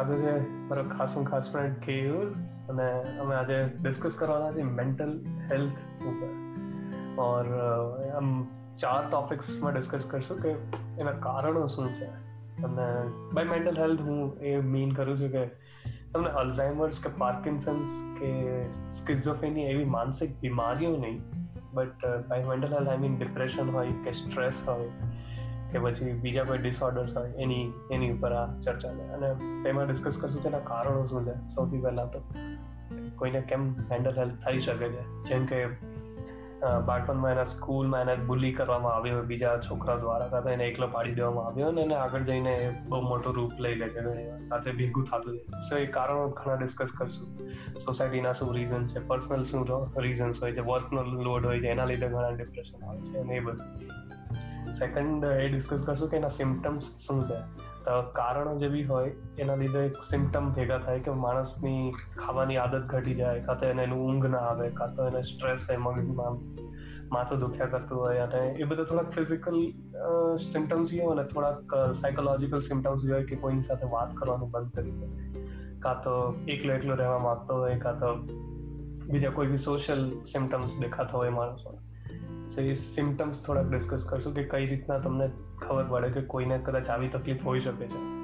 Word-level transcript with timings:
સાથે 0.00 0.16
છે 0.16 0.52
મારો 0.52 0.84
ખાસ 0.84 1.18
ખાસ 1.30 1.52
ફ્રેન્ડ 1.52 1.76
કેયુર 1.76 2.26
અને 2.68 3.18
અમે 3.18 3.34
આજે 3.34 3.68
ડિસ્કસ 3.82 4.16
કરવાના 4.18 4.52
છે 4.52 4.62
મેન્ટલ 4.62 5.20
હેલ્થ 5.52 6.04
ઉપર. 6.04 6.28
ઓર 7.20 7.44
આમ 8.16 8.46
ચાર 8.78 9.10
ટોપિક્સમાં 9.10 9.74
ડિસ્કસ 9.74 10.08
કરશું 10.10 10.40
કે 10.40 10.48
એના 11.00 11.12
કારણો 11.12 11.66
શું 11.66 11.88
છે. 11.92 12.06
અને 12.62 13.08
બાય 13.32 13.44
મેન્ટલ 13.44 13.78
હેલ્થ 13.78 14.00
હું 14.00 14.38
એ 14.40 14.60
મીન 14.60 14.90
કરું 14.90 15.20
છું 15.20 15.28
કે 15.28 15.46
તમને 16.14 16.30
અલ્ઝાઇમર્સ 16.30 17.04
કે 17.04 17.10
પાર્કિન્સન્સ 17.18 18.04
કે 18.20 18.70
સ્કિઝોફેની 18.70 19.62
એવી 19.62 19.84
માનસિક 19.84 20.40
બીમારીઓ 20.40 20.96
નહીં 20.96 21.22
but 21.72 22.06
by 22.28 22.44
mental 22.44 22.74
health 22.74 22.88
I 22.88 22.98
mean 22.98 23.18
depression 23.18 23.70
હોય 23.70 23.88
કે 24.04 24.12
સ્ટ્રેસ 24.12 24.62
હોય 24.66 24.90
કે 25.72 25.78
પછી 25.78 26.12
બીજા 26.24 26.44
કોઈ 26.44 26.58
ડિસઓર્ડર્સ 26.58 27.16
હોય, 27.16 27.32
એની 27.38 27.64
એની 27.92 28.10
ઉપર 28.10 28.32
આ 28.32 28.46
ચર્ચા 28.60 28.94
છે 28.94 29.06
અને 29.10 29.30
તેમાં 29.64 29.86
ડિસ્કસ 29.86 30.20
કરશું 30.22 30.42
કે 30.42 30.48
એના 30.48 30.64
કારણો 30.64 31.04
શું 31.04 31.24
છે, 31.24 31.36
સૌથી 31.54 31.80
પહેલાં 31.80 32.10
તો. 32.10 32.20
કોઈને 33.16 33.40
કેમ 33.48 33.72
મેન્ટલ 33.72 34.18
હેલ્થ 34.18 34.44
થઈ 34.44 34.60
શકે 34.60 34.88
છે? 34.88 35.02
જેમ 35.30 35.46
કે 35.46 35.58
બાળપણમાં 36.86 37.32
એના 37.32 37.44
સ્કૂલમાં 37.44 38.00
એને 38.02 38.24
બુલી 38.24 38.52
કરવામાં 38.52 38.94
આવ્યો 38.94 39.16
હોય, 39.16 39.26
બીજા 39.26 39.52
છોકરા 39.58 39.96
દ્વારા, 39.96 40.26
કાં 40.28 40.48
એને 40.52 40.64
એકલો 40.64 40.86
પાડી 40.86 41.14
દેવામાં 41.14 41.46
આવ્યો 41.46 41.68
અને 41.68 41.80
એને 41.82 41.94
આગળ 41.94 42.20
જઈને 42.20 42.52
બહુ 42.88 43.00
મોટું 43.02 43.34
રૂપ 43.34 43.52
લઈ 43.60 43.74
લે 43.74 43.88
છે 43.88 44.02
સાથે 44.48 44.70
ભેગું 44.72 45.04
થતું 45.04 45.38
જાય 45.38 45.62
સો 45.68 45.78
એ 45.78 45.86
કારણો 45.86 46.28
ઘણા 46.28 46.54
ડિસ્કસ 46.54 46.92
કરશું. 46.98 47.40
સોસાયટીના 47.78 48.32
શું 48.32 48.52
રીઝન 48.54 48.86
છે 48.86 49.06
પર્સનલ 49.06 49.44
શું 49.44 49.66
રીઝન્સ 50.02 50.42
હોય 50.42 50.52
છે 50.52 50.60
વર્કનો 50.60 51.02
લોડ 51.02 51.46
હોય 51.46 51.60
છે, 51.60 51.68
એના 51.68 51.84
લીધે 51.84 52.08
ઘણા 52.08 52.30
ડિપ્રેશન 52.30 52.86
આવે 52.86 53.00
છે, 53.00 53.18
અને 53.18 53.34
એ 53.34 53.40
બધું. 53.40 53.68
સેકન્ડ 54.78 55.24
એ 55.24 55.48
ડિસ્કસ 55.48 55.84
કરશું 55.86 56.10
કે 56.10 56.16
એના 56.16 56.28
સિમ્ટમ્સ 56.28 56.84
શું 56.84 57.22
છે. 57.22 57.70
તો 57.84 58.02
કારણો 58.02 58.58
જે 58.58 58.68
બી 58.68 58.82
હોય, 58.82 59.12
એના 59.38 59.54
લીધે 59.54 59.78
એક 59.78 59.96
સિમ્ટમ 59.96 60.52
ભેગા 60.52 60.78
થાય 60.78 61.00
કે 61.00 61.10
માણસની 61.10 61.92
ખાવાની 62.18 62.56
આદત 62.56 62.86
ઘટી 62.86 63.14
જાય, 63.14 63.40
કાં 63.40 63.58
તો 63.58 63.66
એને 63.66 63.82
એનું 63.82 64.08
ઊંઘ 64.08 64.26
ના 64.26 64.38
આવે, 64.38 64.68
કાં 64.68 64.94
તો 64.94 65.06
એને 65.06 65.22
સ્ટ્રેસ 65.22 65.66
હોય 65.68 65.76
મગજમાં, 65.76 66.38
માથું 67.12 67.38
દુખ્યા 67.38 67.66
કરતું 67.66 67.98
હોય, 67.98 68.18
અને 68.18 68.48
એ 68.48 68.64
બધા 68.64 68.84
થોડાક 68.84 69.10
ફિઝિકલ 69.10 69.72
સિમ્ટમ્સ 70.36 70.90
હોય 70.94 71.14
અને 71.14 71.24
થોડાક 71.24 71.92
સાયકોલોજીકલ 71.92 72.60
સિમ્ટમ્સ 72.60 73.10
હોય 73.10 73.24
કે 73.24 73.36
કોઈની 73.36 73.62
સાથે 73.62 73.86
વાત 73.86 74.14
કરવાનું 74.14 74.50
બંધ 74.50 74.72
કરી 74.72 74.90
દે. 74.90 75.06
કાં 75.78 76.02
તો 76.02 76.34
એકલો 76.48 76.72
એકલો 76.72 76.94
રહેવા 76.94 77.18
માંગતો 77.18 77.54
હોય, 77.54 77.78
કાં 77.78 77.98
તો 77.98 78.14
બીજા 79.12 79.30
કોઈ 79.30 79.46
બી 79.46 79.58
સોશિયલ 79.58 80.22
સિમ્ટમ્સ 80.24 80.80
દેખાતા 80.80 81.18
હોય 81.18 81.30
માણસો 81.30 81.78
સો 82.54 82.62
એ 82.62 82.72
સિમ્ટમ્સ 82.72 83.46
થોડાક 83.46 83.70
ડિસ્કસ 83.70 84.06
કરશું 84.10 84.34
કે 84.34 84.42
કઈ 84.42 84.66
રીતના 84.66 84.98
તમને 84.98 85.30
ખબર 85.58 85.84
પડે 85.84 86.08
કે 86.08 86.20
કોઈને 86.20 86.58
કદાચ 86.58 86.88
આવી 86.88 87.08
તકલીફ 87.08 87.46
હોઈ 87.46 87.60
શકે 87.60 87.86
છે 87.86 88.20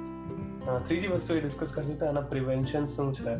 ત્રીજી 0.87 1.07
વસ્તુ 1.07 1.35
એ 1.35 1.41
ડિસ્કસ 1.41 1.71
કરશું 1.75 1.99
કે 1.99 2.05
આના 2.05 2.21
પ્રિવેન્શન 2.21 2.85
શું 2.85 3.13
છે? 3.13 3.35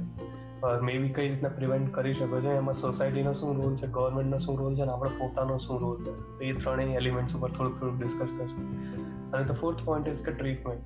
મે 0.82 0.98
બી 0.98 1.10
કઈ 1.10 1.30
રીતના 1.30 1.50
પ્રિવેન્ટ 1.50 1.94
કરી 1.94 2.14
શકો 2.14 2.42
છો 2.42 2.52
એમાં 2.52 2.74
સોસાયટીનો 2.74 3.34
શું 3.34 3.64
રોલ 3.64 3.76
છે 3.76 3.88
ગવર્મેન્ટનો 3.88 4.38
શું 4.38 4.60
રોલ 4.60 4.76
છે 4.76 4.82
અને 4.82 4.92
આપણો 4.92 5.10
પોતાનો 5.10 5.58
શું 5.58 5.82
રોલ 5.82 6.04
છે? 6.04 6.12
તો 6.12 6.42
એ 6.42 6.54
ત્રણેય 6.54 6.86
એલિમેન્ટ્સ 6.86 7.36
ઉપર 7.36 7.52
થોડુંક 7.52 7.80
થોડુંક 7.80 8.02
ડિસ્કસ 8.02 8.28
કરશું 8.38 8.88
અને 9.32 9.46
તો 9.46 9.54
ફોર્થ 9.54 9.78
પોઈન્ટ 9.86 10.08
ઇઝ 10.08 10.26
કે 10.26 10.32
ટ્રીટમેન્ટ 10.32 10.84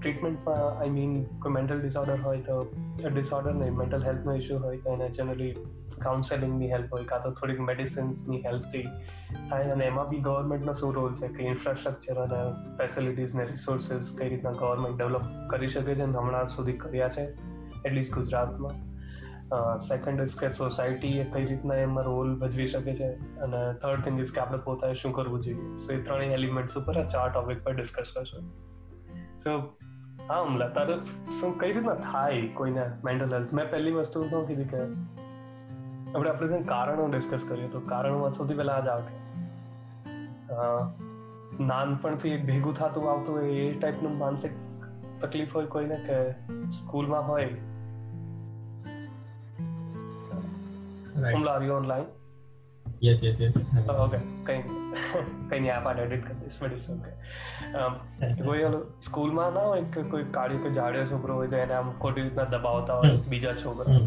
ટ્રીટમેન્ટમાં 0.00 0.78
આઈ 0.78 0.90
મીન 0.90 1.24
કોઈ 1.24 1.52
મેન્ટલ 1.52 1.80
ડિસઓર્ડર 1.80 2.16
હોય 2.24 2.40
તો 2.40 2.74
ડિસઓર્ડર 3.14 3.54
નહીં 3.54 3.74
મેન્ટલ 3.74 4.04
હેલ્થનો 4.04 4.34
ઇશ્યુ 4.34 4.58
હોય 4.58 4.76
તો 4.76 4.90
એને 4.90 5.10
જનરલી 5.10 5.56
કાઉન્સેલિંગની 6.04 6.70
હેલ્પ 6.74 6.94
હોય, 6.96 7.06
કાં 7.10 7.24
તો 7.24 7.32
થોડીક 7.40 7.60
મેડિસિન્સની 7.70 8.40
હેલ્પથી 8.46 8.84
થાય, 9.48 9.72
અને 9.74 9.84
એમાં 9.86 10.08
બી 10.12 10.22
ગવર્મેન્ટનો 10.28 10.76
શું 10.80 10.94
રોલ 10.98 11.18
છે 11.20 11.32
કે 11.36 11.50
ઇન્ફ્રાસ્ટ્રક્ચર 11.50 12.22
અને 12.26 12.40
ફેસિલિટીઝ 12.78 13.34
ને 13.40 13.48
રિસોર્સિસ 13.50 14.14
કઈ 14.20 14.30
રીતના 14.34 14.54
ગવર્મેન્ટ 14.62 14.96
ડેવલપ 15.02 15.28
કરી 15.52 15.74
શકે 15.74 15.92
છે, 15.92 16.06
અને 16.08 16.16
હમણાં 16.20 16.50
સુધી 16.54 16.78
કર્યા 16.86 17.12
છે 17.18 17.28
એટલીસ્ટ 17.84 18.16
ગુજરાતમાં. 18.16 18.80
સેકન્ડ 19.86 20.20
ઇઝ 20.22 20.34
કે 20.40 20.48
સોસાયટી 20.56 21.14
એ 21.20 21.24
કઈ 21.32 21.46
રીતના 21.46 21.78
એમાં 21.86 22.06
રોલ 22.06 22.34
ભજવી 22.42 22.68
શકે 22.74 22.92
છે, 23.00 23.08
અને 23.46 23.58
થર્ડ 23.82 24.04
થિંગ 24.04 24.20
ઇઝ 24.20 24.34
કે 24.34 24.40
આપણે 24.44 24.60
પોતાએ 24.66 24.98
શું 25.00 25.16
કરવું 25.18 25.46
જોઈએ. 25.46 25.70
સો 25.82 25.88
એ 25.92 25.98
ત્રણેય 26.02 26.38
એલિમેન્ટ્સ 26.40 26.78
ઉપર 26.80 26.94
આ 27.00 27.08
ચાર 27.14 27.26
ટોપિક 27.30 27.64
પર 27.64 27.74
ડિસ્કસ 27.80 28.12
કરશું. 28.18 28.46
સો 29.44 29.56
હા, 30.22 30.40
અમલા, 30.40 30.70
તારે 30.76 30.94
શું, 31.36 31.52
કઈ 31.60 31.72
રીતના 31.72 31.98
થાય 32.04 32.42
કોઈને 32.58 32.84
મેન્ટલ 33.06 33.34
હેલ્થ 33.36 33.52
મેં 33.58 33.70
પહેલી 33.70 33.94
વસ્તુ 33.94 34.24
શું 34.30 34.44
કીધી 34.48 34.68
કે 34.72 34.80
આપણે 36.14 36.30
આપણે 36.30 36.48
જેમ 36.48 36.62
કારણો 36.62 37.06
ડિસ્કસ 37.06 37.46
કરીએ 37.48 37.68
તો 37.68 37.80
કારણોમાં 37.80 38.32
સૌથી 38.32 38.54
પહેલા 38.54 38.72
આ 38.72 38.80
જ 38.80 38.88
આવે. 38.88 39.12
નાનપણથી 41.64 42.36
ભેગું 42.36 42.74
થતું 42.74 43.10
આવતું 43.12 43.34
હોય 43.34 43.50
એ 43.50 43.78
ટાઈપનું 43.78 44.18
માનસિક 44.18 44.50
તકલીફ 45.20 45.54
હોય 45.54 45.66
કોઈને 45.66 45.96
કે 45.96 46.32
સ્કૂલમાં 46.70 47.28
હોય? 47.28 47.46
હુમલા 51.32 51.52
આવ્યો 51.52 51.76
online 51.76 52.06
yes 53.04 53.24
yes 53.24 53.40
yes 53.40 53.52
okay 53.88 54.18
કઈ 54.44 54.62
કઈ 55.50 55.60
નહીં 55.60 55.76
આ 55.76 55.80
પાર્ટ 55.80 55.98
એડિટ 55.98 56.24
કરી 56.28 56.34
દઈશ 56.34 56.58
ઇટ્સ 56.62 56.90
ઓકે 56.90 57.10
કોઈ 58.44 58.60
સ્કૂલમાં 59.02 59.52
ના 59.52 59.60
હોય 59.60 59.82
કે 59.82 60.02
કોઈ 60.02 60.24
કાળ્યો 60.30 60.58
કે 60.58 60.70
જાડ્યો 60.70 61.06
છોકરો 61.06 61.34
હોય 61.34 61.48
તો 61.48 61.56
એને 61.56 61.74
આમ 61.74 61.92
ખોટી 61.92 62.20
રીતના 62.20 62.44
દબાવતા 62.44 62.94
હોય 62.94 63.16
બીજા 63.28 63.54
છોકરા? 63.54 63.98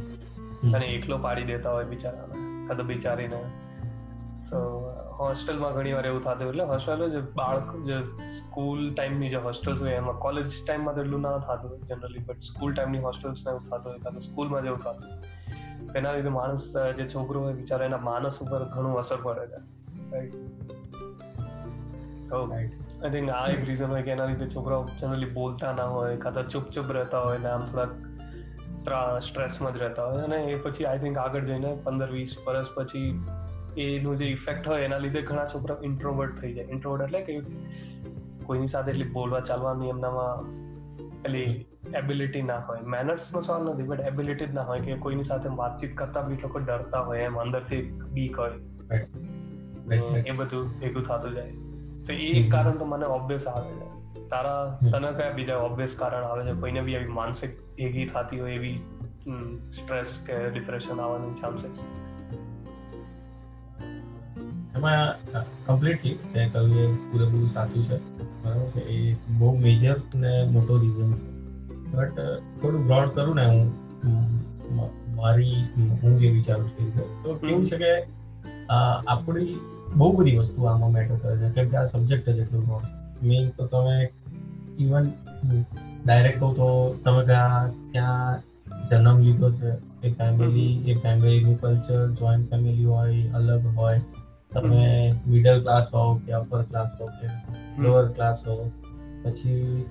અને 0.73 0.85
એકલો 0.85 1.17
પાડી 1.17 1.43
દેતા 1.43 1.71
હોય 1.71 1.85
બિચારાને 1.85 2.67
કાં 2.67 2.77
તો 2.77 2.83
બિચારીને 2.83 3.39
સો 4.41 4.59
હોસ્ટેલમાં 5.19 5.73
ઘણી 5.73 5.93
વાર 5.93 6.05
એવું 6.05 6.23
થતું 6.23 6.49
એટલે 6.49 6.63
હોસ્ટેલ 6.63 7.09
જે 7.09 7.21
બાળક 7.35 7.75
જે 7.85 8.03
સ્કૂલ 8.27 8.93
ટાઈમની 8.93 9.29
જે 9.29 9.35
હોસ્ટેલ્સ 9.35 9.81
હોય 9.81 9.91
એમાં 9.91 10.15
કોલેજ 10.15 10.45
ટાઈમમાં 10.67 10.95
તો 10.95 11.01
એટલું 11.01 11.21
ના 11.21 11.37
થતું 11.37 11.71
હોય 11.71 11.79
જનરલી 11.79 12.19
બટ 12.19 12.41
સ્કૂલ 12.41 12.73
ટાઈમની 12.73 12.99
હોસ્ટેલ્સને 12.99 13.51
એવું 13.51 13.69
થતું 13.69 13.91
હોય 13.91 13.99
કાં 13.99 14.13
તો 14.13 14.19
સ્કૂલમાં 14.19 14.63
જેવું 14.63 14.79
થતું 14.79 15.23
એના 15.97 16.13
લીધે 16.13 16.29
માણસ 16.29 16.73
જે 16.97 17.09
છોકરો 17.09 17.41
હોય 17.41 17.53
બિચારા 17.53 17.85
એના 17.85 17.97
માનસ 17.97 18.39
ઉપર 18.41 18.63
ઘણું 18.63 18.97
અસર 18.97 19.17
પડે 19.23 19.47
છે. 19.47 19.59
રાઈટ 20.11 20.35
તો 22.29 22.43
આઈ 22.43 22.67
થિંક 23.11 23.29
આ 23.29 23.47
એક 23.47 23.65
રીઝન 23.65 23.85
હોય 23.85 24.01
કે 24.01 24.11
એના 24.11 24.25
લીધે 24.25 24.49
છોકરાઓ 24.49 24.87
જનરલી 25.01 25.25
બોલતા 25.25 25.71
ના 25.71 25.83
હોય 25.83 26.17
કાં 26.17 26.33
તો 26.33 26.43
ચૂપ 26.43 26.63
ચૂપ 26.63 26.85
રહેતા 26.89 27.19
હોય 27.19 27.37
ને 27.37 27.49
આમ 27.49 27.63
થોડાક 27.63 27.87
સ્ટ્રેસમાં 29.19 29.73
જ 29.73 29.77
રહેતા 29.77 30.05
હોય 30.05 30.23
અને 30.23 30.35
એ 30.35 30.55
પછી 30.55 30.85
આઈ 30.85 30.97
થિંક 30.97 31.17
આગળ 31.17 31.43
જઈને 31.43 31.77
પંદર 31.83 32.11
વીસ 32.11 32.35
વર્ષ 32.47 32.67
પછી 32.75 33.25
એનું 33.77 34.17
જે 34.17 34.25
ઇફેક્ટ 34.25 34.67
હોય 34.67 34.81
એના 34.81 34.97
લીધે 34.97 35.21
ઘણા 35.21 35.45
છોકરા 35.45 35.77
ઇન્ટ્રોવર્ટ 35.83 36.35
થઈ 36.35 36.53
જાય. 36.53 36.65
ઇન્ટ્રોવર્ટ 36.65 37.03
એટલે 37.03 37.21
કે 37.21 37.41
કોઈની 38.43 38.67
સાથે 38.67 38.91
એટલી 38.91 39.03
બોલવા 39.03 39.39
ચાલવાની 39.39 39.89
એમનામાં 39.89 40.43
પેલી 41.21 41.65
એબિલિટી 41.95 42.41
ના 42.41 42.57
હોય. 42.57 42.79
મેનર્સનો 42.79 43.41
સવાલ 43.41 43.73
નથી 43.73 43.83
બટ 43.83 44.01
એબિલિટી 44.01 44.45
જ 44.45 44.53
ના 44.53 44.61
હોય 44.61 44.79
કે 44.79 44.95
કોઈની 44.95 45.23
સાથે 45.23 45.49
વાતચીત 45.49 45.97
કરતા 45.97 46.21
બી 46.21 46.35
લોકો 46.35 46.59
ડરતા 46.59 46.99
હોય 46.99 47.19
એમ 47.19 47.39
અંદરથી 47.39 47.81
બીક 47.91 48.39
હોય. 48.39 48.51
એ 50.25 50.31
બધું 50.31 50.79
ભેગું 50.79 51.03
થતું 51.03 51.33
જાય. 51.33 51.51
તો 52.07 52.13
એ 52.13 52.49
કારણ 52.49 52.77
તો 52.77 52.85
મને 52.85 53.05
ઓબ્વિયસ 53.05 53.47
આવે 53.47 53.71
છે. 53.71 54.04
તારા 54.29 54.79
તને 54.91 55.11
કયા 55.17 55.31
બીજા 55.31 55.57
ઓબ્વિયસ 55.57 55.95
કારણ 55.99 56.23
આવે 56.23 56.43
છે? 56.45 56.59
કોઈને 56.59 56.81
બી 56.81 56.95
આવી 56.95 57.07
માનસિક 57.07 57.59
ભેગી 57.77 58.05
થતી 58.05 58.39
હોય 58.39 58.53
એવી 58.53 58.77
સ્ટ્રેસ 59.71 60.23
કે 60.27 60.49
ડિપ્રેશન 60.49 61.01
આવવાની 61.01 61.41
ચાન્સીસ 61.41 61.83
એમાં 64.75 65.15
કમ્પ્લીટલી 65.65 66.13
તે 66.33 66.49
કહ્યું 66.49 66.79
એ 66.79 66.93
પૂરેપૂરું 66.93 67.49
સાચું 67.49 67.83
છે. 67.85 67.97
બરાબર 68.43 68.65
છે? 68.65 68.79
એ 68.79 69.15
બહુ 69.37 69.57
મેજર 69.59 69.95
ને 70.15 70.43
મોટો 70.43 70.77
રીઝન 70.77 71.13
છે. 71.13 71.29
બટ 71.91 72.19
થોડું 72.61 72.85
બ્રોડ 72.87 73.09
કરું 73.09 73.35
ને 73.35 73.45
હું 73.45 75.15
મારી 75.15 75.63
હું 76.01 76.19
જે 76.19 76.31
વિચારું 76.31 76.69
છું 76.69 77.23
તો 77.23 77.33
કેવું 77.33 77.67
છે 77.67 77.77
કે 77.77 77.93
આપણી 79.09 79.59
બહુ 79.95 80.11
બધી 80.11 80.37
વસ્તુ 80.37 80.63
આમાં 80.63 80.91
મેટર 80.91 81.15
કરે 81.15 81.37
છે. 81.37 81.53
કેમ 81.53 81.69
કે 81.69 81.77
આ 81.77 81.85
સબ્જેક્ટ 81.85 82.29
જ 82.29 82.37
એટલું 82.37 82.65
બ્રોડ 82.65 82.94
મેઇન 83.25 83.49
તો 83.49 83.65
તમે 83.65 84.13
ઇવન 84.79 85.03
ડાયરેક્ટ 86.05 86.39
કહું 86.39 86.55
તો 86.55 86.95
તમે 87.03 87.25
ત્યાં 87.25 87.71
ત્યાં 87.91 88.41
જન્મ 88.89 89.19
લીધો 89.19 89.51
છે? 89.51 89.71
એ 90.07 90.13
ફેમિલી 90.13 90.91
એ 90.91 90.95
ફેમિલીનું 90.95 91.61
કલ્ચર 91.61 92.11
જોઈન્ટ 92.11 92.49
ફેમિલી 92.49 92.85
હોય 92.85 93.27
અલગ 93.27 93.77
હોય. 93.77 94.01
તમે 94.53 95.13
મિડલ 95.27 95.61
ક્લાસ 95.61 95.93
હોવ 95.93 96.17
કે 96.17 96.31
અપર 96.31 96.61
ક્લાસ 96.61 96.87
હોવ 96.99 97.07
કે 97.07 97.27
લોઅર 97.81 98.07
ક્લાસ 98.07 98.47
હોવ 98.47 98.69
પછી 99.23 99.85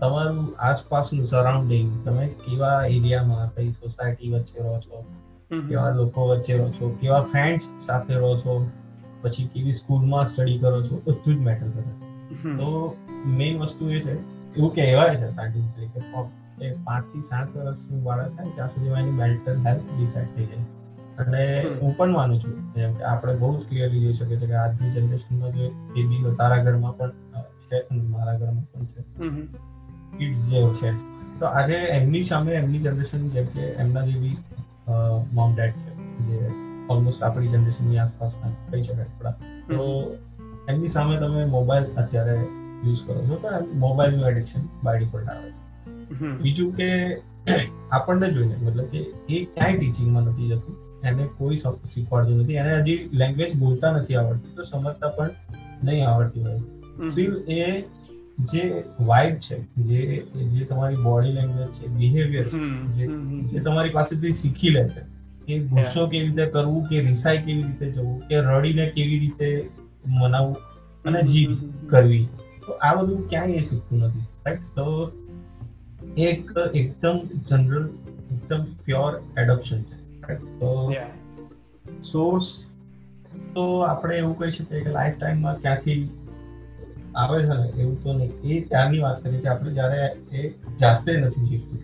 તમારું 0.00 0.56
આસપાસનું 0.58 1.26
સરાઉન્ડિંગ 1.26 2.04
તમે 2.04 2.26
કેવા 2.26 2.84
એરિયામાં 2.84 3.54
કઈ 3.54 3.70
સોસાયટી 3.70 4.32
વચ્ચે 4.32 4.62
રહો 4.62 4.80
છો? 4.80 5.04
કેવા 5.68 5.90
લોકો 5.90 6.28
વચ્ચે 6.28 6.56
રહો 6.56 6.68
છો? 6.68 6.96
કેવા 7.00 7.20
ફ્રેન્ડ્સ 7.20 7.64
સાથે 7.86 8.14
રહો 8.14 8.38
છો? 8.38 8.70
પછી 9.22 9.44
કેવી 9.54 9.72
સ્કૂલમાં 9.72 10.26
સ્ટડી 10.26 10.58
કરો 10.58 10.82
છો? 10.82 11.02
બધું 11.06 11.34
જ 11.34 11.38
મેટર 11.38 11.66
કરે 11.66 12.07
તો 12.34 12.96
મેઇન 13.26 13.58
વસ્તુ 13.58 13.90
એ 13.90 14.00
છે 14.00 14.14
એવું 14.56 14.74
કહેવાય 14.74 15.16
છે 15.16 15.30
સાયન્ટિફિકલી 15.30 15.86
કે 16.58 16.72
પાંચથી 16.84 17.22
સાત 17.22 17.56
વર્ષનું 17.56 18.02
બાળક 18.02 18.34
થાય 18.36 18.50
ત્યાં 18.50 18.68
સુધી 18.68 18.88
એની 19.00 19.10
મેન્ટલ 19.10 19.56
હેલ્થ 19.66 19.82
ડિસાઇડ 19.96 20.26
થઈ 20.36 20.46
જાય. 20.46 20.66
અને 21.18 21.42
હું 21.80 21.96
પણ 21.96 22.12
માનું 22.12 22.40
છું 22.40 22.74
જેમ 22.74 22.92
કે 22.92 23.02
આપણે 23.02 23.34
બહુ 23.34 23.56
જ 23.58 23.68
ક્લિયરલી 23.68 24.00
જોઈ 24.00 24.12
શકીએ 24.12 24.36
છીએ 24.36 24.46
કે 24.46 24.54
આજની 24.54 24.90
જનરેશનમાં 24.90 25.52
જે 25.52 25.68
બેબી 25.68 26.34
તારા 26.38 26.62
ઘરમાં 26.62 26.96
પણ 26.96 27.12
છે 27.70 27.94
મારા 27.94 28.36
ઘરમાં 28.36 28.64
પણ 28.72 28.84
છે. 28.84 29.00
કિડ્સ 30.18 30.48
જેવો 30.50 30.70
છે. 30.74 30.92
તો 31.40 31.46
આજે 31.46 31.74
એમની 31.74 32.22
સામે 32.22 32.52
એમની 32.52 32.78
જનરેશન 32.78 33.28
જેમ 33.28 33.44
કે 33.44 33.60
એમના 33.60 34.02
જેવી 34.02 34.36
મોમ 35.32 35.54
ડેડ 35.54 35.72
છે 35.72 35.90
જે 36.28 36.38
ઓલમોસ્ટ 36.88 37.22
આપણી 37.22 37.48
જનરેશનની 37.48 37.98
આસપાસના 37.98 38.50
કહી 38.70 38.82
શકાય 38.82 39.04
થોડા. 39.04 39.30
તો 39.68 39.84
એમની 40.68 40.88
સામે 40.88 41.14
તમે 41.16 41.44
મોબાઈલ 41.52 41.86
અત્યારે 41.96 42.36
યુઝ 42.38 43.02
કરો 43.06 43.20
છો 43.28 43.40
તો 43.44 43.54
મોબાઈલનું 43.76 44.28
એડિક્શન 44.30 44.68
બાય 44.84 44.98
ડિફોલ્ટ 44.98 45.28
આવે. 45.28 45.50
બીજું 46.42 46.70
કે 46.76 46.88
આપણને 47.92 48.30
જોઈને 48.30 48.56
મતલબ 48.56 48.88
કે 48.92 49.00
એ 49.30 49.44
ક્યાંય 49.46 49.78
ટીચિંગમાં 49.78 50.24
નથી 50.24 50.48
જતું 50.48 50.76
એને 51.04 51.28
કોઈ 51.38 51.60
શીખવાડતું 51.62 52.42
નથી 52.42 52.58
એને 52.62 52.74
હજી 52.80 52.98
લેંગ્વેજ 53.14 53.54
બોલતા 53.56 53.92
નથી 53.92 54.16
આવડતી 54.16 54.56
તો 54.56 54.64
સમજતા 54.64 55.14
પણ 55.16 55.30
નહીં 55.82 56.08
આવડતી 56.08 56.44
હોય. 56.46 56.60
સ્ટીલ 57.10 57.34
એ 57.48 57.84
જે 58.44 58.84
વાઇબ 59.00 59.38
છે 59.38 59.56
જે 59.84 60.00
જે 60.52 60.64
તમારી 60.64 61.02
બોડી 61.02 61.32
લેંગ્વેજ 61.32 61.70
છે 61.72 61.92
બિહેવિયર 61.96 62.48
છે 62.96 63.06
જે 63.52 63.60
તમારી 63.60 63.90
પાસેથી 63.90 64.32
શીખી 64.32 64.70
લે 64.70 64.84
છે 64.88 65.02
કે 65.46 65.58
ગુસ્સો 65.66 66.06
કેવી 66.06 66.26
રીતે 66.26 66.50
કરવું 66.50 66.88
કે 66.88 67.00
રિસાઈ 67.00 67.44
કેવી 67.44 67.62
રીતે 67.62 67.86
જવું 67.92 68.18
કે 68.28 68.40
રડીને 68.40 68.86
કેવી 68.90 69.18
રીતે 69.18 69.48
મનાવવું 70.08 70.56
અને 71.04 71.22
જીત 71.22 71.64
કરવી. 71.90 72.26
તો 72.66 72.72
આ 72.72 72.94
બધું 72.94 73.28
ક્યાંય 73.28 73.54
એ 73.54 73.64
શીખતું 73.64 73.98
નથી 73.98 74.26
રાઈટ 74.46 74.60
તો 74.76 74.86
એક 76.16 76.52
એકદમ 76.74 77.16
જનરલ 77.50 77.86
એકદમ 78.32 78.64
પ્યોર 78.84 79.12
એડોપ્શન 79.38 79.82
છે 79.82 79.96
રાઈટ 80.22 80.44
તો 80.60 80.70
સોર્સ 82.02 82.48
તો 83.54 83.64
આપણે 83.80 84.18
એવું 84.18 84.38
કહી 84.38 84.50
શકીએ 84.50 84.80
કે 84.80 84.90
લાઈફ 84.90 85.18
ટાઈમમાં 85.18 85.60
ક્યાંથી 85.60 86.00
આવે 87.16 87.38
છે 87.42 87.54
ને 87.54 87.68
એવું 87.82 87.96
તો 88.02 88.12
નહીં. 88.12 88.32
એ 88.44 88.60
ત્યારની 88.60 88.98
વાત 88.98 89.22
કરીએ 89.22 89.38
છીએ 89.38 89.50
આપણે 89.50 89.72
જ્યારે 89.72 90.00
એ 90.32 90.50
જાતે 90.80 91.12
નથી 91.16 91.46
શીખતું. 91.46 91.80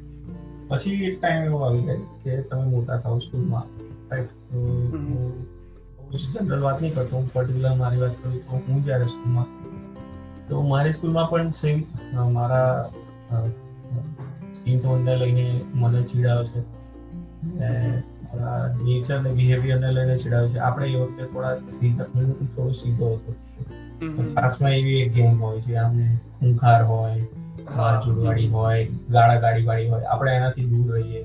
પછી 0.69 1.05
એક 1.05 1.17
ટાઈમ 1.21 1.45
એવો 1.45 1.59
આવી 1.59 1.83
જાય 1.83 1.99
કે 2.25 2.43
તમે 2.43 2.65
મોટા 2.65 2.99
થાવ 2.99 3.19
સ્કૂલમાં 3.19 3.67
રાઈટ 4.11 4.31
તો 6.15 6.19
જનરલ 6.19 6.63
વાત 6.63 6.83
નહીં 6.83 6.95
કરતો 6.95 7.17
હું 7.17 7.33
પર્ટિક્યુલર 7.33 7.75
મારી 7.75 8.01
વાત 8.01 8.13
કરું 8.23 8.35
તો 8.35 8.59
હું 8.69 8.85
જ્યારે 8.85 9.07
સ્કૂલમાં 9.07 9.47
તો 10.49 10.63
મારી 10.63 10.93
સ્કૂલમાં 10.93 11.31
પણ 11.31 11.51
સેમ 11.51 11.83
મારા 12.33 12.91
સ્કીન 14.55 14.79
ટોનને 14.81 15.17
લઈને 15.17 15.47
મને 15.75 16.03
ચીડાવે 16.03 16.47
છે. 16.47 16.61
નેચર 18.85 19.21
ને 19.21 19.33
બિહેવિયર 19.33 19.79
ને 19.81 19.91
લઈને 19.91 20.17
ચીડાવે 20.19 20.49
છે. 20.49 20.59
આપણે 20.59 20.87
એ 20.89 20.97
વખતે 20.97 21.25
થોડા 21.25 21.57
સીધા 21.57 22.05
હું 22.15 22.55
થોડો 22.57 22.71
સીધો 22.71 23.13
હતો. 23.15 23.35
ક્લાસમાં 24.23 24.71
એવી 24.71 24.97
એક 25.01 25.13
ગેંગ 25.13 25.43
હોય 25.43 25.61
છે 25.61 25.77
આમ 25.77 26.01
ખૂંખાર 26.39 26.83
હોય 26.85 27.21
મારચુડવાળી 27.77 28.49
હોય 28.49 28.89
ગાળા 29.11 29.41
ગાડી 29.41 29.65
વાળી 29.65 29.89
હોય. 29.89 30.05
આપણે 30.05 30.31
એનાથી 30.33 30.65
દૂર 30.65 30.95
રહીએ. 30.95 31.25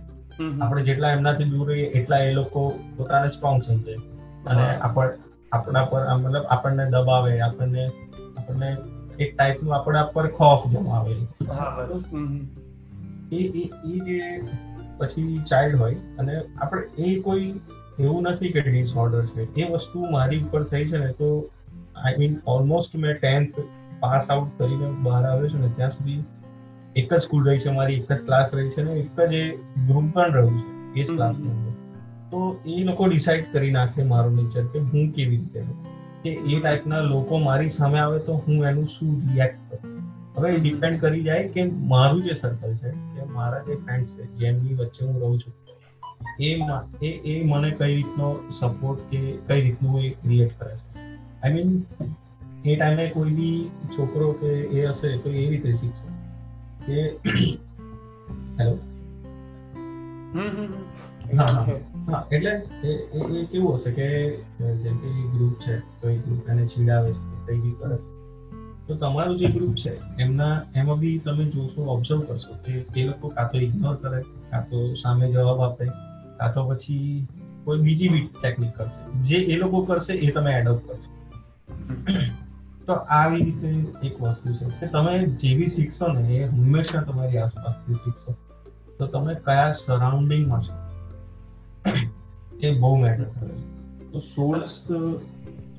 આપણે 0.61 0.83
જેટલા 0.83 1.11
એમનાથી 1.11 1.43
દૂર 1.43 1.69
રહીએ 1.69 1.87
એટલા 2.01 2.17
એ 2.17 2.31
લોકો 2.33 2.69
પોતાને 2.97 3.29
સ્ટ્રોંગ 3.29 3.61
સમજે. 3.61 3.95
અને 4.45 4.67
આપણ 4.77 5.09
આપણા 5.51 5.85
પર 5.85 6.01
મતલબ 6.15 6.45
આપણને 6.49 6.85
દબાવે 6.85 7.33
આપણને 7.41 7.83
આપણને 8.37 8.69
એક 9.19 9.35
ટાઈપનું 9.35 9.75
આપણા 9.75 10.05
પર 10.13 10.27
ખોફ 10.37 10.67
જમાવે. 10.71 11.15
એ 13.31 13.39
એ 13.85 13.99
જે 14.07 14.19
પછી 14.99 15.41
ચાઇલ્ડ 15.49 15.79
હોય 15.79 15.97
અને 16.19 16.33
આપણે 16.37 16.81
એ 16.97 17.19
કોઈ 17.19 17.49
એવું 17.99 18.21
નથી 18.23 18.51
કે 18.51 18.61
ડિસઓર્ડર 18.61 19.25
છે. 19.25 19.47
એ 19.61 19.63
વસ્તુ 19.73 20.05
મારી 20.11 20.41
ઉપર 20.43 20.63
થઈ 20.63 20.85
છે 20.85 20.97
ને 20.97 21.11
તો 21.13 21.29
આઈ 21.95 22.17
મીન 22.17 22.41
ઓલમોસ્ટ 22.45 22.95
મેં 22.95 23.17
ટેન્થ 23.17 23.59
પાસ 23.99 24.29
આઉટ 24.31 24.51
કરીને 24.57 24.91
બહાર 25.01 25.23
આવ્યો 25.25 25.49
છું 25.49 25.61
ને 25.61 25.71
ત્યાં 25.75 25.91
સુધી 25.91 26.23
એક 26.95 27.13
જ 27.13 27.19
સ્કૂલ 27.19 27.43
રહી 27.49 27.59
છે 27.59 27.71
મારી 27.71 27.99
એક 28.01 28.11
જ 28.11 28.19
ક્લાસ 28.25 28.53
રહી 28.53 28.69
છે 28.69 28.83
ને 28.83 28.93
એક 28.99 29.19
જ 29.31 29.33
એ 29.33 29.43
ગ્રુપ 29.87 30.13
પણ 30.13 30.31
રહ્યું 30.33 30.57
છે 30.93 31.01
એ 31.01 31.03
જ 31.03 31.15
ક્લાસની 31.15 31.51
અંદર. 31.51 31.73
તો 32.31 32.61
એ 32.65 32.83
લોકો 32.83 33.07
ડિસાઈડ 33.07 33.45
કરી 33.51 33.71
નાખે 33.71 34.03
મારો 34.03 34.29
નેચર 34.29 34.65
કે 34.65 34.79
હું 34.79 35.11
કેવી 35.11 35.37
રીતે 35.37 35.63
કે 36.23 36.29
એ 36.29 36.59
ટાઈપના 36.59 36.99
લોકો 36.99 37.37
મારી 37.37 37.69
સામે 37.69 37.99
આવે 37.99 38.19
તો 38.19 38.33
હું 38.33 38.65
એનું 38.65 38.87
શું 38.87 39.33
રિએક્ટ 39.33 39.75
કરું? 39.75 39.99
હવે 40.37 40.51
એ 40.51 40.59
ડિપેન્ડ 40.59 40.99
કરી 40.99 41.23
જાય 41.23 41.47
કે 41.47 41.63
મારું 41.63 42.23
જે 42.23 42.33
સર્કલ 42.33 42.75
છે 42.75 42.91
કે 42.91 43.23
મારા 43.23 43.59
જે 43.59 43.75
ફ્રેન્ડ્સ 43.75 44.17
છે 44.17 44.23
જેમની 44.23 44.73
વચ્ચે 44.73 45.05
હું 45.05 45.19
રહું 45.19 45.39
છું 45.39 45.53
એ 46.41 46.61
એ 47.25 47.43
મને 47.43 47.71
કઈ 47.71 47.95
રીતનો 47.95 48.39
સપોર્ટ 48.49 48.99
કે 48.99 49.37
કઈ 49.47 49.61
રીતનું 49.61 50.01
એ 50.01 50.09
ક્રિએટ 50.09 50.51
કરે 50.59 50.75
છે? 50.75 50.99
આઈ 51.43 51.53
મીન 51.53 51.83
એ 52.65 52.75
ટાઈમે 52.75 53.09
કોઈ 53.09 53.31
બી 53.31 53.69
છોકરો 53.97 54.31
કે 54.33 54.47
એ 54.47 54.87
હશે 54.87 55.17
તો 55.17 55.29
એ 55.29 55.49
રીતે 55.49 55.73
શીખશે. 55.73 56.07
કે 56.85 57.09
હેલો 58.59 58.77
હા. 61.37 61.65
એટલે 62.31 62.51
એ 62.87 63.45
કેવું 63.45 63.73
હશે 63.75 63.91
કે, 63.91 64.35
જેમ 64.75 64.97
કે 64.97 65.09
ગ્રુપ 65.37 65.55
છે, 65.67 65.75
તો 66.01 66.09
એ 66.09 66.17
ગ્રુપ 66.17 66.49
એને 66.49 66.65
ચીડાવે 66.65 67.13
છે 67.13 67.47
કઈ 67.47 67.59
બી 67.59 67.71
કરે 67.71 67.97
છે. 67.97 68.19
તો 68.87 68.95
તમારું 68.95 69.37
જે 69.37 69.47
ગ્રુપ 69.47 69.75
છે, 69.75 70.17
એમના, 70.19 70.61
એમાં 70.75 70.99
બી 70.99 71.17
તમે 71.17 71.45
જોશો 71.45 71.81
ઓબ્ઝર્વ 71.85 72.21
કરશો 72.21 72.53
કે 72.65 73.01
એ 73.01 73.03
લોકો 73.05 73.27
કાં 73.27 73.51
તો 73.51 73.57
ઇગ્નોર 73.57 73.95
કરે, 73.95 74.21
કાં 74.21 74.69
તો 74.69 74.93
સામે 74.93 75.31
જવાબ 75.31 75.61
આપે, 75.61 75.85
કાં 76.37 76.53
તો 76.53 76.69
પછી 76.69 77.27
કોઈ 77.63 77.77
બીજી 77.77 78.09
બી 78.09 78.29
ટેકનિક 78.41 78.71
કરશે. 78.75 79.21
જે 79.21 79.37
એ 79.37 79.55
લોકો 79.55 79.81
કરશે, 79.81 80.13
એ 80.13 80.31
તમે 80.31 80.51
એડોપ્ટ 80.51 80.87
કરશો. 80.87 81.09
તો 82.85 82.93
આવી 82.93 83.43
રીતે 83.43 83.67
એક 84.03 84.21
વસ્તુ 84.21 84.53
છે 84.53 84.65
કે 84.65 84.87
તમે 84.87 85.25
જેવી 85.25 85.67
શીખશો 85.67 86.07
ને, 86.07 86.29
એ 86.29 86.43
હંમેશા 86.43 87.01
તમારી 87.01 87.37
આસપાસથી 87.37 87.93
શીખશો. 87.93 88.35
તો 88.97 89.05
તમે 89.05 89.33
કયા 89.35 89.71
સરાઉન્ડિંગમાં 89.71 90.61
છો? 90.61 90.88
એ 92.61 92.79
બહુ 92.79 92.95
મેટર 92.95 93.23
કરે 93.23 93.47
છે. 93.47 94.11
તો 94.11 94.19
સોર્સ 94.19 94.87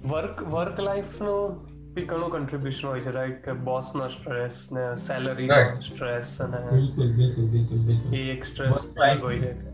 વર્ક 0.07 0.43
વર્ક 0.43 0.81
લાઈફનો 0.81 1.67
બી 1.95 2.05
ઘણું 2.05 2.31
કન્ટ્રીબ્યુશન 2.31 2.89
હોય 2.89 3.01
છે 3.01 3.11
રાઈટ 3.11 3.45
કે 3.45 3.53
બોસનો 3.53 4.09
સ્ટ્રેસ 4.09 4.69
ને 4.73 4.97
સેલરી 4.97 5.49
સ્ટ્રેસ 5.81 6.43
અને 6.43 6.77
બિલકુલ 6.77 7.13
બિલકુલ 7.13 7.45
બિલકુલ 7.45 7.79
બિલકુલ. 7.79 8.15
એ 8.15 8.31
એક 8.33 8.45
સ્ટ્રેસ 8.45 8.75
હોય 9.23 9.39
છે. 9.39 9.71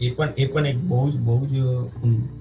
એ 0.00 0.10
પણ 0.10 0.32
એ 0.36 0.46
પણ 0.46 0.66
એક 0.66 0.78
બહુ 0.78 1.10
જ 1.10 1.16
બહુ 1.16 1.46
જ 1.46 1.52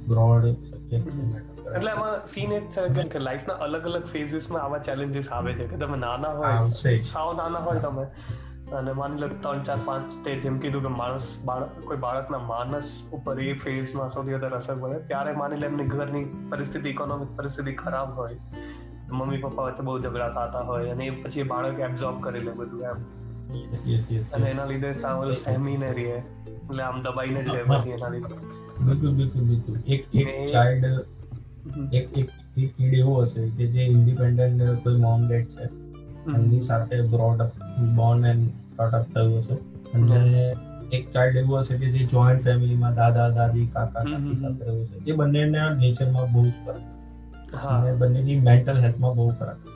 બ્રોડ 0.08 0.46
સબ્જેક્ટ 0.64 1.10
છે 1.10 1.48
એટલે 1.76 1.92
એમાં 1.92 2.28
સીન 2.28 2.52
એ 2.52 2.60
છે 2.60 3.04
કે 3.04 3.20
લાઈફના 3.20 3.54
અલગ 3.54 3.86
અલગ 3.86 4.06
ફેઝિસમાં 4.06 4.62
આવા 4.62 4.78
ચેલેન્જીસ 4.78 5.30
આવે 5.30 5.54
છે 5.54 5.66
કે 5.68 5.78
તમે 5.78 5.98
નાના 5.98 6.30
હોય 6.30 6.70
સાવ 7.02 7.38
નાના 7.38 7.60
હોય 7.60 7.80
તમે. 7.80 8.06
અને 8.74 8.94
માની 8.94 9.18
લો 9.18 9.28
ત્રણ 9.28 9.64
ચાર 9.64 9.78
પાંચ 9.86 10.12
સ્ટેજ 10.12 10.42
જેમ 10.44 10.60
કીધું 10.60 10.82
કે 10.82 10.88
માણસ 10.88 11.46
બાળક 11.46 11.86
કોઈ 11.86 11.98
બાળકના 11.98 12.38
માનસ 12.38 13.10
ઉપર 13.14 13.40
એ 13.40 13.54
ફેઝમાં 13.54 14.10
સૌથી 14.10 14.34
વધારે 14.34 14.56
અસર 14.56 14.76
પડે. 14.76 15.00
ત્યારે 15.00 15.32
માની 15.32 15.56
લે 15.56 15.68
એમની 15.68 15.84
ઘરની 15.84 16.24
પરિસ્થિતિ 16.50 16.90
ઇકોનોમિક 16.90 17.28
પરિસ્થિતિ 17.36 17.72
ખરાબ 17.72 18.14
હોય 18.16 18.36
મમ્મી 19.12 19.38
પપ્પા 19.38 19.64
વચ્ચે 19.64 19.84
બહુ 19.84 20.00
ઝઘડા 20.00 20.30
થતા 20.30 20.60
હોય 20.60 20.90
અને 20.90 21.06
એ 21.06 21.10
પછી 21.10 21.40
એ 21.40 21.44
બાળક 21.44 21.80
એબ્ઝોર્બ 21.80 22.22
કરી 22.22 22.40
લે 22.40 22.52
બધું 22.52 22.82
એમ. 22.82 22.98
અને 24.34 24.50
એના 24.50 24.66
લીધે 24.66 24.94
સાવલ 24.94 25.34
સહેમીને 25.34 25.92
રહે 25.92 26.04
એટલે 26.04 26.84
આમ 26.84 27.02
દબાઈને 27.02 27.44
જ 27.44 27.48
લે 27.48 27.64
પછી 27.64 27.90
એના 27.90 28.10
લીધે. 28.10 28.36
બિલકુલ 28.84 29.12
બિલકુલ 29.12 29.42
બિલકુલ. 29.42 29.76
એક 29.88 30.16
એક 30.16 30.52
ચાઇલ્ડ 30.52 30.86
એક 31.94 32.18
એક 32.18 32.30
કીડ 32.78 32.94
એવો 32.94 33.22
હશે 33.22 33.50
કે 33.50 33.68
જે 33.68 33.82
ઇન્ડિપેન્ડન્ટ 33.82 34.84
કોઈ 34.84 34.96
મોમ 34.96 35.28
ડેડ 35.28 35.46
છે. 35.46 35.87
એમની 36.36 36.62
સાથે 36.62 37.02
broad 37.02 37.42
born 37.96 38.26
and 38.26 38.48
brought 38.76 38.94
up 38.94 39.06
થયું 39.14 39.38
હશે. 39.38 39.54
અને 39.94 40.56
એક 40.94 41.10
ચાઇલ્ડ 41.14 41.36
એવું 41.36 41.60
હશે 41.60 41.78
કે 41.78 41.92
જે 41.92 42.06
જોઈન્ટ 42.06 42.44
ફેમિલીમાં 42.44 42.96
દાદા 42.96 43.30
દાદી 43.30 43.66
કાકા 43.66 44.04
કાકી 44.04 44.36
સાથે 44.36 44.66
રહ્યું 44.66 44.86
છે 44.86 45.10
એ 45.12 45.16
બંનેના 45.16 45.74
નેચરમાં 45.74 46.32
બહુ 46.34 46.46
જ 46.46 46.54
ફરક 46.66 47.66
અને 47.66 47.92
બંનેની 47.96 48.40
મેન્ટલ 48.40 48.78
હેલ્થમાં 48.78 49.16
બહુ 49.16 49.30
ફરક 49.30 49.58
છે. 49.58 49.76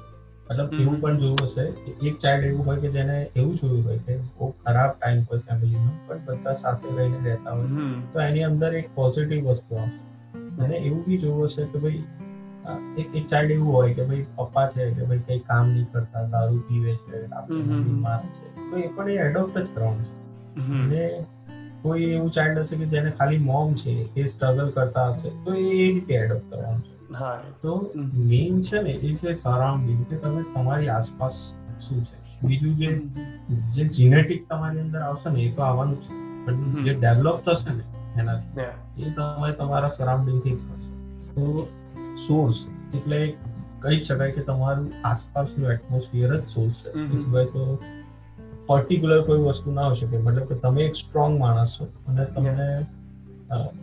મતલબ 0.51 0.73
એવું 0.81 1.01
પણ 1.01 1.17
જોયું 1.17 1.43
હશે 1.43 1.65
કે 1.71 2.07
એક 2.07 2.19
ચાઇલ્ડ 2.19 2.45
એવું 2.45 2.65
હોય 2.65 2.79
કે 2.79 2.89
જેને 2.89 3.17
એવું 3.35 3.55
જોયું 3.55 3.83
હોય 3.85 3.97
કે 3.97 4.17
બહુ 4.17 4.49
ખરાબ 4.49 4.89
ટાઈમ 4.91 5.21
હોય 5.21 5.39
ફેમિલીનો 5.39 5.91
પણ 6.07 6.25
બધા 6.25 6.53
સાથે 6.53 6.95
રહીને 6.97 7.29
રહેતા 7.29 7.51
હોય 7.51 7.67
તો 8.13 8.21
એની 8.21 8.43
અંદર 8.43 8.73
એક 8.73 8.89
પોઝિટિવ 8.95 9.47
વસ્તુ 9.49 9.75
આવશે 9.75 10.63
અને 10.63 10.75
એવું 10.75 11.03
બી 11.07 11.17
જોયું 11.17 11.43
હશે 11.43 11.63
કે 11.65 11.79
ભાઈ 11.79 12.03
એક 12.97 13.15
એક 13.15 13.27
ચાઇલ્ડ 13.27 13.51
એવું 13.51 13.73
હોય 13.73 13.93
કે 13.93 14.03
ભાઈ 14.03 14.25
પપ્પા 14.35 14.67
છે 14.67 14.91
કે 14.91 15.03
ભાઈ 15.03 15.19
કઈ 15.27 15.39
કામ 15.39 15.69
નહીં 15.69 15.91
કરતા 15.91 16.23
દારૂ 16.23 16.57
પીવે 16.57 16.95
છે 16.95 17.27
બીમાર 17.57 18.19
છે 18.19 18.71
તો 18.71 18.77
એ 18.77 18.87
પણ 18.87 19.09
એ 19.09 19.13
એડોપ્ટ 19.13 19.57
જ 19.57 19.67
કરવાનું 19.75 20.03
છે. 20.03 20.15
અને 20.83 21.25
કોઈ 21.81 22.03
એવું 22.03 22.31
ચાઇલ્ડ 22.31 22.59
હશે 22.59 22.75
કે 22.75 22.85
જેને 22.85 23.11
ખાલી 23.11 23.37
મોમ 23.37 23.75
છે 23.75 23.89
એ 23.89 24.25
સ્ટ્રગલ 24.25 24.69
કરતા 24.69 25.09
હશે 25.09 25.29
તો 25.29 25.53
એ 25.53 25.67
એ 25.67 25.93
રીતે 25.93 26.13
એડોપ્ટ 26.13 26.53
કરવાનું 26.53 26.81
છે. 26.81 26.95
તો 27.61 27.91
મેઇન 28.15 28.61
છે 28.61 28.81
ને 28.81 28.89
એ 28.89 29.15
છે 29.15 29.33
સરાઉન્ડિંગ 29.33 30.05
કે 30.05 30.15
તમે 30.15 30.43
તમારી 30.43 30.87
આસપાસ 30.87 31.53
શું 31.79 32.05
છે? 32.05 32.17
બીજું 32.43 32.77
જે 32.77 32.87
જે 33.71 33.87
જીનેટિક 33.87 34.49
તમારી 34.49 34.79
અંદર 34.79 34.99
આવશે 34.99 35.29
ને 35.29 35.41
એ 35.41 35.51
તો 35.51 35.61
આવવાનું 35.61 35.95
છે. 35.95 36.21
પણ 36.45 36.83
જે 36.83 36.93
ડેવલપ 36.93 37.49
થશે 37.49 37.73
ને 37.73 37.83
એનાથી 38.21 39.03
એ 39.03 39.09
તમે 39.09 39.51
તમારા 39.51 39.87
સરાઉન્ડિંગથી 39.87 40.55
થશે 40.55 40.89
તો 41.33 41.67
સોર્સ. 42.25 42.59
એટલે 42.97 43.19
કહી 43.81 44.03
શકાય 44.03 44.31
કે 44.31 44.41
તમારું 44.43 44.87
આસપાસનું 45.07 45.71
એટમોસ્ફિયર 45.71 46.31
જ 46.35 46.43
સોર્સ 46.49 46.75
છે. 46.81 46.89
એ 46.99 47.17
સિવાય 47.17 47.51
તો 47.55 47.63
પર્ટિક્યુલર 48.67 49.21
કોઈ 49.27 49.41
વસ્તુ 49.41 49.71
ના 49.71 49.87
હોઈ 49.87 49.99
શકે. 50.01 50.17
મતલબ 50.19 50.45
કે 50.49 50.55
તમે 50.65 50.81
એક 50.83 50.95
સ્ટ્રોંગ 50.95 51.39
માણસ 51.39 51.77
છો 51.77 51.85
અને 52.07 52.25
તમને 52.35 52.69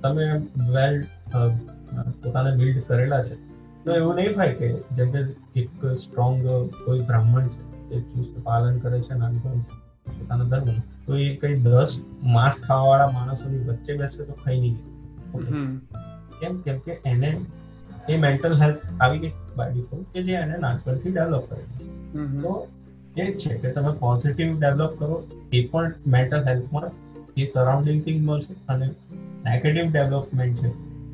તમે 0.02 0.24
વેલ 0.74 0.94
પોતાને 2.22 2.50
બિલ્ડ 2.56 2.82
કરેલા 2.88 3.22
છે. 3.24 3.36
તો 3.84 3.94
એવું 3.94 4.14
નહીં 4.16 4.32
થાય 4.36 4.54
કે 4.60 4.68
જેમ 4.96 5.08
કે 5.12 5.20
એક 5.60 5.68
સ્ટ્રોંગ 6.04 6.46
કોઈ 6.84 7.02
બ્રાહ્મણ 7.08 7.46
છે 7.48 7.96
એ 7.96 8.00
ચુસ્ત 8.08 8.40
પાલન 8.46 8.78
કરે 8.78 8.98
છે 9.02 9.14
નાનપણ 9.20 9.60
પોતાના 10.16 10.48
ધર્મ 10.52 10.80
તો 11.06 11.20
એ 11.26 11.28
કઈ 11.42 11.54
દસ 11.66 11.92
માંસ 12.34 12.56
ખાવાવાળા 12.66 13.12
માણસોની 13.12 13.62
વચ્ચે 13.68 13.92
બેસે 14.00 14.20
તો 14.24 14.34
ખાઈ 14.42 14.60
નહીં 14.60 14.76
કેમ? 16.40 16.52
કેમ 16.64 16.78
કે 16.78 16.92
એને 17.06 17.30
એ 18.08 18.18
મેન્ટલ 18.18 18.62
હેલ્થ 18.62 18.76
આવી 19.00 19.18
ગઈ 19.18 19.32
બાય 19.56 19.72
ડિફોલ્ટ 19.72 20.06
કે 20.12 20.22
જે 20.22 20.32
એને 20.32 20.58
નાનપણથી 20.58 21.10
ડેવલપ 21.10 21.42
કરે 21.50 21.84
તો 22.42 22.68
એ 23.16 23.32
જ 23.32 23.38
છે 23.38 23.54
કે 23.54 23.72
તમે 23.72 23.92
પોઝિટિવ 23.92 24.60
ડેવલપ 24.60 24.90
કરો 24.98 25.26
એ 25.52 25.66
પણ 25.66 25.92
મેન્ટલ 26.06 26.48
હેલ્થમાં 26.48 26.82
એ 27.36 27.46
સરાઉન્ડિંગથી 27.46 28.20
મળશે 28.20 28.54
અને 28.68 28.86
નેગેટિવ 29.44 29.92
ડેવલપમેન્ટ 29.92 30.58
છે 30.58 30.68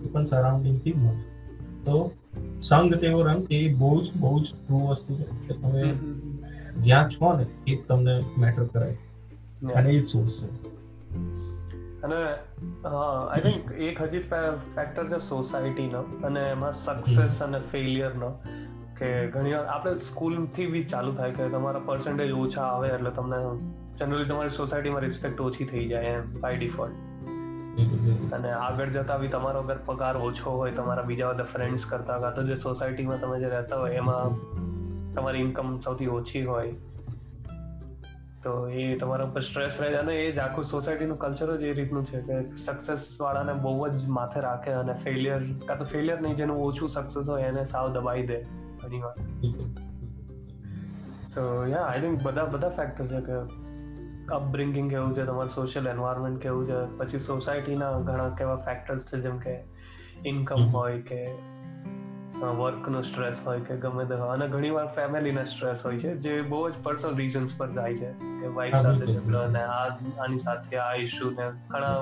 એ 0.04 0.06
પણ 0.12 0.24
સરાઉન્ડિંગથી 0.24 0.92
મળશે. 0.92 1.34
તો 1.84 2.12
સંગ 2.62 2.94
તેવો 2.94 3.22
રંગ 3.22 3.52
એ 3.52 3.74
બહુ 3.74 4.04
જ 4.04 4.06
બહુ 4.16 4.40
જ 4.40 4.46
ટ્રુ 4.46 4.78
વસ્તુ 4.78 5.14
છે 5.14 5.48
કે 5.48 5.54
તમે 5.54 5.94
જ્યાં 6.82 7.10
છો 7.10 7.38
ને 7.38 7.46
એ 7.66 7.76
તમને 7.76 8.22
મેટર 8.38 8.64
કરે 8.64 8.92
છે. 8.92 9.14
અને 9.72 9.90
એ 9.90 10.00
જ 10.00 10.08
સોર્સ 10.08 10.44
છે. 10.44 10.74
અને 12.04 12.20
આઈ 12.84 13.40
થિંક 13.40 13.70
એક 13.88 14.02
હજી 14.02 14.20
ફેક્ટર 14.75 15.04
છે 15.08 15.18
સોસાયટીનો 15.18 16.04
અને 16.23 16.42
એમાં 16.50 16.73
સક્સેસ 16.73 17.42
અને 17.42 17.61
ફેલિયરનો 17.73 18.30
કે 18.94 19.11
ઘણી 19.28 19.52
વાર 19.52 19.64
આપણે 19.66 19.99
સ્કૂલથી 20.00 20.66
બી 20.66 20.84
ચાલુ 20.84 21.12
થાય 21.12 21.32
કે 21.32 21.49
તમારા 21.49 21.80
પર્સન્ટેજ 21.80 22.32
ઓછા 22.32 22.66
આવે 22.66 22.88
એટલે 22.88 23.11
તમને 23.11 23.40
જનરલી 23.96 24.25
તમારી 24.25 24.50
સોસાયટીમાં 24.50 25.02
રિસ્પેક્ટ 25.02 25.40
ઓછી 25.40 25.64
થઈ 25.64 25.88
જાય 25.88 26.14
એમ 26.14 26.30
બાય 26.40 26.56
ડિફોલ્ટ 26.56 28.32
અને 28.32 28.50
આગળ 28.52 28.90
જતા 28.90 29.18
બી 29.18 29.28
તમારો 29.28 29.61
અગર 29.61 29.78
પગાર 29.87 30.16
ઓછો 30.16 30.50
હોય 30.50 30.73
તમારા 30.73 31.02
બીજા 31.02 31.32
બધા 31.32 31.44
ફ્રેન્ડ્સ 31.44 31.87
કરતા 31.87 32.18
કાં 32.18 32.34
તો 32.34 32.42
જે 32.42 32.56
સોસાયટીમાં 32.56 33.20
તમે 33.20 33.38
જે 33.38 33.49
રહેતા 33.49 33.78
હોય 33.78 33.94
એમાં 33.94 34.37
તમારી 35.14 35.40
ઇન્કમ 35.40 35.80
સૌથી 35.80 36.08
ઓછી 36.08 36.44
હોય. 36.44 36.73
તો 38.44 38.68
એ 38.68 38.84
તમારા 38.96 39.24
ઉપર 39.24 39.40
સ્ટ્રેસ 39.40 39.80
રહે 39.80 39.88
અને 39.94 40.12
એ 40.14 40.32
જ 40.32 40.38
આખું 40.38 40.64
સોસાયટીનું 40.64 41.18
કલ્ચર 41.18 41.56
જ 41.56 41.62
એ 41.62 41.72
રીતનું 41.72 42.04
છે 42.04 42.20
કે 42.20 42.42
સક્સેસ 42.56 43.06
વાળાને 43.20 43.52
બહુ 43.62 43.88
જ 43.88 44.08
માથે 44.08 44.40
રાખે 44.40 44.70
અને 44.72 44.94
ફેલિયર 45.04 45.40
કાં 45.66 45.78
તો 45.78 45.84
ફેલિયર 45.84 46.20
નહીં 46.20 46.36
જેનું 46.36 46.56
ઓછું 46.56 46.88
સક્સેસ 46.88 47.28
હોય 47.28 47.42
એને 47.42 47.64
સાવ 47.64 47.92
દબાઈ 47.92 48.26
દે 48.26 48.40
ઘણી 48.82 49.00
વાર. 49.00 49.14
સો 51.26 51.66
યા 51.66 51.84
આઈ 51.84 52.00
થિંક 52.00 52.22
બધા 52.22 52.44
બધા 52.44 52.68
ફેક્ટર 52.68 53.06
છે 53.06 53.20
કે 53.20 53.38
અપબ્રિંગિંગ 54.32 54.90
કેવું 54.90 55.14
છે 55.14 55.24
તમારું 55.24 55.50
સોશિયલ 55.50 55.88
એન્વાયરમેન્ટ 55.88 56.42
કેવું 56.42 56.66
છે 56.66 56.78
પછી 56.96 57.18
સોસાયટીના 57.18 57.92
ઘણા 58.00 58.28
કેવા 58.28 58.56
ફેક્ટર્સ 58.56 59.08
છે 59.08 59.20
જેમ 59.20 59.38
કે 59.38 59.56
ઇન્કમ 60.26 60.68
હોય 60.68 61.00
કે 61.02 61.20
વર્કનો 62.43 63.03
સ્ટ્રેસ 63.03 63.41
હોય 63.47 63.61
કે 63.61 63.76
ગમે 63.76 64.05
તે 64.05 64.14
અને 64.14 64.49
ઘણી 64.49 64.71
વાર 64.71 64.87
ફેમિલીના 64.87 65.45
સ્ટ્રેસ 65.45 65.87
હોય 65.87 65.99
છે 65.99 66.14
જે 66.14 66.43
બહુ 66.43 66.71
જ 66.71 66.73
પર્સનલ 66.83 67.17
રીઝન્સ 67.17 67.59
પર 67.59 67.71
જાય 67.71 67.97
છે 67.97 68.12
કે 68.12 68.47
વાઈફ 68.47 68.76
સાથે 68.76 69.12
ઝઘડો 69.12 69.47
ને 69.47 69.62
આ 69.62 69.88
આની 70.25 70.38
સાથે 70.38 70.76
આ 70.76 70.95
ઇશ્યુ 70.95 71.31
ને 71.31 71.53
ઘણા 71.69 71.97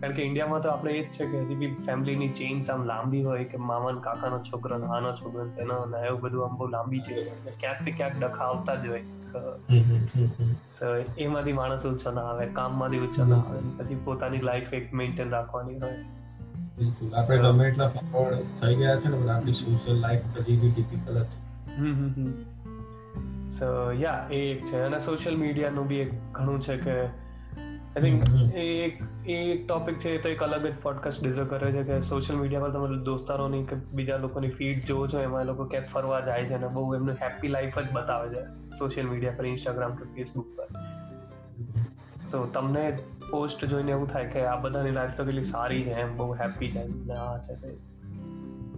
કારણ 0.00 0.12
કે 0.12 0.22
ઇન્ડિયામાં 0.22 0.60
તો 0.60 0.68
આપણે 0.68 0.92
એ 0.92 1.04
જ 1.04 1.12
છે 1.12 1.26
કે 1.26 1.40
હજી 1.40 1.54
બી 1.54 1.74
ફેમિલીની 1.74 2.28
ચેઇન્સ 2.28 2.70
આમ 2.70 2.84
લાંબી 2.84 3.22
હોય 3.22 3.44
કે 3.44 3.56
મામા 3.56 4.00
કાકાનો 4.00 4.38
છોકરો 4.38 4.82
આનો 4.82 5.12
છોકરો 5.12 5.46
તેનો 5.46 5.84
ને 5.84 6.06
એવું 6.06 6.20
બધું 6.20 6.46
આમ 6.46 6.56
બહુ 6.56 6.66
લાંબી 6.66 7.00
છે. 7.00 7.24
ક્યાંકથી 7.60 7.90
ક્યાંક 7.90 8.12
ડખા 8.20 8.44
આવતા 8.44 8.74
જ 8.74 8.88
હોય. 8.88 9.04
સો 10.70 11.04
એમાંથી 11.18 11.52
માણસ 11.52 11.86
ઊંચો 11.86 12.10
ના 12.10 12.20
આવે 12.20 12.46
કામમાંથી 12.46 12.98
ઊંચો 12.98 13.24
ના 13.24 13.36
આવે. 13.36 13.58
પછી 13.76 13.94
પોતાની 14.04 14.38
લાઈફ 14.38 14.74
એક 14.74 14.94
મેન્ટેન 14.94 15.30
રાખવાની 15.30 15.78
હોય. 15.78 16.17
આપણે 17.14 17.38
ગમે 17.38 17.68
એટલા 17.68 17.88
ફોરવર્ડ 17.88 18.36
થઈ 18.36 18.74
ગયા 18.74 18.96
છે 18.96 19.08
ને 19.08 19.16
પણ 19.16 19.30
આપણી 19.30 19.52
સોશિયલ 19.52 19.96
લાઈફ 19.96 20.20
હજી 20.38 20.56
બી 20.56 20.70
ડિફિકલ્ટ 20.70 21.24
છે. 21.24 21.48
સો 23.46 23.92
યા 23.92 24.28
એ 24.30 24.36
એક 24.36 24.66
છે. 24.66 24.80
અને 24.80 24.98
સોશિયલ 24.98 25.36
મીડિયાનું 25.36 25.86
બી 25.86 25.96
એક 25.96 26.12
ઘણું 26.32 26.60
છે 26.62 26.76
કે 26.76 27.00
આઈ 27.00 28.02
થિંક 28.02 28.54
એ 28.54 28.84
એક 28.84 29.02
એ 29.28 29.32
એક 29.32 29.68
ટોપિક 29.68 29.98
છે 29.98 30.18
તો 30.18 30.28
એક 30.28 30.42
અલગ 30.42 30.66
જ 30.66 30.72
પોડકાસ્ટ 30.82 31.24
ડિઝર્વ 31.24 31.46
કરે 31.46 31.72
છે 31.72 31.82
કે 31.82 32.00
સોશિયલ 32.00 32.38
મીડિયા 32.38 32.60
પર 32.60 32.70
તમે 32.70 33.04
દોસ્તારોની 33.04 33.64
કે 33.64 33.76
બીજા 33.76 34.16
લોકોની 34.16 34.48
ફીડ્સ 34.48 34.86
જોવો 34.86 35.06
છો 35.06 35.20
એમાં 35.20 35.42
એ 35.42 35.44
લોકો 35.44 35.64
ક્યાંક 35.64 35.86
ફરવા 35.86 36.20
જાય 36.20 36.44
છે 36.44 36.54
અને 36.54 36.68
બહુ 36.68 36.94
એમનું 36.94 37.14
હેપી 37.22 37.48
લાઈફ 37.48 37.78
જ 37.78 37.92
બતાવે 37.92 38.28
છે 38.28 38.70
સોશિયલ 38.70 39.06
મીડિયા 39.06 39.32
પર 39.32 39.46
ઇન્સ્ટાગ્રામ 39.46 39.94
કે 39.94 40.04
ફેસબુક 40.04 40.46
પર. 40.56 40.97
સો 42.30 42.46
તમને 42.46 42.98
પોસ્ટ 43.30 43.64
જોઈને 43.64 43.90
એવું 43.90 44.08
થાય 44.08 44.26
કે 44.26 44.44
આ 44.44 44.56
બધાની 44.56 44.90
લાઈફ 44.90 45.16
તો 45.16 45.24
કેટલી 45.24 45.42
સારી 45.42 45.82
છે, 45.82 45.90
એમ 45.90 46.16
બહુ 46.16 46.34
હેપી 46.34 46.70
છે 46.70 46.84
ને, 46.84 47.14
આ 47.14 47.38
છે 47.38 47.54
તે. 47.54 47.68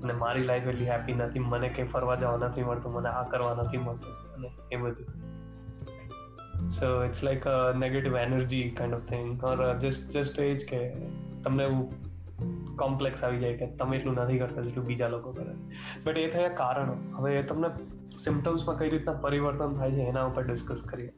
અને 0.02 0.12
મારી 0.12 0.42
લાઈફ 0.42 0.62
એટલી 0.62 0.90
હેપી 0.90 1.14
નથી, 1.14 1.38
મને 1.38 1.68
કંઈ 1.68 1.84
ફરવા 1.84 2.14
જવા 2.14 2.36
નથી 2.36 2.62
મળતું, 2.62 2.92
મને 2.92 3.08
આ 3.08 3.22
કરવા 3.22 3.54
નથી 3.54 3.78
મળતું, 3.78 4.34
અને 4.34 4.50
એ 4.72 4.76
બધું. 4.76 5.30
So 6.70 7.04
it's 7.04 7.24
like 7.24 7.46
a 7.46 7.72
negative 7.72 8.16
energy 8.16 8.70
kind 8.70 8.94
of 8.94 9.00
thing 9.00 9.44
or 9.44 9.78
just 9.78 10.10
just 10.10 10.40
એ 10.40 10.54
જ 10.54 10.68
કે 10.68 10.92
તમને 11.44 11.64
એવું 11.64 12.10
કોમ્પ્લેક્સ 12.76 13.24
આવી 13.24 13.38
જાય 13.38 13.56
કે 13.56 13.66
તમે 13.66 13.96
એટલું 13.96 14.14
નથી 14.14 14.38
કરતા 14.38 14.62
જેટલું 14.62 14.86
બીજા 14.86 15.08
લોકો 15.08 15.32
કરે. 15.32 15.54
બટ 16.04 16.18
એ 16.18 16.30
થયા 16.30 16.48
કારણો. 16.48 16.96
હવે 17.16 17.42
તમને 17.42 17.68
સિમ્ટમ્સમાં 18.18 18.78
કઈ 18.78 18.90
રીતના 18.90 19.12
પરિવર્તન 19.12 19.74
થાય 19.74 19.90
છે, 19.90 20.00
એના 20.00 20.24
ઉપર 20.24 20.42
ડિસ્કસ 20.42 20.82
કરીએ. 20.90 21.12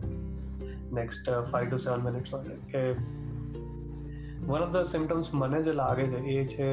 Next 0.92 1.30
five 1.52 1.68
to 1.70 1.78
seven 1.84 2.00
minutes 2.00 2.34
માટે 2.34 2.54
કે 2.72 2.82
વન 4.46 4.60
ઓફ 4.60 4.72
ધ 4.72 4.86
સિમ્ટમ્સ 4.86 5.28
મને 5.34 5.62
જે 5.62 5.72
લાગે 5.72 6.04
છે, 6.06 6.20
એ 6.34 6.44
છે 6.46 6.68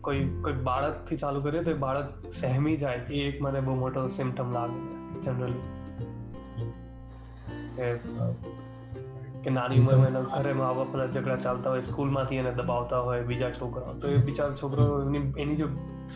કોઈ 0.00 0.20
કોઈ 0.44 0.56
બાળકથી 0.64 1.16
ચાલુ 1.16 1.40
કરીએ 1.40 1.62
તો 1.62 1.74
બાળક 1.76 2.08
સહેમી 2.32 2.76
જાય, 2.76 3.00
એ 3.10 3.22
એક 3.28 3.36
મને 3.42 3.60
બહુ 3.60 3.74
મોટો 3.76 4.00
સિમ્ટમ 4.18 4.48
લાગે 4.52 4.78
જનરલી 5.24 5.66
કે 9.44 9.50
નાની 9.50 9.78
ઉંમરમાં 9.78 10.08
એના 10.08 10.22
ઘરે 10.34 10.52
મા 10.52 10.72
બાપના 10.72 11.06
ઝઘડા 11.06 11.36
ચાલતા 11.36 11.70
હોય, 11.70 11.80
સ્કૂલમાંથી 11.80 12.36
એને 12.36 12.52
દબાવતા 12.52 13.00
હોય, 13.00 13.20
બીજા 13.22 13.50
છોકરાઓ, 13.50 13.92
તો 13.94 14.06
એ 14.08 14.16
બિચારો 14.28 14.54
છોકરો 14.54 14.84
એની 15.02 15.22
એની 15.42 15.56
જો 15.56 15.68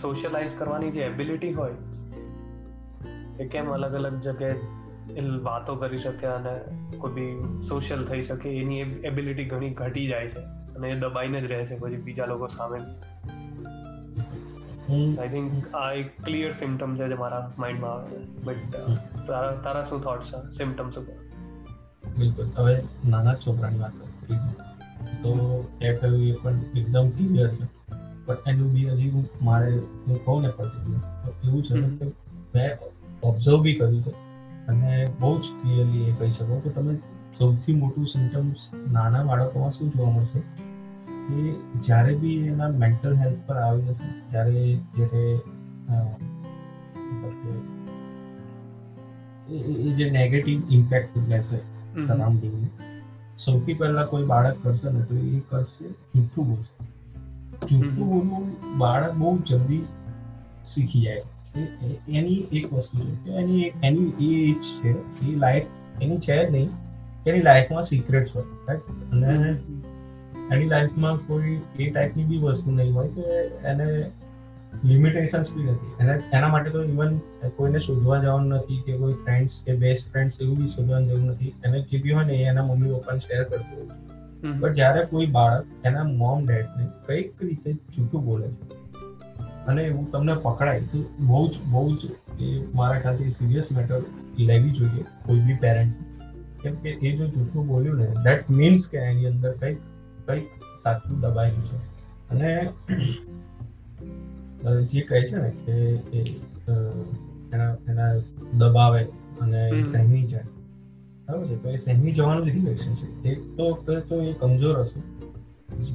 સોશિયલાઇઝ 0.03 0.55
કરવાની 0.59 0.91
જે 0.91 1.03
એબિલિટી 1.03 1.53
હોય, 1.53 1.77
એ 3.41 3.49
કેમ 3.49 3.67
અલગ 3.73 3.95
અલગ 3.95 4.17
જગ્યાએ 4.21 4.57
વાતો 5.21 5.77
કરી 5.77 5.99
શકે 5.99 6.27
અને 6.27 6.61
કોઈ 6.99 7.13
બી 7.13 7.63
સોશિયલ 7.63 8.05
થઈ 8.05 8.23
શકે 8.23 8.51
એની 8.51 8.81
એબિલિટી 8.81 9.45
ઘણી 9.45 9.71
ઘટી 9.71 10.07
જાય 10.07 10.29
છે 10.29 10.41
અને 10.75 10.89
એ 10.89 10.95
દબાઈને 10.95 11.41
જ 11.41 11.45
રહે 11.45 11.67
છે 11.67 11.79
પછી 11.79 11.97
બીજા 11.97 12.27
લોકો 12.27 12.47
સામે. 12.47 12.79
આઈ 15.21 15.29
થિંક 15.29 15.75
આ 15.75 15.93
એક 15.93 16.23
ક્લિયર 16.25 16.53
સિમ્ટમ 16.53 16.97
છે 16.97 17.09
જે 17.09 17.15
મારા 17.15 17.53
માઇન્ડમાં 17.59 17.93
આવે 17.93 18.11
છે. 18.11 18.43
બટ 18.45 18.77
તારા 19.27 19.51
તારા 19.53 19.85
શું 19.85 20.03
થોટ્સ 20.03 20.29
છે? 20.29 20.51
સિમ્ટમ્સ 20.51 20.99
ઉપર 20.99 21.13
બિલકુલ. 22.19 22.51
હવે 22.57 22.83
નાના 23.09 23.35
છોકરાની 23.35 23.79
વાત 23.79 23.93
તો 25.23 25.65
એ 25.83 25.97
કહ્યું 25.97 26.27
એ 26.27 26.33
પણ 26.33 26.61
એકદમ 26.77 27.09
ક્લિયર 27.09 27.55
છે. 27.55 27.83
પણ 28.27 28.37
એનું 28.47 28.73
બી 28.73 28.91
હજી 28.91 29.11
હું 29.11 29.29
મારે 29.43 29.79
હું 29.79 30.25
કહું 30.25 30.43
ને 30.43 30.49
પર્ટિક્યુલર 30.49 30.99
તો 30.99 31.49
એવું 31.49 31.63
છે 31.63 31.81
કે 31.81 32.05
મેં 32.55 32.79
ઓબ્ઝર્વ 33.23 33.61
બી 33.61 33.75
કર્યું 33.75 34.03
છે. 34.03 34.32
અને 34.69 35.09
બહુ 35.21 35.39
જ 35.39 35.41
ક્લિયરલી 35.41 36.05
એ 36.05 36.13
કહી 36.13 36.31
શકો 36.31 36.61
કે 36.61 36.71
તમે 36.71 36.95
સૌથી 37.39 37.75
મોટું 37.75 38.07
સિમ્ટમ્સ 38.07 38.71
નાના 38.93 39.23
બાળકોમાં 39.23 39.71
શું 39.71 39.91
જોવા 39.91 40.11
મળશે? 40.11 40.41
કે 41.23 41.53
જ્યારે 41.81 42.15
બી 42.17 42.37
એના 42.37 42.69
મેન્ટલ 42.69 43.15
હેલ્થ 43.17 43.39
પર 43.47 43.57
આવી 43.57 43.83
નથી 43.83 44.23
ત્યારે 44.31 44.63
જ્યારે 44.97 45.25
એ 49.51 49.91
જે 49.91 50.11
નેગેટિવ 50.11 50.63
ઇમ્પેક્ટ 50.71 51.19
લેશે 51.29 51.59
સરાઉન્ડિંગ 52.07 52.69
સૌથી 53.39 53.75
પહેલા 53.75 54.05
કોઈ 54.05 54.25
બાળક 54.25 54.57
કરશે 54.63 54.93
ને 54.93 55.05
તો 55.05 55.17
એ 55.17 55.41
કરશે 55.51 55.89
જૂઠું 55.89 56.47
બોલશે. 56.49 56.75
જૂઠું 57.67 58.07
બોલવું 58.09 58.79
બાળક 58.79 59.15
બહુ 59.15 59.39
જલ્દી 59.39 59.85
શીખી 60.67 61.01
જાય. 61.01 61.23
એની 61.55 62.39
એક 62.53 62.73
વસ્તુ 62.73 62.99
છે 62.99 63.15
કે 63.25 63.31
એની 63.33 63.73
એની 63.83 64.31
એ 64.31 64.55
છે 64.71 64.91
એ 65.27 65.37
લાઈફ 65.37 66.03
એની 66.03 66.19
છે 66.19 66.37
જ 66.47 66.51
નહીં 66.51 66.71
એની 67.27 67.43
લાઈફમાં 67.43 67.83
સિક્રેટ 67.83 68.35
હોય 68.35 68.47
રાઈટ 68.69 69.13
અને 69.13 69.59
એની 70.51 70.69
લાઈફમાં 70.69 71.17
કોઈ 71.17 71.61
એ 71.79 71.91
ટાઈપની 71.91 72.25
બી 72.25 72.39
વસ્તુ 72.39 72.71
નહીં 72.71 72.95
હોય 72.95 73.09
કે 73.09 73.25
એને 73.69 73.87
લિમિટેશન્સ 74.85 75.55
બી 75.55 75.63
નથી. 75.63 75.93
એને 76.01 76.13
એના 76.33 76.49
માટે 76.49 76.71
તો 76.71 76.85
ઇવન 76.85 77.19
કોઈને 77.57 77.79
શોધવા 77.79 78.19
જવાનું 78.19 78.55
નથી 78.59 78.83
કે 78.87 78.99
કોઈ 78.99 79.17
ફ્રેન્ડ્સ 79.25 79.63
કે 79.67 79.77
બેસ્ટ 79.77 80.13
ફ્રેન્ડ્સ 80.13 80.41
એવું 80.41 80.57
બી 80.59 80.69
શોધવાની 80.69 81.09
જરૂર 81.09 81.33
નથી. 81.33 81.55
એને 81.65 81.83
જે 81.83 81.99
બી 81.99 82.13
હોય 82.13 82.25
ને 82.25 82.43
એના 82.43 82.63
મમ્મી 82.63 82.93
પપ્પાને 82.95 83.21
શેર 83.21 83.45
કરતું 83.45 83.77
હોય 83.79 84.55
બટ 84.55 84.75
જ્યારે 84.75 85.05
કોઈ 85.05 85.27
બાળક 85.27 85.67
એના 85.85 86.05
મોમ 86.05 86.47
ડેડને 86.47 86.87
કંઈક 87.07 87.43
રીતે 87.43 87.71
જૂઠું 87.73 88.25
બોલે 88.25 88.49
છે 88.49 88.82
અને 89.67 89.83
એવું 89.83 90.11
તમને 90.11 90.35
પકડાય 90.35 90.81
તો 90.81 91.05
બહુ 91.21 91.49
જ 91.49 91.55
બહુ 91.67 91.97
જ 91.97 91.99
એ 92.41 92.63
મારા 92.75 93.01
ખ્યાલથી 93.01 93.31
સિરિયસ 93.31 93.73
મેટર 93.73 94.03
લેવી 94.39 94.71
જોઈએ 94.71 95.03
કોઈ 95.03 95.41
બી 95.41 95.55
પેરેન્ટ્સ 95.55 95.97
કેમ 96.63 96.75
કે 96.75 96.91
એ 96.91 97.17
જો 97.17 97.27
જૂઠું 97.27 97.67
બોલ્યું 97.67 97.97
ને 97.97 98.07
દેટ 98.07 98.51
મીન્સ 98.51 98.89
કે 98.89 98.99
એની 98.99 99.27
અંદર 99.27 99.53
કંઈક 99.53 99.79
કંઈક 100.27 100.47
સાચું 100.83 101.21
દબાયેલું 101.21 101.67
છે. 101.67 101.77
અને 102.31 102.69
જે 104.87 105.01
કહે 105.01 105.23
છે 105.23 105.37
ને 105.37 105.51
કે 105.51 105.73
એના 107.53 107.77
એના 107.89 108.15
દબાવે 108.59 109.05
અને 109.41 109.69
એ 109.69 109.83
સહેમી 109.83 110.23
જાય. 110.23 110.45
બરાબર 111.29 111.47
છે? 111.47 111.63
તો 111.63 111.71
એ 111.71 111.77
સહેમી 111.77 112.13
જવાનું 112.13 112.47
જ 112.47 112.49
રિએક્શન 112.49 112.95
છે. 112.95 113.29
એક 113.29 113.57
તો 113.57 113.73
તો 113.75 114.01
તો 114.01 114.23
એ 114.23 114.33
કમજોર 114.33 114.81
હશે. 114.81 115.01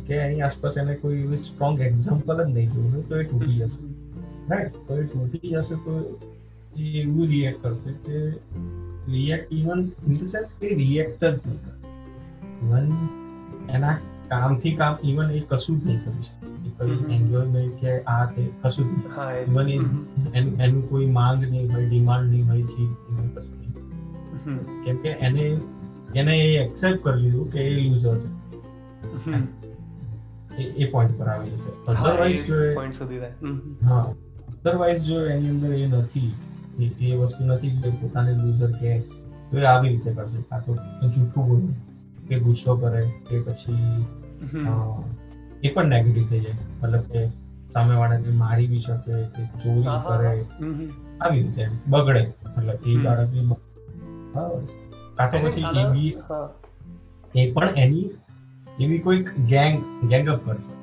કે 0.08 0.16
એની 0.24 0.42
આસપાસ 0.48 0.76
એને 0.84 0.96
કોઈ 1.04 1.20
એવી 1.26 1.40
સ્ટ્રોંગ 1.44 1.76
એક્ઝામ્પલ 1.88 2.38
જ 2.40 2.48
નહીં 2.56 2.70
જોયું 2.74 3.04
તો 3.10 3.22
એ 3.22 3.24
તૂટી 3.32 3.58
જશે. 3.60 3.80
રાઈટ 4.50 4.76
તો 4.88 4.94
એ 5.04 5.06
તૂટી 5.14 5.54
જશે 5.54 5.76
તો 5.86 5.94
એ 6.78 6.86
એવું 7.02 7.26
રિએક્ટ 7.34 7.60
કરશે 7.64 7.92
કે 8.06 8.18
react 9.14 9.56
even 9.60 9.80
in 10.08 10.14
the 10.14 10.28
sense 10.34 10.52
કે 10.62 10.68
રિએક્ટ 10.82 11.22
જ 11.24 11.32
નહીં 11.46 11.60
કરે. 11.64 11.76
ઇવન 12.64 12.86
એના 13.78 13.96
કામથી 14.32 14.76
કામ 14.82 14.94
ઇવન 15.12 15.28
એ 15.38 15.42
કશું 15.52 15.76
જ 15.82 15.88
નહીં 15.88 16.02
કરી 16.06 16.24
શકે. 16.26 16.34
એન્જોયમેન્ટ 17.16 17.74
કે 17.82 17.92
આ 18.14 18.24
તે 18.34 18.44
કશું 18.64 18.90
ઇવન 19.48 19.68
એનું 20.66 20.82
કોઈ 20.90 21.08
માંગ 21.20 21.40
નહીં 21.44 21.68
હોય 21.76 21.86
ડિમાન્ડ 21.92 22.28
નહીં 22.32 22.46
હોય 22.52 22.66
જીત 22.72 22.94
નહીં 23.12 23.30
કશું 23.36 23.56
નહીં. 23.60 24.60
કેમ 24.86 24.98
કે 25.06 25.12
એને 25.30 25.46
એને 26.22 26.34
એ 26.34 26.50
એક્સેપ્ટ 26.66 27.00
કરી 27.06 27.22
લીધું 27.24 27.48
કે 27.54 27.60
એ 27.70 27.72
લૂઝર 27.78 28.18
છે. 28.24 28.30
એ 30.64 30.92
પોઈન્ટ 30.92 31.20
પર 31.20 31.26
આવી 31.26 31.50
જશે. 31.50 31.92
અધરવાઇઝ 31.92 32.46
જો 32.46 32.64
એ- 32.64 32.92
સુધી. 32.92 33.20
હા. 33.86 34.02
અધરવાઇઝ 34.48 35.04
જો 35.04 35.26
એની 35.26 35.50
અંદર 35.50 35.74
એ 35.74 35.88
નથી 35.88 36.36
એ 37.00 37.16
વસ્તુ 37.16 37.46
નથી 37.46 37.70
કે 37.70 37.90
પોતાને 37.90 38.32
યુઝર 38.32 38.72
કે 38.72 39.00
તો 39.52 39.58
એ 39.58 39.64
આવી 39.64 39.90
રીતે 39.90 40.14
કરશે. 40.14 40.42
કાં 40.42 40.66
તો 40.66 40.76
જૂઠું 41.10 41.48
બોલે. 41.48 41.74
કે 42.28 42.40
ગુસ્સો 42.40 42.76
કરે 42.76 43.02
કે 43.30 43.42
પછી 43.42 44.06
એ 45.64 45.74
પણ 45.74 45.86
નેગેટિવ 45.86 46.28
થઈ 46.28 46.40
જાય. 46.40 46.54
મતલબ 46.82 47.02
કે 47.02 47.28
સામેવાળાને 47.74 48.30
મારી 48.30 48.68
બી 48.68 48.80
શકે 48.80 49.24
કે 49.24 49.46
ચોરી 49.46 49.84
કરે. 49.84 50.46
આવી 51.22 51.42
રીતે 51.42 51.68
બગડે. 51.88 52.34
મતલબ 52.58 52.76
એ. 52.86 52.96
બાળકની 52.96 53.42
બરાબર. 53.42 54.64
કાં 55.16 55.32
તો 55.32 55.38
પછી 55.38 55.62
એવી 55.80 56.18
એ 57.36 57.52
પણ 57.52 57.70
એની 57.70 58.10
એવી 58.80 59.00
કોઈક 59.00 59.28
ગેંગ 59.46 59.78
ગેંગ 60.10 60.30
અપ 60.30 60.42
કરશે 60.46 60.74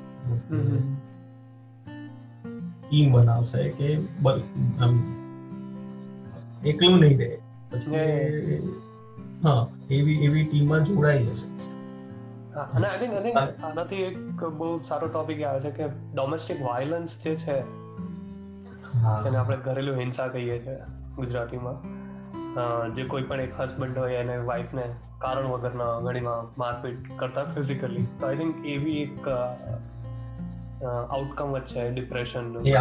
ટીમ 2.81 3.07
બનાવશે 3.11 3.61
કે 3.71 3.89
આમ 4.79 4.93
એકલું 6.65 6.99
નહીં 6.99 7.19
રહે. 7.19 7.29
પછી 7.71 8.59
હા 9.43 9.61
એવી 9.89 10.17
એવી 10.25 10.43
ટીમમાં 10.43 10.83
જોડાઈ 10.83 11.25
જશે. 11.25 11.47
અને 12.73 12.87
આઈ 12.87 13.23
થિંક 13.23 13.37
આનાથી 13.37 14.03
એક 14.03 14.43
બહુ 14.57 14.69
સારો 14.83 15.07
ટોપિક 15.07 15.41
આવે 15.43 15.59
છે 15.59 15.71
કે 15.71 15.87
ડોમેસ્ટિક 16.13 16.61
વાયલન્સ 16.61 17.15
જે 17.23 17.35
છે 17.35 17.57
હા. 18.95 19.21
જેને 19.23 19.37
આપણે 19.37 19.57
ઘરેલું 19.57 19.99
હિંસા 19.99 20.27
કહીએ 20.27 20.59
છીએ 20.59 20.77
ગુજરાતીમાં 21.15 21.77
જે 22.95 23.03
કોઈ 23.05 23.23
પણ 23.23 23.39
એક 23.39 23.53
હસબન્ડ 23.59 23.97
હોય 23.97 24.17
એને 24.19 24.37
વાઈફને 24.43 24.85
કારણ 25.25 25.49
વગરના 25.49 25.91
ઘણીમાં 25.99 26.53
મારપીટ 26.57 27.11
કરતા 27.17 27.43
ફિઝિકલી 27.43 28.05
તો 28.19 28.27
આઈ 28.27 28.37
થિંક 28.37 28.65
એવી 28.65 28.97
એક 29.01 29.29
આઉટકમ 30.85 31.57
જ 31.57 31.61
છે 31.61 31.83
ડિપ્રેશન 31.91 32.49
એ. 32.67 32.73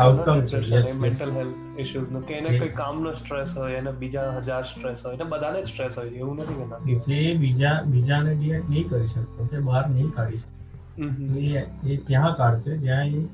મેન્ટલ 1.00 1.30
હેલ્થ 1.32 1.80
ઇશ્યુઝનું 1.80 2.26
કે 2.26 2.34
એને 2.34 2.58
કોઈ 2.58 2.68
કામનો 2.68 3.12
સ્ટ્રેસ 3.12 3.54
હોય 3.58 3.72
એને 3.72 3.92
બીજા 3.92 4.26
હજાર 4.38 4.64
સ્ટ્રેસ 4.64 5.06
હોય 5.06 5.14
એને 5.14 5.24
બધાને 5.24 5.62
સ્ટ્રેસ 5.62 5.98
હોય 5.98 6.08
એવું 6.08 6.36
નથી 6.36 6.54
કે 6.54 6.66
નથી 6.70 6.98
જે 7.06 7.34
બીજા 7.34 7.74
બીજાને 7.86 8.32
રિએક્ટ 8.34 8.70
નહીં 8.70 8.88
કરી 8.88 9.06
શકતો 9.06 9.48
કે 9.50 9.58
બહાર 9.58 9.84
નહીં 9.88 10.10
કાઢી 10.10 10.36
શકતો. 10.36 11.38
એ 11.38 11.66
એ 11.86 11.96
ત્યાં 11.96 12.36
કાઢશે 12.36 12.76
જ્યાં 12.76 13.04
એ 13.06 13.24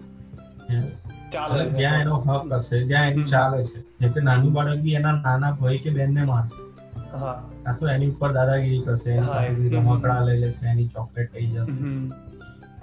ચાલે. 1.32 1.64
જ્યાં 1.70 2.00
એનો 2.00 2.16
હક 2.20 2.52
હશે 2.52 2.82
જ્યાં 2.84 3.10
એનું 3.10 3.26
ચાલે 3.26 3.60
છે. 3.64 4.08
કે 4.08 4.20
નાનું 4.20 4.52
બાળક 4.52 4.80
બી 4.80 4.94
એના 4.94 5.12
નાના 5.12 5.50
ભાઈ 5.60 5.78
કે 5.78 5.90
બેનને 5.90 6.22
મારશે. 6.24 6.69
હા. 7.18 7.74
તો 7.80 7.88
એની 7.88 8.10
ઉપર 8.10 8.32
દાદાગીરી 8.32 8.80
કરશે 8.80 9.10
એની. 9.10 9.68
રમકડા 9.68 10.20
લઈ 10.20 10.38
લેશે 10.38 10.68
એની 10.68 10.86
ચોકલેટ 10.86 11.34
લઈ 11.34 11.46
જશે. 11.46 12.08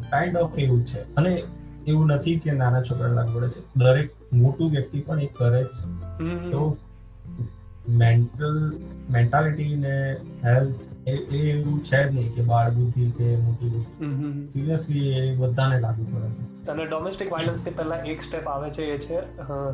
કાઇન્ડ 0.09 0.37
ઓફ 0.37 0.59
એવું 0.59 0.85
છે. 0.85 1.15
અને 1.15 1.43
એવું 1.87 2.07
નથી 2.07 2.39
કે 2.39 2.51
નાના 2.51 2.81
છોકરા 2.81 3.07
લાગુ 3.07 3.39
પડે 3.39 3.49
છે. 3.49 3.63
દરેક 3.75 4.09
મોટું 4.33 4.71
વ્યક્તિ 4.71 4.99
પણ 4.99 5.21
એ 5.21 5.25
કરે 5.25 5.63
જ 5.63 5.65
છે. 5.65 5.87
તો 6.51 6.77
મેન્ટલ 7.89 8.73
મેન્ટાલિટી 9.09 9.75
ને 9.75 10.17
હેલ્થ 10.43 10.75
એ 11.07 11.11
એવું 11.11 11.83
છે 11.83 12.09
જ 12.09 12.15
નહીં 12.15 12.35
કે 12.35 12.41
બાળ 12.41 12.71
બુદ્ધિ 12.71 13.11
કે 13.11 13.35
મોટી 13.35 13.69
બુદ્ધિ. 13.69 14.47
સિરિયસલી 14.47 15.09
એ 15.09 15.35
બધાને 15.35 15.79
લાગુ 15.79 16.03
પડે 16.03 16.29
છે. 16.29 16.71
અને 16.71 16.85
ડોમેસ્ટિક 16.85 17.31
વાયલન્સથી 17.31 17.71
પહેલા 17.71 17.95
એક 17.95 18.21
સ્ટેપ 18.21 18.47
આવે 18.47 18.69
છે 18.69 18.83
એ 18.83 18.97
છે 18.97 19.21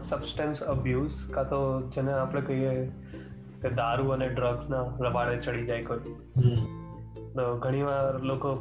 સબસ્ટન્સ 0.10 0.62
અબ્યુઝ 0.63 1.12
કાં 1.32 1.50
તો 1.50 1.82
જેને 1.82 2.12
આપણે 2.12 2.42
કહીએ 2.42 2.92
કે 3.63 3.69
દારૂ 3.69 4.10
અને 4.10 4.30
ડ્રગ્સ 4.30 4.69
ના 4.69 4.82
રવાડે 4.99 5.38
ચડી 5.38 5.65
જાય 5.65 5.84
કોઈ. 5.84 5.97
તો 7.36 7.58
ઘણીવાર 7.58 8.21
લોકો 8.23 8.56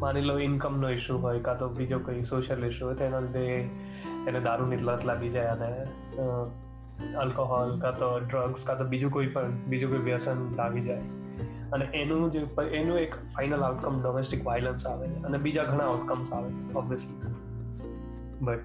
માની 0.00 0.20
લો 0.20 0.38
ઇન્કમ 0.38 0.80
નો 0.80 0.90
ઇશ્યુ 0.90 1.18
હોય 1.18 1.40
કાં 1.40 1.58
તો 1.58 1.68
બીજો 1.68 1.98
કોઈ 1.98 2.22
સોશિયલ 2.22 2.64
ઇશ્યુ 2.64 2.88
હોય 2.88 2.96
તો 2.96 3.04
એના 3.04 3.20
લીધે 3.20 3.46
એને 4.28 4.40
દારૂની 4.40 4.76
લત 4.76 5.04
લાગી 5.04 5.28
જાય 5.28 5.46
અને 5.46 5.70
આલ્કોહોલ 7.14 7.80
કાં 7.80 7.98
તો 7.98 8.18
ડ્રગ્સ 8.18 8.64
કાં 8.66 8.78
તો 8.78 8.84
બીજું 8.84 9.10
કોઈ 9.10 9.26
પણ 9.26 9.58
બીજું 9.66 9.90
કોઈ 9.90 9.98
વ્યસન 9.98 10.54
લાગી 10.56 10.80
જાય. 10.80 11.02
અને 11.72 11.84
એનું 11.84 12.30
જે 12.30 12.40
એનું 12.72 12.98
એક 12.98 13.14
ફાઇનલ 13.14 13.62
આઉટકમ 13.62 14.02
ડોમેસ્ટિક 14.02 14.46
વાયલન્સ 14.46 14.86
આવે 14.86 15.06
અને 15.06 15.38
બીજા 15.38 15.64
ઘણા 15.64 15.84
આઉટકમ્સ 15.84 16.32
આવે 16.32 16.50
obviously 16.74 17.34
but 18.40 18.60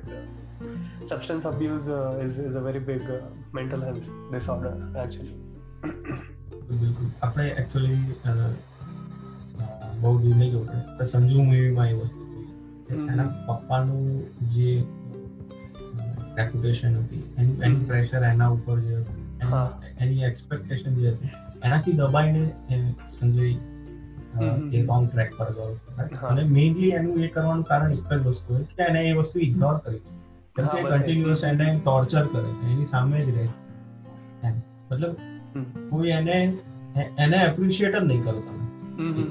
substance 1.04 1.44
abuse 1.44 1.84
is 2.24 2.40
is 2.40 2.54
a 2.54 2.60
very 2.60 2.80
big 2.80 3.02
mental 3.54 3.84
health 3.84 4.04
disorder 4.34 4.70
actually 4.70 5.58
બિલકુલ 6.78 7.08
આપણે 7.22 7.48
એકચ્યુઅલી 7.48 7.96
બહુ 10.02 10.20
દૂર 10.20 10.36
નહીં 10.36 10.52
જવું 10.52 10.68
પડે 10.68 11.06
સંજુ 11.06 11.44
મૂવીમાં 11.44 11.90
એ 11.90 11.94
વસ્તુ. 11.94 12.28
એના 13.12 13.24
પપ્પાનું 13.24 14.26
જે 14.50 14.86
રેપ્યુટેશન 16.38 16.98
હતી 16.98 17.34
એનું 17.38 17.64
એનું 17.64 17.88
પ્રેશર 17.88 18.18
એના 18.18 18.48
ઉપર 18.48 18.80
જે 18.80 18.96
હતું, 18.96 19.42
એની- 20.00 20.24
એક્સપેક્ટેશન 20.24 20.94
જે 20.94 21.10
હતી 21.10 21.30
એનાથી 21.64 21.92
દબાઈને 21.92 22.54
સંજય 23.20 23.44
એ 24.74 24.86
રોંગ 24.86 25.12
ટ્રેક 25.12 25.38
પર 25.38 25.54
ગયો 25.54 25.80
અને 26.28 26.44
મેઇનલી 26.44 26.90
એનું 26.90 27.16
એ 27.16 27.28
કરવાનું 27.28 27.64
કારણ 27.64 27.92
એક 27.94 28.14
જ 28.14 28.26
વસ્તુ 28.26 28.54
હોય 28.54 28.64
કે 28.64 28.84
એને 28.84 29.02
એ 29.02 29.14
વસ્તુ 29.14 29.40
ઇગ્નોર 29.40 29.78
કરી 29.78 30.00
છે. 30.00 30.17
કન્ટિન્યુઅસ 30.58 31.44
એને 31.44 31.82
ટોર્ચર 31.86 32.26
કરે 32.26 32.54
છે 32.54 32.72
એની 32.72 32.86
સામે 32.86 33.20
જ 33.20 33.38
રહે 33.38 33.48
છે. 33.48 33.58
મતલબ 34.92 35.14
કોઈ 35.90 36.10
એને 36.10 36.58
એને 37.18 37.38
એપ્રિશિએટ 37.38 37.96
જ 37.96 38.04
નહીં 38.04 38.24
કરતા 38.24 38.58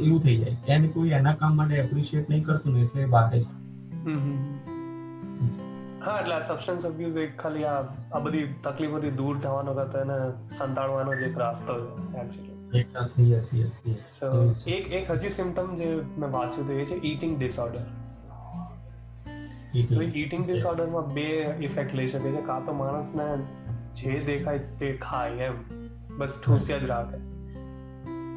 એવું 0.03 0.23
થઈ 0.23 0.37
જાય. 0.37 0.57
એમ 0.69 0.75
એને 0.75 0.89
કોઈ 0.89 1.09
એના 1.09 1.35
કામ 1.35 1.57
માટે 1.57 1.75
એપ્રિશિએટ 1.75 2.31
નહીં 2.31 2.45
કરતું 2.45 2.75
ને 2.75 2.81
એટલે 2.81 3.03
એ 3.03 3.07
છે. 3.43 3.53
હા 6.07 6.21
એટલે 6.21 6.41
સબસ્ટન્સ 6.41 6.87
અબ્યુઝ 6.87 7.17
એક 7.17 7.39
ખાલી 7.41 7.65
આ 7.65 7.83
આ 8.12 8.19
બધી 8.19 8.55
તકલીફોથી 8.65 9.11
દૂર 9.11 9.39
થવાનો 9.39 9.75
કરતા 9.75 10.01
એને 10.01 10.19
સંતાડવાનો 10.59 11.15
જ 11.15 11.23
એક 11.23 11.39
રાસ્તો 11.39 11.99
છે 12.15 12.81
એક. 14.67 14.93
એક 14.93 15.11
હજી 15.11 15.31
સિમ્ટમ 15.31 15.77
જે 15.77 16.03
મેં 16.19 16.31
વાંચ્યું 16.31 16.67
તો 16.67 16.73
એ 16.73 16.85
છે 16.85 16.95
ઈટિંગ 16.95 17.39
ડિસઓર્ડર 17.39 17.81
તો 19.83 19.95
છે. 19.95 20.05
ઈટિંગ 20.05 20.47
ડિસઓર્ડરમાં 20.47 21.12
બે 21.12 21.55
ઇફેક્ટ 21.61 21.95
લઈ 21.95 22.09
શકે 22.09 22.31
છે. 22.31 22.43
કાં 22.43 22.65
તો 22.65 22.73
માણસને 22.73 23.37
જે 23.95 24.21
દેખાય 24.21 24.59
તે 24.59 24.93
ખાય 24.93 25.31
એમ. 25.31 25.53
બસ 26.19 26.39
ઠૂસ્યા 26.47 26.79
જ 26.79 26.85
રાખે. 26.85 27.17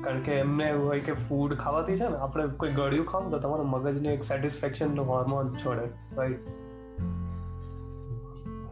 કારણ 0.04 0.22
કે 0.22 0.32
એમને 0.32 0.64
એવું 0.64 0.88
હોય 0.88 1.00
કે 1.00 1.14
ફૂડ 1.14 1.56
ખાવાથી 1.56 1.98
છે 1.98 2.10
ને 2.10 2.18
આપણે 2.18 2.48
કોઈ 2.48 2.72
ગળ્યું 2.72 3.06
ખાવ 3.06 3.32
તો 3.32 3.40
તમારા 3.40 3.64
મગજને 3.64 4.10
એક 4.10 4.24
સેટિસ્ફેક્શન 4.24 4.96
નો 4.96 5.04
હોર્મોન 5.04 5.54
છોડે. 5.54 6.16
રાઈટ 6.16 6.40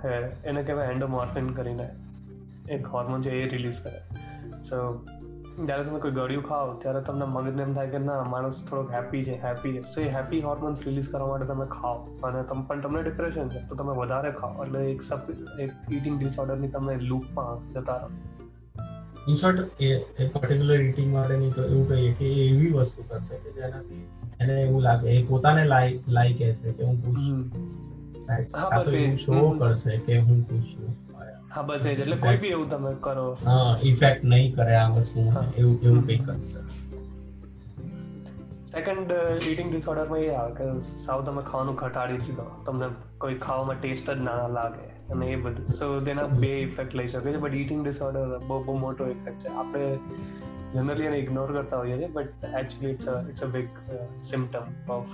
હે 0.05 0.15
એને 0.45 0.63
કહેવાય 0.63 0.87
એન્ડોમોર્ફિન 0.87 1.49
કરીને 1.49 1.89
એક 2.69 2.87
હોર્મોન 2.87 3.21
છે 3.21 3.29
એ 3.29 3.49
રિલીઝ 3.49 3.81
કરે. 3.83 3.99
સો 4.63 5.05
જ્યારે 5.65 5.83
તમે 5.83 5.99
કોઈ 5.99 6.11
ગળ્યું 6.11 6.43
ખાઓ 6.43 6.73
ત્યારે 6.73 7.01
તમને 7.01 7.25
મગજને 7.25 7.63
એમ 7.63 7.73
થાય 7.73 7.89
કે 7.89 7.97
ના 7.97 8.23
માણસ 8.23 8.67
થોડોક 8.69 8.91
હેપી 8.91 9.23
છે 9.23 9.43
હેપી 9.43 9.73
છે. 9.73 9.81
સો 9.81 10.01
એ 10.01 10.09
હેપી 10.09 10.41
હોર્મોન્સ 10.41 10.81
રિલીઝ 10.85 11.09
કરવા 11.09 11.27
માટે 11.27 11.45
તમે 11.45 11.65
ખાઓ. 11.65 11.93
અને 12.23 12.43
તમે 12.43 12.63
પણ 12.67 12.81
તમને 12.81 13.03
ડિપ્રેશન 13.03 13.49
છે 13.49 13.67
તો 13.69 13.75
તમે 13.75 13.93
વધારે 13.93 14.31
ખાઓ. 14.31 14.63
એટલે 14.63 14.91
એક 14.91 15.01
સબ 15.01 15.19
એક 15.59 15.71
ઈટિંગ 15.91 16.19
ડિસઓર્ડરની 16.19 16.67
તમે 16.67 16.95
લૂપમાં 16.95 17.71
જતા 17.71 17.97
રહો. 17.97 18.09
In 19.29 19.35
short, 19.35 19.63
એ 19.79 19.85
એ 19.93 20.27
પર્ટિક્યુલર 20.27 20.81
ઇટિંગ 20.81 21.13
માટેની 21.13 21.51
તો 21.51 21.63
એવું 21.63 21.87
કહીએ 21.87 22.13
કે 22.13 22.25
એ 22.25 22.49
એવી 22.49 22.71
વસ્તુ 22.71 23.03
કરશે 23.07 23.37
કે 23.37 23.51
જેનાથી 23.51 24.07
એને 24.39 24.61
એવું 24.61 24.81
લાગે 24.81 25.09
એ 25.09 25.25
પોતાને 25.25 25.63
લાઈ 25.63 25.99
લાઈ 26.07 26.33
કહેશે 26.33 26.71
કે 26.71 26.83
હું 26.83 27.05
ખુશ 27.05 27.15
છું. 27.15 27.51
હા, 28.57 28.79
બસ 28.79 28.93
એ. 28.93 29.15
શો 29.15 29.49
કરશે 29.49 29.97
કે 29.97 30.17
હું 30.17 30.49
ખુશ 30.49 30.63
છું. 30.63 31.06
હા 31.57 31.63
બસ 31.67 31.85
એ 31.85 31.93
એટલે 31.93 32.17
કોઈ 32.23 32.41
બી 32.41 32.49
એવું 32.55 32.67
તમે 32.69 32.89
કરો. 33.05 33.23
હા 33.45 33.69
ઇફેક્ટ 33.91 34.27
નહીં 34.33 34.55
કરે 34.55 34.75
આ 34.81 34.89
વસ્તુ. 34.89 35.23
એવું 35.57 35.75
એવું 35.83 36.03
કંઈ 36.05 36.19
કરશે 36.25 36.65
સેકન્ડ 38.67 39.11
ઈટિંગ 39.49 39.69
ડિસઓર્ડરમાં 39.71 40.23
એ 40.23 40.31
આવે 40.37 40.53
કે 40.55 40.65
સાવ 40.87 41.23
તમે 41.27 41.43
ખાવાનું 41.43 41.75
ઘટાડી 41.75 42.17
જ 42.25 42.35
લો. 42.39 42.47
તમને 42.65 42.89
કોઈ 43.17 43.37
ખાવામાં 43.45 43.79
ટેસ્ટ 43.79 44.11
જ 44.11 44.17
ના 44.19 44.47
લાગે 44.57 44.87
અને 45.13 45.25
એ 45.27 45.37
બધું. 45.45 45.69
સો 45.71 45.87
તેના 46.09 46.27
બે 46.43 46.51
ઇફેક્ટ 46.63 46.97
લઈ 46.99 47.07
શકે 47.07 47.29
છે 47.29 47.37
બટ 47.37 47.61
ઈટિંગ 47.61 47.85
ડિસઓર્ડર 47.85 48.35
બહુ 48.47 48.59
બહુ 48.63 48.75
મોટો 48.83 49.07
ઇફેક્ટ 49.07 49.39
છે. 49.45 49.53
આપણે 49.53 49.85
જનરલી 50.73 51.09
એને 51.09 51.19
ઇગ્નોર 51.19 51.47
કરતા 51.51 51.79
હોઈએ 51.79 51.97
છીએ 51.97 52.11
but 52.13 52.51
actually 52.61 52.93
it's 52.95 53.07
it's 53.29 53.43
a 53.43 53.49
big 53.55 53.69
symptom 54.29 54.93
of 54.97 55.13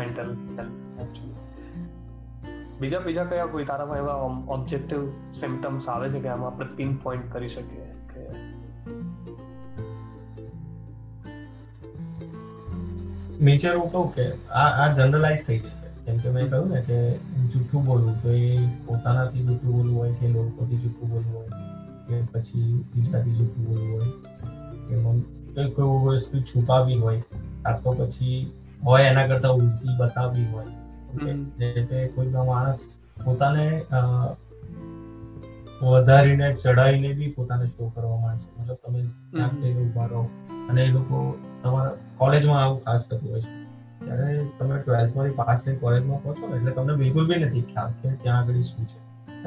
mental 0.00 0.30
health 0.58 0.80
actually 1.00 1.43
બીજા 2.80 2.98
બીજા 2.98 3.24
કયા 3.24 3.46
કોઈ 3.46 3.64
તારામાં 3.64 3.98
એવા 3.98 4.16
ઓબ્જેક્ટિવ 4.54 5.02
સિમ્ટમ્સ 5.32 5.88
આવે 5.88 6.08
છે 6.10 6.20
કે 6.20 6.28
આમાં 6.28 6.50
આપણે 6.50 6.66
પિન 6.76 6.90
પોઈન્ટ 6.96 7.26
કરી 7.32 7.48
શકીએ 7.48 7.86
કે 8.10 8.22
મેજર 13.40 13.74
હું 13.76 13.88
કહું 13.92 14.12
કે 14.14 14.26
આ 14.62 14.68
આ 14.82 14.88
જનરલાઇઝ 14.94 15.42
થઈ 15.46 15.58
જશે. 15.58 15.88
કેમ 16.04 16.16
કે 16.18 16.28
મેં 16.30 16.50
કહ્યું 16.50 16.68
ને 16.68 16.80
કે 16.82 16.98
જૂઠું 17.52 17.84
બોલવું, 17.84 18.14
તો 18.22 18.28
એ 18.30 18.68
પોતાનાથી 18.86 19.46
જૂઠું 19.48 19.72
બોલવું 19.72 19.96
હોય 19.98 20.12
કે 20.12 20.28
લોકોથી 20.28 20.76
જૂઠું 20.76 21.10
બોલવું 21.10 21.34
હોય, 21.34 21.50
કે 22.08 22.14
પછી 22.32 22.68
બીજાથી 22.94 23.36
જૂઠું 23.38 23.64
બોલવું 23.66 23.88
હોય, 23.94 24.08
કે 25.54 25.62
કોઈ 25.74 26.16
વસ્તુ 26.16 26.36
છુપાવી 26.40 26.98
હોય 26.98 27.20
કાં 27.62 27.82
તો 27.82 27.90
પછી 28.00 28.38
હોય 28.84 29.04
એના 29.10 29.26
કરતાં 29.26 29.52
ઉલટી 29.52 29.94
બતાવવી 29.98 30.48
હોય. 30.54 30.72
કે 31.18 32.08
કોઈ 32.08 32.26
માણસ 32.26 32.78
પોતાને 33.24 33.84
વધારીને 35.82 36.54
ચડાવીને 36.54 37.12
બી 37.12 37.30
પોતાને 37.30 37.66
શો 37.66 37.92
કરવા 37.94 38.18
માંડશે 38.18 38.62
મતલબ 38.62 38.76
તમે 38.86 39.02
ત્યાં 39.02 39.50
હમ. 39.50 39.88
ઊભા 39.88 40.06
રહો. 40.06 40.28
અને 40.68 40.84
એ 40.84 40.88
લોકો 40.88 41.38
તમારા 41.62 41.96
કોલેજમાં 42.16 42.64
આવું 42.64 42.84
ખાસ 42.84 43.08
થતું 43.08 43.30
હોય 43.30 43.40
છે. 43.40 43.64
ત્યારે 44.04 44.46
તમે 44.58 44.78
ટ્વેલ્થમાંથી 44.78 45.30
પાસ 45.30 45.64
થઈને 45.64 45.78
કોલેજમાં 45.78 46.22
પહોંચો 46.22 46.56
એટલે 46.56 46.70
તમને 46.70 46.94
બિલકુલ 46.94 47.28
બી 47.28 47.44
નથી 47.44 47.62
ખ્યાલ 47.62 47.90
કે 47.90 48.16
ત્યાં 48.16 48.38
આગળ 48.38 48.52
શું 48.52 48.86
છે. 48.86 49.04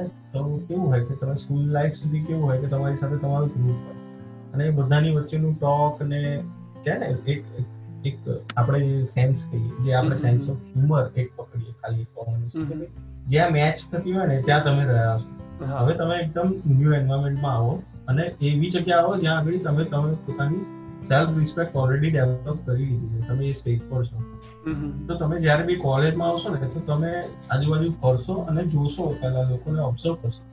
તો 0.07 0.57
કેવું 0.67 0.87
હોય 0.87 1.05
કે 1.05 1.15
તમે 1.15 1.35
સ્કૂલ 1.35 1.65
લાઈફ 1.65 1.93
સુધી 1.93 2.23
કેવું 2.23 2.45
હોય 2.45 2.61
કે 2.61 2.67
તમારી 2.67 2.95
સાથે 2.95 3.17
તમારું 3.17 3.47
ગ્રુપ 3.47 3.77
હોય. 3.87 3.95
અને 4.53 4.69
બધાની 4.69 5.11
વચ્ચેનું 5.11 5.59
ટોક 5.59 6.01
ને 6.01 6.43
કે 6.83 6.97
ને 6.97 7.05
એક 7.05 7.45
એક 8.07 8.29
આપણે 8.57 9.03
સેન્સ 9.03 9.45
કહીએ 9.51 9.83
જે 9.85 9.93
આપણે 9.93 10.15
સેન્સ 10.15 10.49
ઓફ 10.49 10.63
હ્યુમર 10.75 11.11
એક 11.15 11.35
પકડીએ 11.35 11.71
ખાલી 11.71 12.07
કોમન 12.13 12.47
જ્યાં 13.27 13.51
મેચ 13.51 13.83
થતી 13.91 14.13
હોય 14.13 14.27
ને 14.27 14.41
ત્યાં 14.41 14.63
તમે 14.63 14.85
રહ્યા 14.85 15.17
છો. 15.17 15.35
હવે 15.77 15.93
તમે 15.93 16.17
એકદમ 16.23 16.55
ન્યૂ 16.65 16.93
એન્વાયરમેન્ટમાં 16.93 17.55
આવો 17.55 17.83
અને 18.07 18.23
એવી 18.41 18.69
જગ્યા 18.69 18.97
આવો 18.97 19.15
જ્યાં 19.17 19.37
આગળ 19.37 19.57
તમે 19.57 19.83
તમે 19.83 20.13
પોતાની 20.13 20.65
સેલ્ફ 21.09 21.37
રિસ્પેક્ટ 21.37 21.75
ઓલરેડી 21.75 22.11
ડેવલપ 22.11 22.59
કરી 22.65 22.85
લીધી 22.85 23.21
છે. 23.21 23.27
તમે 23.27 23.45
એ 23.45 23.53
સ્ટેજ 23.53 23.81
પર 23.89 24.05
છો. 24.05 24.23
તો 25.07 25.15
તમે 25.15 25.39
જ્યારે 25.39 25.63
બી 25.63 25.75
કોલેજમાં 25.75 26.29
આવશો 26.29 26.55
ને 26.55 26.67
તો 26.67 26.79
તમે 26.79 27.11
આજુબાજુ 27.51 27.91
ફરશો 28.01 28.33
અને 28.33 28.63
જોશો 28.65 29.11
પહેલા 29.21 29.49
લોકોને 29.49 29.79
ઓબ્ઝર્વ 29.79 30.15
કરશો. 30.15 30.43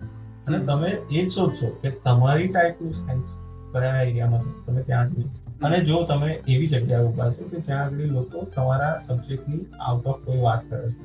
અને 0.47 0.59
તમે 0.59 0.91
એ 1.11 1.27
જ 1.27 1.31
શોધશો 1.33 1.69
કે 1.83 1.91
તમારી 2.05 2.49
ટાઈપનું 2.49 2.95
સેન્સ 2.95 3.37
કયા 3.73 4.03
એરિયામાં 4.03 4.51
તમે 4.67 4.83
ત્યાં 4.83 5.11
જઈ 5.11 5.31
અને 5.65 5.79
જો 5.83 5.99
તમે 6.05 6.29
એવી 6.47 6.69
જગ્યાએ 6.69 7.05
ઊભા 7.05 7.31
છો 7.31 7.49
કે 7.49 7.61
જ્યાં 7.61 7.85
આગળ 7.85 8.13
લોકો 8.13 8.45
તમારા 8.51 8.93
સબ્જેક્ટની 9.01 9.61
આઉટ 9.83 10.07
ઓફ 10.07 10.21
કોઈ 10.23 10.41
વાત 10.41 10.63
કરે 10.69 10.81
છે? 10.87 11.03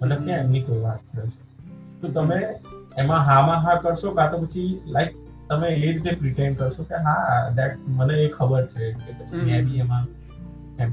મતલબ 0.00 0.20
કે 0.24 0.32
એમની 0.34 0.62
કોઈ 0.62 0.80
વાત 0.80 1.00
કરે 1.08 1.24
છે? 1.28 1.40
તો 2.00 2.08
તમે 2.10 2.38
એમાં 2.96 3.24
હામાં 3.24 3.62
હા 3.62 3.76
કરશો 3.78 4.12
કાં 4.12 4.30
તો 4.30 4.42
પછી 4.42 4.68
લાઈક 4.88 5.12
તમે 5.50 5.68
એ 5.70 5.80
રીતે 5.82 6.10
પ્રિટેન્ડ 6.14 6.58
કરશો 6.58 6.82
કે 6.84 7.02
હા 7.02 7.24
દેટ 7.54 7.74
મને 7.94 8.14
એ 8.20 8.28
ખબર 8.30 8.62
છે 8.68 8.84
કે 8.96 9.10
પછી 9.18 9.42
મેં 9.42 9.64
બી 9.64 9.80
એમાં 9.80 10.04
એમ. 10.78 10.90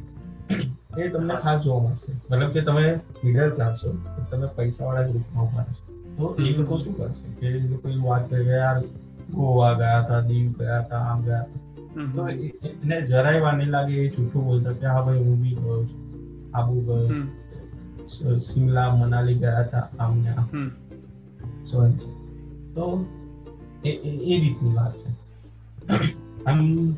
એ 0.98 1.10
તમને 1.10 1.36
ખાસ 1.38 1.64
જોવા 1.64 1.84
મળશે. 1.86 2.12
મતલબ 2.22 2.52
કે 2.52 2.62
તમે 2.64 2.86
મિડલ 3.22 3.50
ક્લાસ 3.52 3.76
છો 3.80 3.90
તમે 4.30 4.48
પૈસાવાળા 4.56 5.08
ગ્રુપમાં 5.08 5.46
ઊભા 5.46 5.66
છો. 5.72 5.82
તો 6.18 6.26
એ 6.44 6.54
લોકો 6.54 6.76
શું 6.78 6.96
કરશે? 6.96 7.28
કે 7.38 7.48
એ 7.56 7.64
લોકો 7.66 7.88
વાત 8.04 8.24
કરે 8.30 8.44
યાર 8.52 8.80
ગોવા 9.34 9.74
ગયા 9.76 10.02
હતા 10.02 10.22
દીવ 10.26 10.48
ગયા 10.58 10.82
હતા 10.82 11.04
આમ 11.06 11.22
ગયા 11.24 11.44
હતા. 11.44 11.63
તો 12.16 12.28
એને 12.30 13.02
જરાય 13.02 13.40
વાર 13.40 13.58
નહીં 13.58 13.70
લાગે 13.70 13.94
એ 13.94 14.10
જૂઠું 14.10 14.46
બોલતા 14.46 14.72
કે 14.72 14.86
હા 14.86 15.02
ભાઈ 15.02 15.24
હું 15.24 15.42
બી 15.42 15.56
ગયો 15.56 15.86
છું 15.86 16.02
આબુ 16.54 16.82
ગયો 16.82 17.08
સિમલા 18.40 18.96
મનાલી 18.96 19.34
ગયા 19.34 19.60
હતા 19.60 19.90
આમ 20.00 20.18
ને 20.18 20.30
આમ. 20.30 20.46
તો 22.76 23.06
એ 23.86 23.90
એ- 23.90 24.40
રીતની 24.40 24.74
વાત 24.74 24.94
છે. 24.98 25.10
આમ 26.46 26.94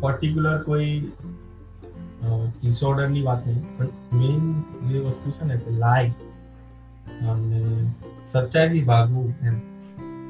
પર્ટિક્યુલર 0.00 0.62
કોઈ 0.62 1.12
ડિસઓર્ડરની 2.60 3.22
વાત 3.22 3.46
નહીં 3.46 3.78
પણ 3.78 3.88
મેઇન 4.18 4.62
જે 4.88 4.98
વસ્તુ 4.98 5.30
છે 5.30 5.44
ને 5.44 5.56
કે 5.56 5.70
લાઈ 5.70 6.12
અને 7.28 7.60
સચ્ચાઈથી 8.32 8.82
ભાગવું 8.82 9.34
એમ. 9.42 9.56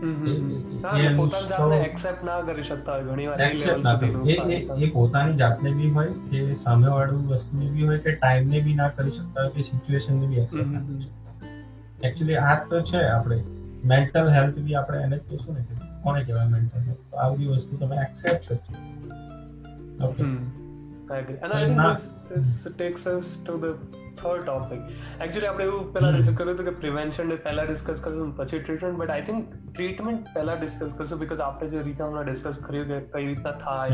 એ- 0.03 0.07
પોતાની 0.07 0.73
જાતને 0.79 1.07
અનુષ્ઠાવ- 1.07 1.75
એક્સેપ્ટ 1.75 2.25
ના 2.25 2.41
કરી 2.41 2.62
શકતા 2.62 2.93
હોય 2.93 3.03
ઘણી 3.03 3.27
વાર. 3.27 3.41
એ 3.41 3.45
accept 3.45 3.67
લેવલ 3.67 3.83
ના 3.85 3.93
સુધીનું 3.93 4.23
કરવું. 4.23 4.53
એ- 4.53 4.57
એ- 4.57 4.87
એ 4.87 4.91
પોતાની 4.91 5.37
જાતને 5.37 5.71
બી 5.71 5.91
હોય 5.91 6.12
કે 6.31 6.55
સામેવાળું 6.55 7.29
વસ્તુને 7.29 7.71
બી 7.71 7.87
હોય 7.87 7.99
કે 7.99 8.12
ટાઈમને 8.12 8.61
બી 8.61 8.75
ના 8.75 8.88
કરી 8.88 9.11
શકતા 9.11 9.43
હોય 9.43 9.51
કે 9.51 9.62
સિચ્યુએશનને 9.62 10.27
બી 10.27 10.37
એક્સેપ્ટ 10.37 10.67
ના 10.67 10.81
કરી 10.81 11.01
શકતા. 11.01 12.09
એકચ્યુઅલી 12.09 12.37
આ 12.37 12.65
તો 12.65 12.81
છે 12.81 13.09
આપણે. 13.09 13.45
મેન્ટલ 13.85 14.29
હેલ્થ 14.29 14.59
બી 14.59 14.75
આપણે 14.75 14.99
એને 14.99 15.19
જ 15.19 15.21
કહીશું 15.29 15.55
ને 15.55 15.61
કે 15.61 15.75
કોને 16.03 16.25
કહેવાય 16.25 16.47
મેન્ટલ 16.47 16.81
હેલ્થ 16.81 16.97
તો 17.11 17.17
આ 17.17 17.29
બધી 17.29 17.47
વસ્તુ 17.47 17.77
તમે 17.77 17.97
એક્સેપ્ટ 17.97 18.49
કરજો 18.49 20.07
okay. 20.07 20.23
I 20.23 21.15
agree. 21.15 21.35
And 21.35 21.53
I 21.53 21.65
think 21.65 21.79
this 21.79 22.05
this 22.35 22.73
takes 22.81 23.03
us 23.15 23.25
to 23.47 23.61
the 23.61 24.02
third 24.18 24.46
topic 24.46 24.81
actually 25.22 25.46
આપણે 25.46 25.64
એવું 25.64 25.92
પહેલા 25.92 26.11
ડિસ્કસ 26.11 26.37
કર્યું 26.37 26.55
હતું 26.55 26.64
કે 26.64 26.70
પ્રિવેન્શન 26.70 27.37
પહેલા 27.37 27.62
ડિસ્કસ 27.62 28.01
કરશું 28.01 28.37
પછી 28.37 28.59
treatment 28.59 28.98
but 28.98 29.11
I 29.11 29.22
think 29.22 29.53
treatment 29.75 30.27
પહેલા 30.35 30.55
ડિસ્કસ 30.55 30.92
કરશું 30.96 31.18
બીકોઝ 31.18 31.40
આપણે 31.40 31.68
જે 31.68 31.83
રીતે 31.83 32.05
હમણાં 32.05 32.25
ડિસ્કસ 32.25 32.59
કર્યું 32.62 32.87
કે 32.87 33.01
કઈ 33.01 33.27
રીતના 33.27 33.51
થાય 33.51 33.88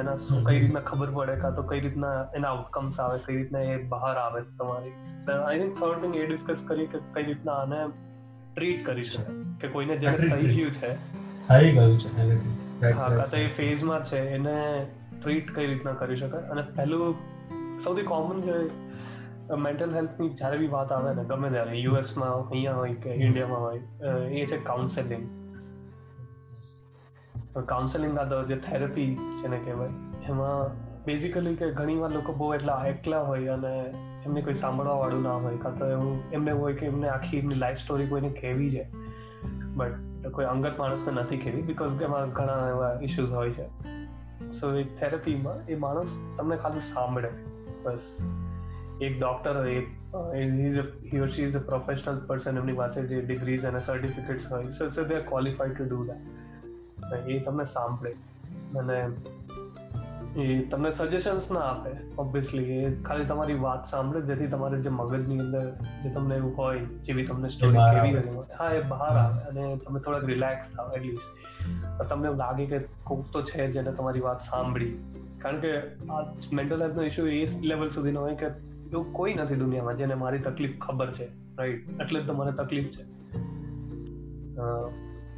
એના 0.00 0.14
શું 0.14 0.44
કઈ 0.44 0.60
રીતના 0.60 0.80
ખબર 0.80 1.10
પડે 1.10 1.36
કાં 1.36 1.54
તો 1.54 1.62
કઈ 1.62 1.80
રીતના 1.80 2.26
એના 2.34 2.48
આઉટકમ્સ 2.48 3.00
આવે 3.00 3.18
કઈ 3.26 3.36
રીતના 3.36 3.58
એ 3.58 3.82
બહાર 3.82 4.16
આવે 4.16 4.42
તમારી. 4.58 4.90
આઈ 5.32 5.58
થિંક 5.58 5.80
થર્ડ 5.80 5.98
થિંગ 5.98 6.16
એ 6.16 6.26
ડિસ્કસ 6.26 6.64
કરીએ 6.66 6.86
કે 6.86 6.98
કઈ 7.12 7.22
રીતના 7.22 7.52
આને 7.52 7.76
ટ્રીટ 8.54 8.86
કરી 8.86 9.04
શકાય 9.04 9.36
કે 9.60 9.68
કોઈને 9.68 9.94
Treat 9.94 10.16
થઈ 10.16 10.54
ગયું 10.54 10.72
છે. 10.72 10.94
થઈ 11.48 11.72
ગયું 11.72 12.00
છે 12.00 12.92
હા 12.92 13.08
કાં 13.08 13.30
તો 13.30 13.36
એ 13.36 13.48
ફેઝમાં 13.48 14.04
છે 14.04 14.18
એને 14.18 14.86
ટ્રીટ 15.22 15.54
કઈ 15.54 15.66
રીતના 15.66 15.92
કરી 15.92 16.16
શકાય. 16.16 16.42
અને 16.42 16.62
પહેલું 16.62 17.14
સૌથી 17.84 18.02
કોમન 18.02 18.40
જે 18.40 18.70
મેન્ટલ 19.50 19.94
હેલ્થની 19.94 20.28
જ્યારે 20.30 20.58
બી 20.58 20.66
વાત 20.66 20.92
આવે 20.92 21.14
ને, 21.14 21.24
ગમે 21.24 21.48
ત્યારે 21.50 21.72
યુએસમાં 21.72 22.30
અહીંયા 22.30 22.74
હોય 22.74 22.94
કે 22.94 23.14
ઇન્ડિયામાં 23.14 23.60
હોય 23.60 23.80
એ 24.30 24.46
છે 24.46 24.58
કાઉન્સેલિંગ 24.58 25.24
કાઉન્સેલિંગ 27.68 28.18
આ 28.18 28.24
તો 28.24 28.44
જે 28.44 28.56
થેરપી 28.56 29.14
જેને 29.14 29.58
કહેવાય, 29.58 29.88
એમાં 30.28 30.70
બેઝિકલી 31.04 31.54
કે 31.54 31.70
ઘણીવાર 31.70 32.10
લોકો 32.10 32.32
બહુ 32.32 32.54
એટલા 32.54 32.84
એકલા 32.86 33.20
હોય 33.20 33.46
અને 33.46 33.72
એમને 34.24 34.42
કોઈ 34.42 34.54
સાંભળવા 34.54 34.94
વાળું 34.94 35.22
ના 35.22 35.32
હોય, 35.32 35.56
કાં 35.56 35.74
તો 35.78 35.86
એવું 35.86 36.30
એમને 36.30 36.52
હોય 36.52 36.74
કે 36.74 36.86
એમને 36.86 37.08
આખી 37.08 37.38
એમની 37.38 37.54
લાઈફ 37.54 37.78
સ્ટોરી 37.78 38.06
કોઈને 38.06 38.28
કહેવી 38.28 38.70
છે. 38.70 38.84
બટ 39.74 40.28
કોઈ 40.28 40.44
અંગત 40.44 40.78
માણસને 40.78 41.12
નથી 41.12 41.38
કહેવી 41.38 41.62
બિકોઝ 41.62 42.02
એમાં 42.02 42.30
ઘણા 42.30 42.68
એવા 42.68 42.98
ઇશ્યુઝ 43.02 43.32
હોય 43.32 43.50
છે. 43.50 43.66
સો 44.50 44.76
એ 44.76 44.84
થેરપીમાં 44.84 45.66
એ 45.66 45.74
માણસ 45.74 46.18
તમને 46.38 46.56
ખાલી 46.56 46.80
સાંભળે, 46.80 47.30
બસ. 47.82 48.18
એક 49.00 49.20
ડોક્ટર 49.20 49.56
હોય 49.56 49.82
he 51.12 51.20
or 51.20 51.26
she 51.26 51.42
is 51.42 51.56
a 51.56 51.60
professional 51.60 52.18
person 52.18 52.58
એમની 52.58 52.72
પાસે 52.72 53.02
જે 53.02 53.20
ડિગ્રીઝ 53.20 53.64
અને 53.64 53.80
સર્ટિફિકેટ્સ 53.80 54.52
હોય 54.52 54.68
so 54.68 54.88
so 54.88 55.04
they 55.04 55.14
are 55.14 55.20
qualified 55.20 55.76
to 55.76 55.84
do 55.84 56.04
that 56.04 57.28
એ 57.28 57.38
તમને 57.38 57.64
સાંભળે. 57.64 58.10
અને 58.78 59.06
એ 60.42 60.62
તમને 60.62 60.90
સજેશન્સ 60.90 61.52
ના 61.52 61.60
આપે 61.60 61.90
ઓબ્વિયસલી 62.18 62.64
એ 62.64 63.02
ખાલી 63.02 63.24
તમારી 63.24 63.54
વાત 63.54 63.84
સાંભળે 63.84 64.20
જેથી 64.20 64.46
તમારે 64.46 64.80
જે 64.80 64.88
મગજની 64.88 65.38
અંદર 65.38 65.70
જે 66.02 66.10
તમને 66.10 66.34
એવું 66.34 66.58
હોય 66.58 66.78
જેવી 66.78 67.24
તમને 67.24 67.48
સ્ટોરી 67.48 67.76
કેવી 67.76 68.34
હોય 68.34 68.46
હા 68.60 68.70
એ 68.70 68.82
બહાર 68.82 69.16
આવે 69.16 69.42
અને 69.42 69.76
તમે 69.76 70.00
થોડાક 70.00 70.24
રિલેક્સ 70.24 70.76
થાવ 70.76 70.92
એટલીસ્ટ 70.96 72.02
તમને 72.02 72.26
એવું 72.26 72.38
લાગે 72.38 72.66
કે 72.66 72.78
કોક 72.78 73.24
તો 73.32 73.42
છે 73.42 73.70
જેને 73.70 73.92
તમારી 73.92 74.20
વાત 74.20 74.40
સાંભળી. 74.40 74.96
કારણ 75.38 75.60
કે 75.60 75.78
આ 76.10 76.20
મેન્ટલ 76.52 76.82
હેલ્થનો 76.82 77.02
ઇશ્યુ 77.02 77.26
એ 77.26 77.46
લેવલ 77.60 77.88
સુધીનો 77.88 78.20
હોય 78.20 78.34
કે 78.34 78.71
એવું 78.92 79.12
કોઈ 79.12 79.34
નથી 79.34 79.56
દુનિયામાં 79.56 79.96
જેને 79.96 80.14
મારી 80.14 80.38
તકલીફ 80.40 80.74
ખબર 80.80 81.10
છે 81.10 81.26
રાઈટ 81.58 82.00
એટલે 82.00 82.20
જ 82.20 82.26
તો 82.26 82.34
મને 82.34 82.52
તકલીફ 82.52 82.88
છે. 82.88 83.04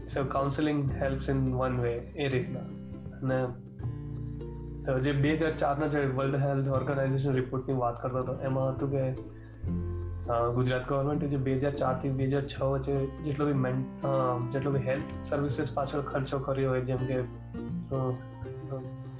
So 0.07 0.25
counselling 0.29 0.81
helps 0.93 1.31
in 1.31 1.45
one 1.55 1.77
way 1.81 1.93
એ 1.93 2.29
રીતના. 2.29 2.65
અને 3.19 3.39
તો 4.85 4.99
જે 4.99 5.13
બે 5.19 5.31
હજાર 5.35 5.53
ચારના 5.57 5.87
જે 5.87 6.01
વર્લ્ડ 6.17 6.37
હેલ્થ 6.37 6.69
ઓર્ગેનાઇઝેશન 6.71 7.33
રિપોર્ટની 7.33 7.77
વાત 7.77 8.03
કરતો 8.03 8.19
હતો, 8.19 8.35
એમાં 8.41 8.67
હતું 8.71 8.91
કે 8.91 9.05
ગુજરાત 10.55 10.89
ગવર્મેન્ટે 10.89 11.27
જે 11.29 11.39
બે 11.47 11.55
હજાર 11.55 11.75
ચારથી 11.75 12.11
બે 12.11 12.27
હજાર 12.27 12.45
છ 12.49 12.63
વચ્ચે 12.63 12.95
જેટલો 13.25 13.47
બી 13.47 13.59
મેન 13.61 13.81
જેટલો 14.53 14.71
બી 14.71 14.85
હેલ્થ 14.87 15.15
સર્વિસીસ 15.23 15.73
પાછળ 15.75 16.01
ખર્ચો 16.03 16.39
કર્યો 16.39 16.71
હોય, 16.71 16.83
જેમ 16.83 17.01
કે 17.07 17.17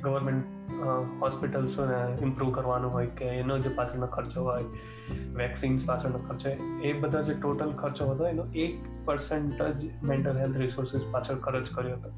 ગવર્મેન્ટ 0.03 0.45
હોસ્પિટલ્સોને 1.21 2.23
ઇમ્પ્રૂવ 2.23 2.53
કરવાનું 2.53 2.93
હોય 2.93 3.07
કે 3.07 3.25
એનો 3.25 3.59
જે 3.59 3.69
પાછળનો 3.69 4.07
ખર્ચો 4.07 4.43
હોય 4.43 4.65
વેક્સિન્સ 5.35 5.87
પાછળનો 5.87 6.19
ખર્ચો 6.19 6.81
એ 6.83 6.93
બધા 6.93 7.23
જે 7.23 7.35
ટોટલ 7.35 7.73
ખર્ચો 7.73 8.07
હતો, 8.07 8.27
એનો 8.27 8.47
એક 8.47 8.79
પર્સન્ટ 9.05 9.63
જ 9.63 9.91
મેન્ટલ 10.03 10.37
હેલ્થ 10.39 10.57
રિસોર્સિસ 10.57 11.01
પાછળ 11.11 11.35
ખર્ચ 11.35 11.75
કર્યો 11.75 11.97
હતો. 11.97 12.11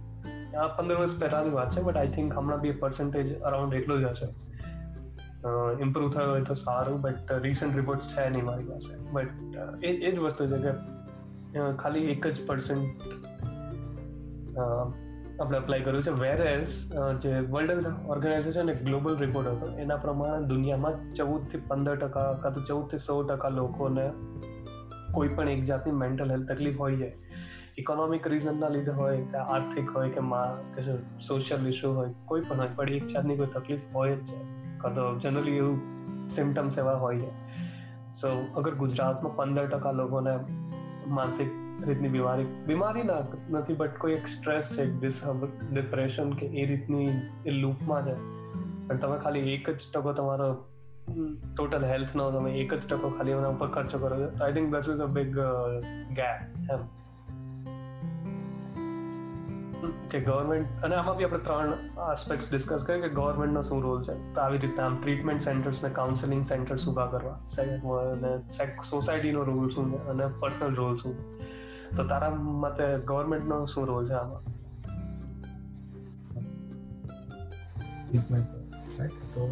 આ 0.59 0.66
પંદર 0.66 0.96
વર્ષ 0.96 1.20
પહેલાંની 1.20 1.50
વાત 1.50 1.70
છે 1.70 1.82
બટ 1.82 1.96
આઈ 1.96 2.09
થિંક 2.09 2.38
હમણાં 2.38 2.61
બી 2.61 2.70
પર્સન્ટેજ 2.70 3.40
અરાઉન્ડ 3.40 3.74
એટલું 3.74 4.00
જ 4.00 4.04
હશે. 4.04 4.26
ઇમ્પ્રૂવ 5.80 6.11
થયો 6.11 6.30
હોય 6.30 6.42
તો 6.42 6.54
સારું 6.54 7.00
બટ 7.00 7.32
રિસન્ટ 7.32 7.76
રિપોર્ટ્સ 7.76 8.09
છે 8.09 8.28
નહીં 8.28 8.44
મારી 8.44 8.64
પાસે. 8.64 9.11
બટ 9.11 9.28
એ 9.85 9.87
એ 9.87 10.16
જ 10.16 10.18
વસ્તુ 10.18 10.46
છે 10.46 10.62
કે 10.62 11.76
ખાલી 11.76 12.00
એક 12.00 12.26
જ 12.26 12.46
પર્સન્ટ 12.46 12.88
આપણે 15.40 15.59
અપ્લાય 15.59 15.81
કર્યું 15.81 16.03
છે. 16.03 16.12
વેર 16.20 16.40
એઝ 16.42 16.68
જે 17.22 17.33
વર્લ્ડ 17.51 17.70
હેલ્થ 17.70 18.09
ઓર્ગેનાઇઝેશન 18.09 18.70
એક 18.70 18.85
ગ્લોબલ 18.85 19.16
રિપોર્ટ 19.16 19.49
હતો, 19.49 19.66
એના 19.79 19.96
પ્રમાણે 19.96 20.46
દુનિયામાં 20.46 21.12
ચૌદથી 21.14 21.61
પંદર 21.68 21.96
ટકા 21.96 22.33
કાં 22.42 22.55
તો 22.55 22.61
ચૌદથી 22.61 22.99
સો 22.99 23.22
ટકા 23.22 23.49
લોકોને 23.49 24.07
કોઈ 25.12 25.29
પણ 25.29 25.49
એક 25.49 25.64
જાતની 25.64 25.92
મેન્ટલ 25.92 26.31
હેલ્થ 26.31 26.53
તકલીફ 26.53 26.81
હોય 26.81 26.96
છે. 26.96 27.11
ઇકોનોમિક 27.79 28.29
રીઝનના 28.29 28.68
લીધે 28.68 28.92
હોય 28.92 29.18
કે 29.22 29.37
આર્થિક 29.37 29.90
હોય 29.90 30.11
કે 30.11 30.20
માં, 30.20 30.75
કે 30.75 30.96
સોશિયલ 31.20 31.66
ઇશ્યુ 31.68 31.92
હોય, 31.92 32.14
કોઈ 32.25 32.40
પણ 32.40 32.59
હોય, 32.59 32.68
પણ 32.77 32.90
એક 32.90 33.07
જાતની 33.07 33.37
કોઈ 33.37 33.46
તકલીફ 33.55 33.81
હોય 33.94 34.16
જ 34.16 34.25
છે. 34.25 34.38
કાં 34.79 34.94
તો 34.94 35.18
જનરલી 35.18 35.53
એવું 35.53 35.77
સિમ્ટમ્સ 36.31 36.79
એવા 36.79 36.96
હોય 37.05 37.18
છે. 37.18 37.31
સો 38.16 38.29
અગર 38.57 38.75
ગુજરાતમાં 38.75 39.37
પંદર 39.37 39.66
ટકા 39.66 39.92
લોકોને 39.92 40.35
માનસિક 41.07 41.51
રીતની 41.85 42.09
બીમારી 42.09 42.45
બીમારી 42.45 43.03
ના 43.03 43.15
નથી 43.51 43.75
બટ 43.75 43.99
કોઈ 43.99 44.12
એક 44.12 44.27
સ્ટ્રેસ 44.27 44.71
છે 44.73 44.87
ડિપ્રેશન 45.71 46.31
કે 46.31 46.47
એ 46.47 46.67
રીતની 46.67 47.09
એ 47.47 47.51
લૂપમાં 47.51 48.07
છે. 48.07 48.15
પણ 48.89 48.97
તમે 48.97 49.19
ખાલી 49.19 49.39
એક 49.39 49.71
જ 49.71 49.79
ટકો 49.95 50.12
તમારો 50.12 50.65
ટોટલ 51.57 51.85
હેલ્થનો 51.85 52.31
તમે 52.31 52.53
એક 52.53 52.75
જ 52.75 52.89
ટકો 52.89 53.11
ખાલી 53.11 53.31
એના 53.31 53.49
ઉપર 53.49 53.69
ખર્ચો 53.69 53.99
કરો 53.99 54.17
છો. 54.17 54.45
I 54.45 54.53
think 54.53 54.73
this 54.73 54.89
is 54.89 54.99
a 54.99 55.07
big 55.07 55.39
gap 56.11 56.71
એમ. 56.73 56.79
કે 60.11 60.21
ગવર્મેન્ટ 60.21 60.85
અને 60.85 60.97
આમાં 60.97 61.17
બી 61.17 61.25
આપણે 61.25 61.39
ત્રણ 61.39 61.73
આસ્પેક્ટ 61.99 62.51
ડિસ્કસ 62.51 62.85
કરીએ 62.87 63.01
કે 63.01 63.09
ગવર્મેન્ટનો 63.09 63.62
શું 63.62 63.83
રોલ 63.83 64.03
છે? 64.03 64.33
તો 64.33 64.41
આવી 64.41 64.59
રીતે 64.59 64.83
આમ 64.83 64.97
ટ્રીટમેન્ટ 65.03 65.43
સેન્ટર્સ 65.43 65.85
ને 65.85 65.91
કાઉન્સેલિંગ 65.91 66.45
સેન્ટર્સ 66.45 66.89
ઊભા 66.89 67.07
કરવા. 67.07 67.33
અને 67.33 68.39
સોસાયટીનો 68.91 69.43
રોલ 69.43 69.69
શું 69.69 69.93
છે? 69.93 69.97
અને 69.97 70.27
પર્સનલ 70.27 70.75
રોલ 70.75 70.97
શું 70.97 71.41
તો 71.94 72.03
તારા 72.05 72.35
મતે 72.35 72.87
ગવર્મેન્ટનો 73.05 73.57
શું 73.66 73.85
રોલ 73.87 74.09
છે 74.09 74.14
આમાં? 74.14 74.42
તો 79.35 79.42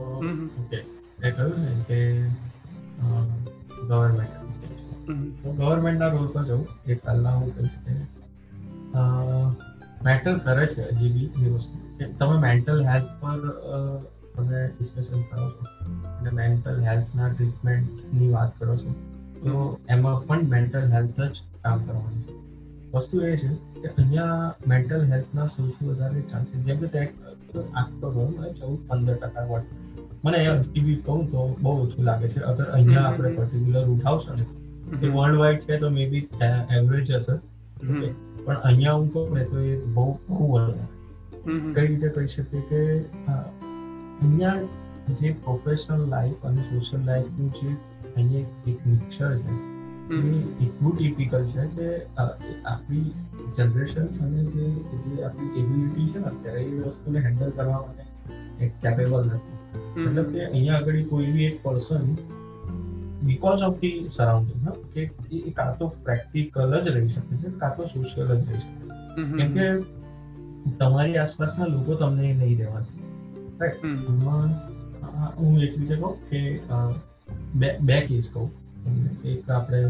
ઓકે 0.60 0.78
એ 1.22 1.30
કહ્યું 1.30 1.58
ને 1.60 1.72
કે 1.88 1.98
ગવર્મેન્ટ 3.88 4.34
ગવર્મેન્ટના 5.58 6.08
રોલ 6.08 6.26
પર 6.26 6.44
જવું 6.44 6.66
એ 6.86 6.94
પહેલા 6.94 7.34
હું 7.34 7.50
કહીશ 7.56 7.78
કે 7.84 7.94
મેટર 10.04 10.34
કરે 10.38 10.66
છે 10.66 10.82
હજી 10.90 11.12
બી 11.12 11.28
ન્યૂઝ 11.36 11.66
કે 11.98 12.04
તમે 12.18 12.36
મેન્ટલ 12.38 12.78
હેલ્થ 12.86 13.10
પર 13.20 13.40
તમે 14.34 14.60
ડિસ્કશન 14.68 15.20
કરો 15.22 15.46
છો. 15.50 15.62
અને 16.18 16.30
મેન્ટલ 16.30 16.78
હેલ્થના 16.82 17.28
ટ્રીટમેન્ટની 17.28 18.30
વાત 18.30 18.50
કરો 18.58 18.74
છો. 18.76 18.90
તો 19.44 19.52
એમાં 19.94 20.16
પણ 20.26 20.50
મેન્ટલ 20.54 20.86
હેલ્થ 20.94 21.20
જ 21.20 21.34
કામ 21.62 21.78
કરવાની 21.86 22.24
છે. 22.26 22.34
વસ્તુ 22.92 23.22
એ 23.28 23.32
છે 23.42 23.50
કે 23.82 23.88
અહીંયા 23.90 24.50
મેન્ટલ 24.72 25.02
હેલ્થના 25.12 25.48
સૌથી 25.54 25.88
વધારે 25.88 26.20
ચાન્સીસ 26.32 26.60
જેમ 26.66 26.78
કે 26.82 27.06
આખો 27.80 28.06
ગયો 28.14 28.52
ચૌદ 28.60 28.78
પંદર 28.88 29.16
ટકા 29.22 29.46
વોટ. 29.50 29.66
મને 30.24 30.38
હજી 30.42 30.84
બી 30.86 30.98
કહું 31.06 31.20
તો 31.32 31.46
બહુ 31.62 31.72
ઓછું 31.84 32.02
લાગે 32.10 32.28
છે. 32.34 32.40
અગર 32.50 32.66
અહીંયા 32.76 33.08
આપણે 33.08 33.30
પર્ટિક્યુલર 33.38 33.90
ઉઠાવશો 33.94 34.36
ને 34.38 34.44
એ 35.02 35.10
વર્લ્ડ 35.16 35.40
વાઇડ 35.42 35.60
છે 35.66 35.80
તો 35.82 35.90
મે 35.96 36.06
બી 36.12 36.24
એવરેજ 36.78 37.08
હશે. 37.12 37.34
પણ 38.44 38.58
અહીંયા 38.68 38.96
હું 38.98 39.08
કહું 39.12 39.34
ને 39.38 39.44
તો 39.52 39.58
એ 39.72 39.74
બહુ 39.96 40.06
બહુ 40.28 40.44
વધારે. 40.54 40.86
કઈ 41.74 41.86
રીતે 41.88 42.08
કહી 42.14 42.28
શકીએ 42.34 42.62
કે 42.70 42.80
અહીંયા 43.32 44.60
જે 45.20 45.32
પ્રોફેશનલ 45.46 46.06
લાઈફ 46.12 46.46
અને 46.50 46.62
સોશિયલ 46.68 47.02
લાઈફનું 47.08 47.50
જે 47.58 47.70
અહીંયા 48.16 48.70
એક 48.70 48.78
મિક્સર 48.90 49.32
છે. 49.42 49.52
એ 50.10 50.16
એટલું 50.64 50.92
ટિપિકલ 50.96 51.44
છે 51.52 51.62
કે 51.76 51.88
આપણી 52.72 53.10
જનરેશન 53.56 54.06
અને 54.24 54.40
જે 54.54 54.64
જે 55.04 55.12
આપણી 55.24 55.52
એબિલિટી 55.60 56.08
છે 56.12 56.18
ને 56.18 56.28
અત્યારે 56.32 56.62
એ 56.62 56.82
વસ્તુને 56.84 57.18
હેન્ડલ 57.26 57.50
કરવા 57.56 57.80
માટે 57.86 58.04
કેપેબલ 58.82 59.22
નથી. 59.26 59.56
મતલબ 59.96 60.28
કે 60.32 60.40
અહીંયા 60.46 60.78
આગળ 60.78 61.00
કોઈ 61.10 61.30
બી 61.34 61.46
એક 61.46 61.56
person 61.62 62.04
because 63.22 63.62
of 63.68 63.78
the 63.80 63.98
surrounding 64.16 64.62
કે 64.94 65.02
એ 65.32 65.50
કાં 65.58 65.72
તો 65.78 65.86
પ્રેક્ટિકલ 66.04 66.72
જ 66.84 66.86
રહી 66.96 67.10
શકે 67.14 67.34
છે 67.42 67.48
કાં 67.60 67.72
તો 67.76 67.82
સોશિયલ 67.94 68.28
જ 68.28 68.42
રહી 68.48 68.62
શકે. 68.62 68.84
કેમ 69.38 69.48
કે 69.56 69.66
તમારી 70.78 71.16
આસપાસના 71.22 71.68
લોકો 71.72 71.92
તમને 71.94 72.26
નહીં 72.34 72.58
રહેવાના 72.58 72.94
રાઈટ 73.60 73.82
હું 75.38 75.52
એક 75.66 75.72
રીતે 75.78 75.96
કહું 76.00 76.14
કે 76.30 76.40
બે 77.54 77.68
બે 77.82 77.98
કેસ 78.06 78.30
કહું. 78.30 78.50
એક 79.24 79.50
આપણે 79.50 79.80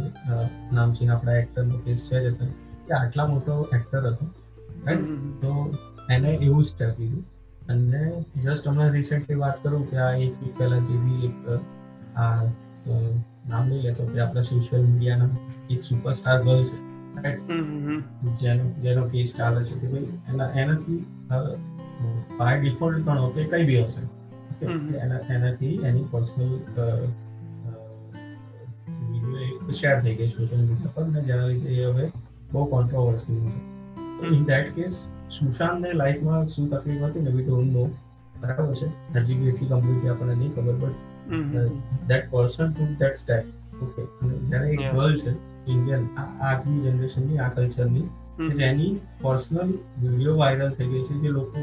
નામચીન 0.72 1.10
આપણા 1.10 1.36
એક્ટરનો 1.36 1.78
કેસ 1.84 2.08
છે 2.08 2.20
જ 2.20 2.32
કે 2.86 2.94
આટલા 2.94 3.26
મોટો 3.26 3.54
એક્ટર 3.72 4.02
હતો 4.06 4.26
રાઈટ 4.84 5.40
તો 5.40 5.52
એને 6.08 6.30
એવું 6.30 6.64
જ 6.64 6.90
કીધું 6.92 7.24
અને 7.68 8.02
જસ્ટ 8.36 8.66
હમણાં 8.66 8.92
રિસેન્ટલી 8.92 9.38
વાત 9.38 9.62
કરું 9.62 9.86
કે 9.86 9.96
આ 9.98 10.12
એક 10.18 10.40
વીક 10.40 10.54
પહેલા 10.56 10.80
જેવી 10.82 11.18
એક 11.24 11.36
આ 12.16 12.30
નામ 13.48 13.70
લઈ 13.70 13.82
લેતો 13.82 14.08
કે 14.08 14.20
આપણા 14.20 14.44
સોશિયલ 14.44 14.82
મીડિયાના 14.82 15.30
એક 15.70 15.84
સુપરસ્ટાર 15.84 16.38
ગર્લ 16.42 16.64
છે 16.70 17.32
જેનો 18.40 18.64
જેનો 18.82 19.02
કેસ 19.08 19.34
ચાલે 19.34 19.60
છે 19.64 19.80
કે 19.80 19.86
ભાઈ 19.88 20.12
એના 20.28 20.50
એનાથી 20.54 21.00
બાય 22.38 22.56
ડિફોલ્ટ 22.60 23.04
પણ 23.04 23.34
કે 23.34 23.50
કઈ 23.50 23.64
બી 23.64 23.82
હશે 23.82 24.02
એના 25.00 25.22
એનાથી 25.30 25.74
એની 25.82 26.08
પર્સનલ 26.10 26.52
શેર 29.72 30.00
થઈ 30.00 30.14
ગઈ 30.14 30.28
સોશિયલ 30.28 30.60
મીડિયા 30.60 30.94
પર 30.94 31.06
ને 31.06 31.22
જેના 31.22 31.46
લીધે 31.46 31.68
એ 31.68 31.84
હવે 31.84 32.12
બહુ 32.52 32.64
કોન્ટ્રોવર્સી 32.64 33.40
છે. 33.40 33.52
ઇન 34.26 34.44
ધેટ 34.44 34.74
કેસ 34.74 35.10
સુશાંતને 35.30 35.92
લાઈફમાં 35.92 36.46
શું 36.48 36.70
તકલીફ 36.70 37.02
હતી 37.02 37.20
ને 37.20 37.30
વી 37.30 37.42
ડોન્ટ 37.42 37.72
નો 37.72 37.90
બરાબર 38.40 38.74
છે? 38.74 38.86
હજી 39.14 39.34
બી 39.34 39.48
એટલી 39.48 39.68
કમ્પ્લીટલી 39.68 40.08
આપણને 40.08 40.34
નહીં 40.34 40.52
ખબર 40.54 40.72
but 40.72 40.94
that 42.08 42.30
person 42.30 42.72
to 42.72 42.84
that 42.98 43.14
step 43.14 43.82
okay 43.82 44.02
જ્યારે 44.48 44.68
એક 44.68 44.80
ગર્લ 44.92 45.16
છે 45.16 45.30
ઇન્ડિયન 45.66 46.08
આજની 46.40 46.80
જનરેશનની 46.80 47.38
આ 47.38 47.48
કલ્ચરની 47.48 48.08
જેની 48.54 49.00
પર્સનલ 49.22 49.72
વીડિયો 50.00 50.36
વાયરલ 50.36 50.70
થઈ 50.70 50.86
ગઈ 50.86 51.02
છે 51.02 51.14
જે 51.14 51.28
લોકો 51.28 51.58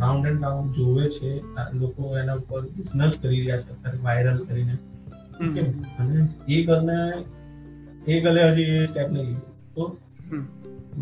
રાઉન્ડ 0.00 0.26
એન્ડ 0.26 0.42
રાઉન્ડ 0.42 0.72
જોવે 0.72 1.08
છે 1.08 1.42
લોકો 1.72 2.16
એના 2.18 2.34
ઉપર 2.34 2.60
બિઝનેસ 2.76 3.18
કરી 3.18 3.40
રહ્યા 3.40 3.58
છે 3.58 3.70
અત્યારે 3.70 3.98
વાયરલ 3.98 4.44
કરીને. 4.44 4.78
એ 5.40 6.62
ગર્લને 6.64 6.98
એ 8.08 8.20
ગર્લે 8.20 8.42
હજી 8.50 8.62
એ 8.62 8.84
સ્ટેપ 8.84 9.08
નહીં 9.10 9.38
તો 9.74 9.84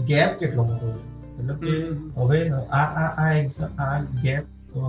ગેપ 0.06 0.30
કેટલો 0.40 0.62
મોટો 0.64 0.88
છે? 0.90 1.02
મતલબ 1.38 1.58
કે 1.58 1.74
હવે 2.20 2.38
આ 2.50 2.84
આ 3.02 3.08
આ 3.22 3.32
એક્ઝામ 3.32 3.72
આ 3.78 3.98
ગેપ 4.22 4.44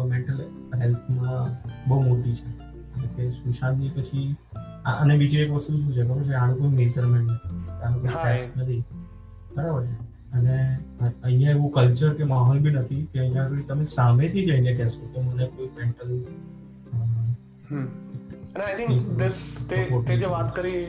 મેન્ટલ 0.10 0.40
હેલ્થમાં 0.82 1.48
બહુ 1.90 1.98
મોટી 2.02 2.34
છે. 2.34 2.50
એટલે 2.50 3.08
કે 3.16 3.32
સુશાંતની 3.32 3.92
પછી 3.96 4.36
અને 4.86 5.18
બીજી 5.18 5.38
એક 5.38 5.52
વસ્તુ 5.52 5.72
શું 5.78 5.94
છે? 5.94 6.04
ખબર 6.04 6.24
છે? 6.24 6.34
આનું 6.34 6.56
કોઈ 6.60 6.70
મેઝરમેન્ટ 6.70 7.32
નથી. 7.32 7.60
આનું 7.84 8.00
કોઈ 8.02 8.16
ટેસ્ટ 8.16 8.58
નથી. 8.58 8.84
બરાબર 9.56 9.84
છે? 9.86 9.96
અને 10.34 10.56
અહીંયા 11.24 11.52
એવું 11.52 11.72
કલ્ચર 11.72 12.12
કે 12.14 12.24
માહોલ 12.24 12.60
બી 12.60 12.72
નથી 12.72 13.04
કે 13.14 13.20
અહીંયા 13.20 13.44
આગળ 13.44 13.62
તમે 13.62 13.86
સામેથી 13.86 14.46
જઈને 14.46 14.72
કહેશો 14.76 15.08
કે 15.14 15.20
મને 15.22 15.46
કોઈ 15.46 15.70
મેન્ટલ 15.78 16.12
અને 18.56 18.64
આઈ 18.66 18.76
થિંક 18.78 19.08
ધીસ 19.20 19.40
તે 19.70 19.80
તે 20.08 20.18
જે 20.18 20.28
વાત 20.28 20.54
કરી 20.56 20.84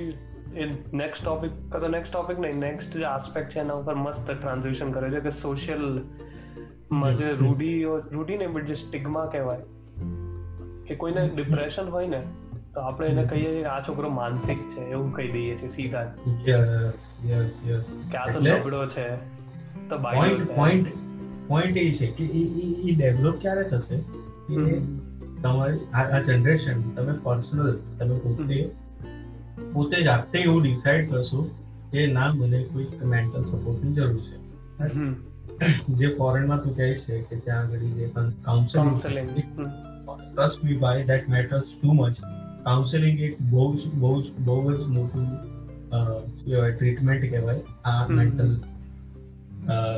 એ 0.56 0.66
નેક્સ્ટ 0.92 1.22
ટોપિક 1.24 1.56
કાં 1.70 1.80
તો 1.80 1.88
નેક્સ્ટ 1.88 2.12
ટોપિક 2.12 2.38
નહીં 2.38 2.58
નેક્સ્ટ 2.58 2.96
જે 2.96 3.06
આસ્પેક્ટ 3.06 3.52
છે 3.52 3.60
એના 3.60 3.74
ઉપર 3.74 3.94
મસ્ત 3.94 4.30
ટ્રાન્ઝિશન 4.30 4.90
કરે 4.90 5.10
છે 5.10 5.20
કે 5.20 5.30
સોશિયલમાં 5.30 7.16
જે 7.16 7.32
રૂઢી 7.32 7.80
રૂઢી 8.12 8.36
ને 8.36 8.46
બટ 8.46 8.66
જે 8.66 8.74
સ્ટિગ્મા 8.74 9.26
કહેવાય 9.26 9.64
કે 10.86 10.94
કોઈને 10.94 11.26
ડિપ્રેશન 11.28 11.88
હોય 11.88 12.08
ને 12.08 12.22
તો 12.74 12.80
આપણે 12.80 13.06
એને 13.06 13.24
કહીએ 13.24 13.52
કે 13.52 13.66
આ 13.66 13.80
છોકરો 13.80 14.10
માનસિક 14.10 14.64
છે 14.68 14.86
એવું 14.90 15.12
કહી 15.12 15.28
દઈએ 15.32 15.56
છીએ 15.56 15.68
સીધા 15.68 16.06
યસ 16.46 17.12
યસ 17.26 17.62
યસ 17.66 17.92
કે 18.10 18.18
આ 18.18 18.32
તો 18.32 18.40
લબડો 18.40 18.86
છે 18.86 19.06
તો 19.88 19.98
પોઈન્ટ 19.98 20.50
પોઈન્ટ 20.56 20.90
પોઈન્ટ 21.48 21.76
એ 21.76 21.92
છે 21.92 22.06
કે 22.06 22.24
એ 22.24 22.96
ડેવલપ 22.96 23.40
ક્યારે 23.40 23.64
થશે? 23.64 24.02
તમારી 25.42 25.86
આ 25.94 26.20
જનરેશન 26.20 26.82
તમે 26.90 27.14
પર્સનલ 27.22 27.72
તમે 27.98 28.18
પોતે 28.18 28.60
પોતે 29.72 30.02
જાતે 30.02 30.38
એવું 30.38 30.62
ડિસાઈડ 30.62 31.10
કરશો 31.10 31.42
કે 31.90 32.06
ના 32.06 32.32
મને 32.32 32.62
કોઈ 32.62 32.86
મેન્ટલ 33.04 33.44
સપોર્ટની 33.44 33.92
જરૂર 33.92 34.20
છે. 34.20 34.36
જે 35.88 36.14
ફોરેનમાં 36.14 36.62
તું 36.62 36.76
કહે 36.76 36.90
છે 36.98 37.20
કે 37.20 37.36
ત્યાં 37.36 37.60
આગળ 37.60 37.78
જે 37.78 38.06
counselling 38.44 39.30
trust 39.30 40.64
me 40.64 40.76
by 40.76 41.04
that 41.04 41.28
matters 41.28 41.74
too 41.82 41.92
much 41.92 42.16
counselling 42.64 43.20
એક 43.20 43.42
બહુ 43.42 43.76
જ 43.76 43.92
બહુ 43.94 44.22
જ 44.22 44.32
બહુ 44.38 44.72
જ 44.72 44.86
મોટું 44.86 45.26
કહેવાય 46.44 46.72
ટ્રીટમેન્ટ 46.72 47.30
કહેવાય 47.30 47.60
આ 47.84 48.06
મેન્ટલ 48.08 48.56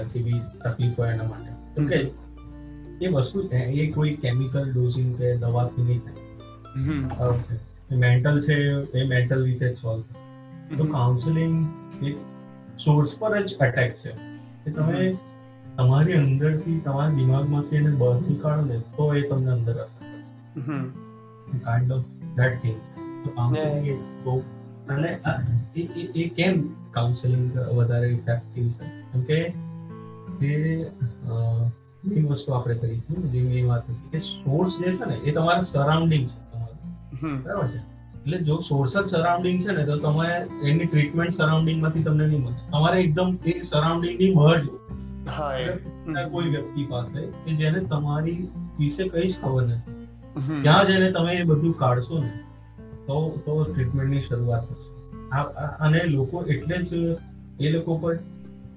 જેવી 0.04 0.40
તકલીફ 0.64 0.98
હોય 0.98 1.08
એના 1.08 1.24
માટે. 1.24 1.82
ઓકે 1.82 2.21
એ 3.02 3.08
વસ્તુ 3.08 3.42
એ 3.42 3.90
કોઈ 3.90 4.10
કેમિકલ 4.10 4.72
ડોઝિંગ 4.72 5.18
કે 5.18 5.36
દવાથી 5.36 5.82
નહીં 5.82 5.98
થાય. 5.98 6.14
મેન્ટલ 7.96 8.40
છે. 8.40 8.70
એ 8.98 9.04
મેન્ટલ 9.08 9.44
રીતે 9.44 9.68
જ 9.68 9.76
સોલ્વ 9.76 10.02
તો 10.76 10.84
કાઉન્સેલિંગ 10.84 11.68
એક 12.04 12.16
સોર્સ 12.84 13.18
પર 13.18 13.42
જ 13.42 13.56
અટેક 13.56 13.92
છે. 13.92 14.10
કે 14.64 14.70
તમે 14.70 15.16
તમારી 15.76 16.12
અંદરથી 16.12 16.80
તમારા 16.80 17.08
દિમાગમાંથી 17.08 17.76
એને 17.76 17.90
બહાર 17.90 18.20
નીકાળો 18.20 18.64
ને 18.64 18.78
તો 18.78 19.14
એ 19.14 19.28
તમને 19.28 19.50
અંદર 19.50 19.74
અસર 19.74 20.04
કરશે. 20.04 20.62
કાઇન્ડ 21.58 21.92
ઓફ 21.92 22.04
ધેટ 22.36 22.62
થિંગ 22.62 22.76
તો 23.24 23.30
કાઉન્સેલિંગ 23.30 23.86
એ 23.86 23.94
બહુ 24.24 24.38
અને 24.88 25.18
એ 25.76 25.80
એ- 25.80 26.24
એ 26.24 26.28
કેમ 26.28 26.68
કાઉન્સેલિંગ 26.90 27.58
વધારે 27.58 28.08
ઇફેક્ટિવ 28.08 28.70
છે? 28.70 29.02
કેમ 29.12 29.20
કે 29.22 29.54
એ 30.46 30.84
મેઇન 32.02 32.26
વસ્તુ 32.28 32.52
આપણે 32.52 32.74
કરી 32.76 32.98
જેવી 33.30 33.54
જે 33.54 33.62
વાત 33.66 33.84
હતી 33.86 34.10
કે 34.10 34.20
સોર્સ 34.20 34.78
જે 34.78 34.92
છે 34.98 35.04
ને 35.06 35.16
એ 35.22 35.32
તમારા 35.32 35.68
સરાઉન્ડિંગ 35.68 36.24
છે 36.28 36.38
તમારું. 36.46 36.78
બરાબર 37.44 37.66
છે? 37.68 37.80
એટલે 38.16 38.38
જો 38.42 38.56
સોર્સ 38.60 38.94
જ 38.96 39.04
સરાઉન્ડિંગ 39.06 39.58
છે 39.62 39.72
ને 39.72 39.84
તો 39.86 39.96
તમારે 39.98 40.36
એની 40.62 40.86
ટ્રીટમેન્ટ 40.86 41.32
સરાઉન્ડિંગમાંથી 41.32 42.04
તમને 42.04 42.26
નહીં 42.26 42.42
મળે. 42.42 42.60
તમારે 42.70 43.00
એકદમ 43.02 43.30
એ 43.46 43.56
સરાઉન્ડિંગની 43.62 44.30
બહાર 44.34 44.58
જવું 44.60 44.80
હા 45.30 45.52
એ. 45.56 45.68
ત્યાં 46.06 46.30
કોઈ 46.30 46.50
વ્યક્તિ 46.50 46.86
પાસે 46.88 47.18
કે 47.42 47.56
જેને 47.56 47.80
તમારી 47.86 48.38
વિશે 48.78 49.08
કઈ 49.08 49.26
જ 49.28 49.34
ખબર 49.40 49.64
નથી. 49.64 49.82
ત્યાં 50.62 50.86
જઈને 50.86 51.10
તમે 51.12 51.36
એ 51.36 51.44
બધું 51.44 51.74
કાઢશો 51.78 52.20
ને 52.20 52.30
તો 53.08 53.16
તો 53.44 53.56
ટ્રીટમેન્ટની 53.64 54.22
શરૂઆત 54.22 54.64
થશે. 54.68 54.90
અને 55.80 56.00
લોકો 56.06 56.44
એટલે 56.48 56.78
જ 56.84 57.00
એ 57.58 57.70
લોકો 57.70 57.98
પર 57.98 58.14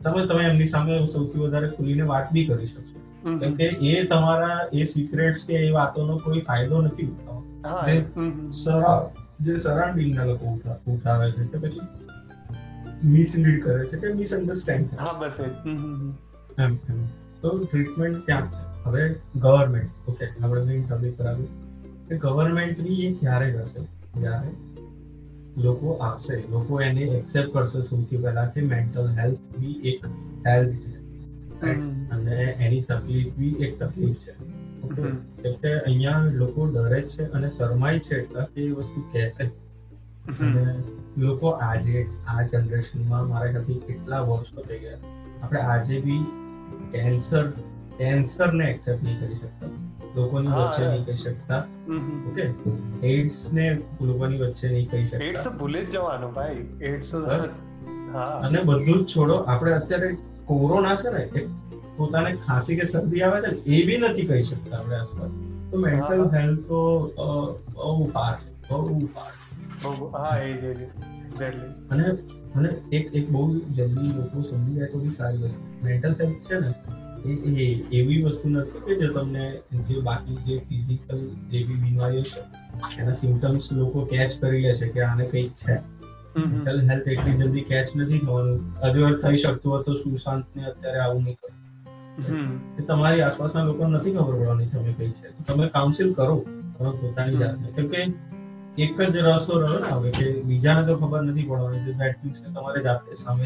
તમે 0.03 0.21
તમે 0.27 0.43
એમની 0.45 0.67
સામે 0.67 0.99
સૌથી 1.09 1.41
વધારે 1.41 1.71
ખુલીને 1.71 2.07
વાત 2.07 2.31
બી 2.31 2.45
કરી 2.47 2.67
શકશો. 2.67 2.94
કેમ 3.39 3.55
કે 3.55 3.63
એ 3.63 4.07
તમારા 4.07 4.59
એ 4.73 4.83
સિક્રેટ્સ 4.83 5.45
કે 5.47 5.53
એ 5.53 5.69
વાતોનો 5.69 6.17
કોઈ 6.17 6.39
ફાયદો 6.39 6.81
નથી 6.81 7.07
ઉઠાવતો. 7.07 7.43
જે 7.85 7.91
એ- 7.91 8.49
સરા 8.51 9.11
જે 9.41 9.57
સરાઉન્ડિંગ 9.57 10.15
ના 10.15 10.23
લોકો 10.23 10.59
ઉઠાવે 10.87 11.31
છે 11.31 11.45
કે 11.45 11.57
પછી 11.57 11.79
મિસલીડ 13.03 13.63
કરે 13.63 13.87
છે 13.87 13.97
કે 13.97 14.13
મિસઅન્ડરસ્ટેન્ડ 14.13 14.89
કરે 14.89 14.99
હા 14.99 15.13
બસ. 15.19 15.31
એમ. 16.59 16.75
તો 17.41 17.59
ટ્રીટમેન્ટ 17.71 18.17
ક્યાં 18.17 18.41
છે? 18.41 18.83
હવે 18.83 19.15
ગવર્મેન્ટ 19.35 20.09
ઓકે 20.09 20.25
આપણે 20.43 20.61
મેઇન 20.61 20.83
ટોપિક 20.83 21.17
કરાવ્યું 21.17 21.47
કે 22.07 22.17
ગવર્મેન્ટની 22.17 23.01
એ 23.01 23.13
ક્યારે 23.13 23.59
હશે? 23.59 23.81
જ્યારે 24.19 24.49
લોકો 25.57 25.91
આપશે 25.91 26.43
લોકો 26.49 26.81
એને 26.81 27.01
એક્સેપ્ટ 27.01 27.53
કરશે 27.53 27.81
સૌથી 27.81 28.17
પહેલા 28.17 28.45
કે 28.45 28.61
મેન્ટલ 28.61 29.09
હેલ્થ 29.09 29.37
બી 29.59 29.81
એક 29.83 30.05
હેલ્થ 30.47 30.75
છે. 30.75 30.94
અને 32.11 32.35
એની 32.35 32.81
તકલીફ 32.81 33.33
બી 33.33 33.49
એક 33.49 33.79
તકલીફ 33.79 34.15
છે. 34.15 34.33
એટલે 35.47 35.79
અહીંયા 35.79 36.23
લોકો 36.33 36.65
ડરે 36.65 37.01
છે 37.01 37.31
અને 37.31 37.49
શરમાય 37.49 37.99
છે 37.99 38.15
એટલા 38.15 38.45
કે 38.45 38.61
એ 38.61 38.71
વસ્તુ 38.71 39.01
કહેશે. 39.01 39.51
લોકો 41.17 41.49
આજે 41.49 42.07
આ 42.27 42.41
જનરેશનમાં 42.41 43.29
મારા 43.29 43.47
ખ્યાલથી 43.47 43.73
કેટલા 43.73 44.19
વર્ષો 44.19 44.61
થઈ 44.61 44.79
ગયા. 44.79 44.97
આપણે 45.41 45.59
આજે 45.59 45.99
બી 45.99 46.25
કેન્સર 46.91 47.47
કેન્સરને 47.97 48.65
એક્સેપ્ટ 48.65 49.03
નહીં 49.03 49.19
કરી 49.19 49.35
શકતા. 49.35 49.67
લોકોની 50.15 50.47
વચ્ચે 50.47 50.87
નહીં 50.87 51.05
કહી 51.05 51.15
શકતા. 51.15 51.67
ઓકે? 52.27 52.53
એડ્સ 53.07 53.49
ને 53.53 53.81
લોકોની 54.01 54.37
વચ્ચે 54.37 54.69
નહીં 54.69 54.89
કહી 54.89 55.09
એડ્સ 55.21 55.43
તો 55.43 55.51
ભૂલી 55.51 55.85
જ 55.85 55.89
જવાનું 55.89 56.33
ભાઈ. 56.33 56.65
એડ્સ. 56.81 57.15
હા. 57.15 58.19
અને 58.19 58.63
બધું 58.63 59.05
જ 59.05 59.07
છોડો. 59.07 59.33
આપણે 59.33 59.71
અત્યારે 59.71 60.17
કોરોના 60.45 60.95
છે 60.95 61.09
ને 61.09 61.21
એ 61.35 61.43
પોતાને 61.97 62.31
ખાંસી 62.45 62.77
કે 62.79 62.87
શરદી 62.87 63.23
આવે 63.23 63.37
છે 63.41 63.51
ને 63.51 63.59
એ 63.73 63.83
બી 63.87 63.99
નથી 63.99 64.27
કહી 64.27 64.43
શકતા 64.43 64.79
આપણે 64.79 64.97
આસપાસ. 64.97 65.31
તો 65.71 65.75
મેન્ટલ 65.77 66.23
હેલ્થ 66.33 66.67
તો 66.67 66.79
બહુ 67.75 68.07
પાર 68.13 68.33
છે 68.39 68.49
બહુ 68.69 69.07
પાર 69.13 69.31
છે 69.39 70.15
હા 70.15 70.35
એ 70.39 70.51
જ 70.53 70.63
એક્ઝેક્ટલી 70.65 71.71
અને 71.89 72.05
અને 72.55 72.69
એક 72.91 73.05
એક 73.13 73.25
બહુ 73.29 73.45
જલ્દી 73.71 74.11
લોકો 74.11 74.43
સમજી 74.43 74.75
જાય 74.75 74.91
તો 74.91 74.97
બી 74.97 75.11
સારી 75.11 75.41
વસ્તુ. 75.41 75.59
મેન્ટલ 75.83 76.13
હેલ્થ 76.19 76.47
છે 76.47 76.59
ને 76.59 76.69
એ 77.25 77.33
એ 77.61 77.67
એવી 77.91 78.21
વસ્તુ 78.23 78.49
નથી 78.49 78.83
કે 78.85 78.93
જે 78.95 79.07
તમને 79.09 79.45
જે 79.87 79.95
બાકી 80.01 80.37
જે 80.45 80.55
ફિઝિકલ 80.67 81.19
જે 81.51 81.63
બી 81.63 81.81
બીમારીઓ 81.83 82.23
છે 82.23 82.41
એના 83.01 83.13
સિમ્ટમ્સ 83.15 83.71
લોકો 83.71 84.05
કેચ 84.05 84.39
કરી 84.39 84.61
લે 84.61 84.73
છે 84.75 84.87
કે 84.89 85.01
આને 85.01 85.25
કંઈક 85.25 85.53
છે. 85.55 85.75
મેન્ટલ 86.45 86.79
હેલ્થ 86.87 87.07
એટલી 87.07 87.37
જલ્દી 87.37 87.65
કેચ 87.65 87.87
નથી 87.95 88.21
થવાનું. 88.21 88.59
હજુ 88.83 89.11
થઈ 89.21 89.37
શકતું 89.39 89.71
હોય 89.71 89.83
તો 89.83 89.93
સુશાંતને 89.97 90.61
અત્યારે 90.65 90.99
આવું 91.01 91.23
નહીં 91.23 91.37
કરો. 91.37 91.53
તમારી 92.87 93.21
આસપાસના 93.21 93.63
લોકો 93.63 93.87
નથી 93.87 94.13
ખબર 94.13 94.35
પડવાની 94.35 94.69
તમે 94.69 94.91
કઈ 94.95 95.11
છે. 95.15 95.27
તમે 95.45 95.65
કાઉન્સિલ 95.71 96.09
કરો. 96.15 96.35
તમે 96.73 96.91
પોતાની 96.99 97.37
જાતને. 97.37 97.67
કેમ 97.73 97.87
કે 97.89 98.01
એક 98.77 98.97
જ 99.07 99.21
રસ્તો 99.27 99.53
રહ્યો 99.57 99.79
ને 99.79 99.91
હવે 99.91 100.11
કે 100.13 100.27
બીજાને 100.45 100.83
તો 100.87 100.93
ખબર 100.97 101.21
નથી 101.23 101.47
પડવાની. 101.47 101.97
that 101.97 102.15
means 102.21 102.37
કે 102.39 102.47
તમારે 102.51 102.79
જાતે 102.83 103.11
સામે 103.17 103.45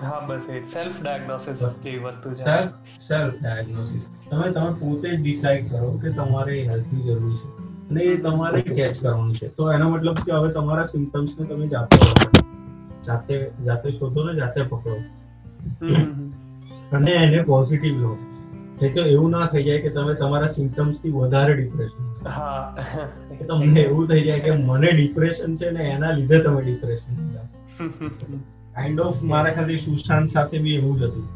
હા 0.00 0.20
બસ 0.26 0.48
એ 0.50 0.60
સેલ્ફ 0.66 0.98
ડાયગ્નોસિસ 1.00 1.62
જેવી 1.80 2.04
વસ્તુ 2.04 2.34
છે. 2.36 2.44
સેલ્ફ 2.44 2.74
સેલ્ફ 3.00 3.36
ડાયગ્નોસિસ 3.38 4.04
તમે 4.24 4.48
તમે 4.52 4.72
પોતે 4.80 5.08
જ 5.08 5.20
ડિસાઈડ 5.20 5.68
કરો 5.70 5.90
કે 6.00 6.14
તમારે 6.14 6.56
હેલ્થની 6.64 7.04
જરૂર 7.08 7.36
છે. 7.38 7.48
અને 7.90 8.02
એ 8.02 8.16
તમારે 8.16 8.60
કેચ 8.62 9.00
કરવાનું 9.00 9.34
છે. 9.34 9.48
તો 9.48 9.72
એનો 9.72 9.90
મતલબ 9.90 10.18
કે 10.26 10.32
હવે 10.32 10.52
તમારા 10.52 10.84
સિમ્ટમ્સ 10.84 11.32
ને 11.40 11.46
તમે 11.46 11.66
જાતે 11.66 11.96
જાતે 13.06 13.34
જાતે 13.64 13.88
શોધો 13.92 14.24
ને 14.24 14.34
જાતે 14.34 14.62
પકડો. 14.62 14.96
અને 16.92 17.10
એને 17.10 17.42
પોઝિટિવ 17.42 18.00
લો. 18.02 18.12
એ 18.82 18.88
તો 18.88 19.02
એવું 19.04 19.30
ના 19.30 19.46
થઈ 19.46 19.64
જાય 19.64 19.80
કે 19.80 19.90
તમે 19.90 20.14
તમારા 20.14 20.48
સિમ્ટમ્સથી 20.48 21.10
વધારે 21.10 21.52
ડિપ્રેશન 21.54 22.04
તમને 23.46 23.80
એવું 23.80 24.08
થઈ 24.08 24.24
જાય 24.24 24.40
કે 24.40 24.50
મને 24.50 24.90
ડિપ્રેશન 24.92 25.54
છે 25.54 25.70
ને 25.70 25.82
એના 25.90 26.10
લીધે 26.10 26.38
તમે 26.38 26.60
ડિપ્રેશન 26.62 27.14
કાઇન્ડ 28.74 29.00
ઓફ 29.00 29.22
મારા 29.22 29.52
ખાતે 29.52 29.76
સુશાંત 29.76 30.28
સાથે 30.28 30.58
બી 30.58 30.74
એવું 30.74 30.98
જ 30.98 31.02
હતું. 31.04 31.26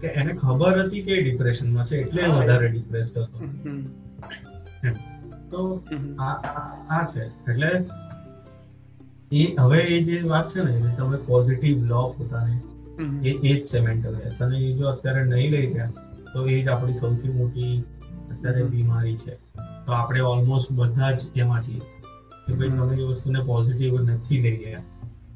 કે 0.00 0.06
એને 0.06 0.32
ખબર 0.34 0.74
હતી 0.82 1.02
કે 1.02 1.22
ડિપ્રેશનમાં 1.22 1.86
છે 1.86 1.96
એટલે. 1.96 2.22
વધારે 2.28 2.68
ડિપ્રેસ 2.68 3.12
હતો. 3.16 3.38
તો 5.54 5.64
આ 6.28 7.00
છે. 7.06 7.24
એટલે 7.24 7.70
એ 9.32 9.44
હવે 9.60 9.80
એ 9.94 10.02
જે 10.02 10.22
વાત 10.22 10.48
છે 10.48 10.62
ને 10.62 10.72
એ 10.88 10.94
તમે 10.96 11.16
પોઝિટિવ 11.26 11.84
લો 11.84 12.02
પોતાને 12.18 12.54
એ 13.28 13.30
એ 13.48 13.54
જ 13.60 13.64
છે 13.64 13.80
મેન્ટલ 13.80 14.14
હેલ્થ 14.14 14.42
અને 14.42 14.58
એ 14.58 14.72
જો 14.72 14.88
અત્યારે 14.88 15.24
નહીં 15.24 15.50
લઈ 15.50 15.66
ગયા 15.66 15.90
તો 16.32 16.46
એ 16.46 16.62
જ 16.62 16.68
આપણી 16.68 16.94
સૌથી 16.94 17.28
મોટી 17.28 17.74
અત્યારે 18.32 18.62
બીમારી 18.64 19.16
છે. 19.16 19.34
તો 19.86 19.92
આપણે 19.92 20.20
ઓલમોસ્ટ 20.20 20.72
બધા 20.72 21.10
જ 21.10 21.20
એમાં 21.36 21.62
છીએ. 21.62 21.80
કે 22.46 22.52
ભાઈ 22.54 22.68
તમે 22.68 22.96
એ 22.96 23.04
વસ્તુને 23.04 23.40
પોઝિટિવ 23.44 24.00
નથી 24.00 24.40
લઈ 24.40 24.56
ગયા. 24.56 24.82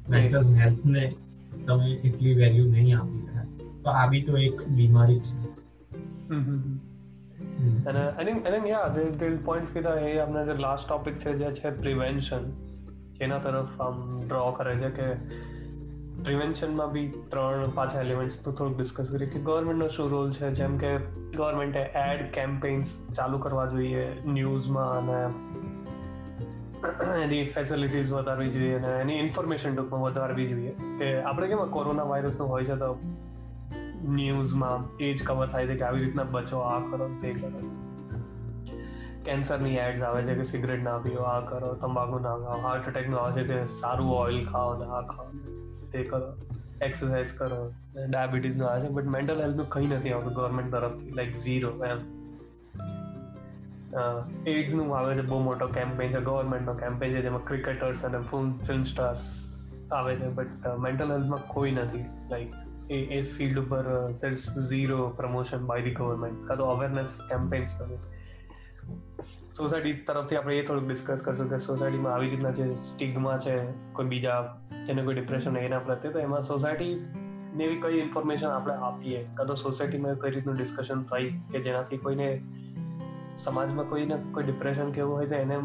મેન્ટલ 0.09 0.53
હેલ્થને 0.53 1.03
તમે 1.67 1.87
એટલી 2.03 2.33
વેલ્યુ 2.33 2.67
નહીં 2.71 2.99
આપી 2.99 3.23
રહ્યા. 3.27 3.45
તો 3.83 3.89
આ 3.89 4.07
બી 4.07 4.23
તો 4.23 4.37
એક 4.37 4.67
બીમારી 4.67 5.19
જ 5.19 5.21
છે. 5.21 5.49
અને 7.59 8.01
I 8.19 8.25
think 8.25 8.47
I 8.47 8.51
think, 8.51 8.67
yeah 8.67 8.87
the 8.89 9.03
the 9.17 9.37
points 9.45 9.75
એ 10.09 10.19
આપણે 10.19 10.45
જે 10.45 10.53
લાસ્ટ 10.61 10.89
ટોપિક 10.89 11.17
છે 11.17 11.33
જે 11.33 11.51
છે 11.51 11.69
પ્રિવેન્શન 11.69 12.49
જેના 13.19 13.37
તરફ 13.37 13.81
આમ 13.81 14.27
ડ્રો 14.27 14.51
કરે 14.51 14.75
છે 14.75 14.89
કે 14.89 15.07
પ્રિવેન્શનમાં 16.23 16.91
બી 16.91 17.13
ત્રણ 17.29 17.69
પાછા 17.69 18.01
એલિમેન્ટ્સ 18.01 18.43
તો 18.43 18.51
થોડુંક 18.51 18.77
ડિસ્કસ 18.77 19.11
કરીએ 19.11 19.29
કે 19.29 19.39
ગવર્મેન્ટનો 19.39 19.87
શું 19.87 20.09
રોલ 20.09 20.31
છે 20.31 20.51
જેમ 20.51 20.77
કે 20.77 20.97
ગવર્મેન્ટે 21.35 21.79
એડ 21.79 22.33
કેમ્પેન્સ 22.33 23.11
ચાલુ 23.15 23.37
કરવા 23.37 23.65
જોઈએ 23.65 24.17
ન્યૂઝમાં 24.25 24.97
અને 24.97 25.19
એની 27.23 27.47
ફેસિલિટીઝ 27.47 28.11
વધારવી 28.11 28.49
જોઈએ 28.49 28.75
અને 28.75 29.01
એની 29.01 29.19
ઇન્ફોર્મેશન 29.19 29.75
ટૂંકમાં 29.75 30.01
વધારવી 30.01 30.47
જોઈએ 30.47 30.75
કે 30.99 31.21
આપણે 31.21 31.47
કેમ 31.47 31.65
કોરોના 31.65 32.03
વાયરસનું 32.03 32.49
હોય 32.49 32.65
છે 32.65 32.75
તો 32.75 32.99
ન્યૂઝમાં 34.03 34.87
એ 34.99 35.13
જ 35.13 35.23
કવર 35.23 35.47
થાય 35.47 35.67
છે 35.67 35.75
કે 35.75 35.83
આવી 35.83 35.99
રીતના 35.99 36.23
બચો, 36.23 36.59
આ 36.59 36.79
કરો, 36.79 37.09
તે 37.21 37.33
કરો. 37.33 37.61
કેન્સરની 39.25 39.75
એડ્સ 39.75 40.03
આવે 40.03 40.21
છે 40.23 40.35
કે 40.35 40.43
સિગરેટ 40.43 40.83
ના 40.83 40.97
પીઓ, 40.97 41.21
આ 41.21 41.39
કરો, 41.39 41.73
તંબાકુ 41.73 42.19
ના 42.19 42.37
ખાઓ 42.37 42.59
હાર્ટ 42.59 42.87
એટેકનું 42.87 43.19
આવે 43.19 43.41
છે 43.41 43.47
કે 43.47 43.67
સારું 43.67 44.11
ઓઇલ 44.11 44.45
ખાઓ 44.45 44.77
ને 44.77 44.85
આ 44.85 45.01
ખાઓ 45.01 45.27
તે 45.91 46.03
કરો. 46.03 46.29
એક્સરસાઇઝ 46.81 47.33
કરો. 47.37 47.73
ડાયાબિટીસનું 48.09 48.69
આવે 48.69 48.85
છે 48.85 48.89
બટ 48.89 49.05
મેન્ટલ 49.05 49.41
હેલ્થનું 49.41 49.69
કંઈ 49.69 49.87
નથી 49.87 50.11
આવતું 50.11 50.33
ગવર્મેન્ટ 50.33 50.71
તરફથી 50.71 51.11
લાઈક 51.11 51.35
ઝીરો 51.37 51.71
એમ 51.85 51.99
એડ્સનું 54.47 54.97
આવે 54.97 55.15
છે, 55.15 55.21
બહુ 55.21 55.39
મોટો 55.39 55.67
કેમ્પેન 55.67 56.11
છે 56.11 56.21
ગવર્મેન્ટનો 56.21 56.73
કેમ્પેન 56.73 57.11
છે, 57.11 57.21
જેમાં 57.21 57.45
ક્રિકેટર્સ 57.45 58.05
અને 58.05 58.19
ફિલ્મ 58.19 58.57
ફિલ્મ 58.57 58.83
સ્ટાર્સ 58.83 59.29
આવે 59.91 60.15
છે 60.15 60.27
બટ 60.29 60.67
મેન્ટલ 60.79 61.11
હેલ્થમાં 61.11 61.47
કોઈ 61.47 61.71
નથી 61.71 62.05
લાઈક 62.29 62.53
એ 62.93 63.21
ફિલ્ડ 63.21 63.59
ઉપર 63.59 64.11
there 64.21 64.31
is 64.31 64.69
zero 64.69 65.09
promotion 65.09 65.65
by 65.65 65.81
the 65.81 65.93
government 65.93 66.47
કાં 66.47 66.57
તો 66.57 66.63
અવેરનેસ 66.63 67.19
કેમ્પેન્સ 67.29 67.69
કરે. 67.79 67.97
સોસાયટી 69.57 69.93
તરફથી 69.93 70.35
આપણે 70.35 70.59
એ 70.59 70.65
થોડુંક 70.65 70.87
ડિસ્કસ 70.87 71.21
કરશું 71.21 71.49
કે 71.49 71.57
સોસાયટીમાં 71.57 72.13
આવી 72.13 72.29
રીતના 72.29 72.49
જે 72.49 72.75
સ્ટિગ્મા 72.75 73.37
છે, 73.37 73.57
કોઈ 73.93 74.05
બીજા, 74.05 74.57
જેને 74.87 75.03
કોઈ 75.03 75.13
ડિપ્રેશન 75.13 75.57
એના 75.57 75.79
પ્રત્યે, 75.79 76.11
તો 76.11 76.19
એમાં 76.19 76.43
સોસાયટી 76.43 77.05
ને 77.53 77.63
એવી 77.63 77.81
કઈ 77.81 77.99
ઇન્ફોર્મેશન 77.99 78.47
આપણે 78.47 78.73
આપીએ? 78.73 79.27
કાં 79.33 79.47
તો 79.47 79.55
સોસાયટીમાં 79.55 80.15
કઈ 80.15 80.29
રીતનું 80.29 80.55
ડિસ્કશન 80.55 81.03
થાય 81.03 81.29
કે 81.51 81.59
જેનાથી 81.59 81.97
કોઈને 81.97 82.41
સમાજમાં 83.37 83.89
કોઈને 83.89 84.15
કોઈ 84.31 84.43
ડિપ્રેશન 84.43 84.91
કેવું 84.91 85.15
હોય 85.15 85.27
તો 85.27 85.35
એને 85.35 85.57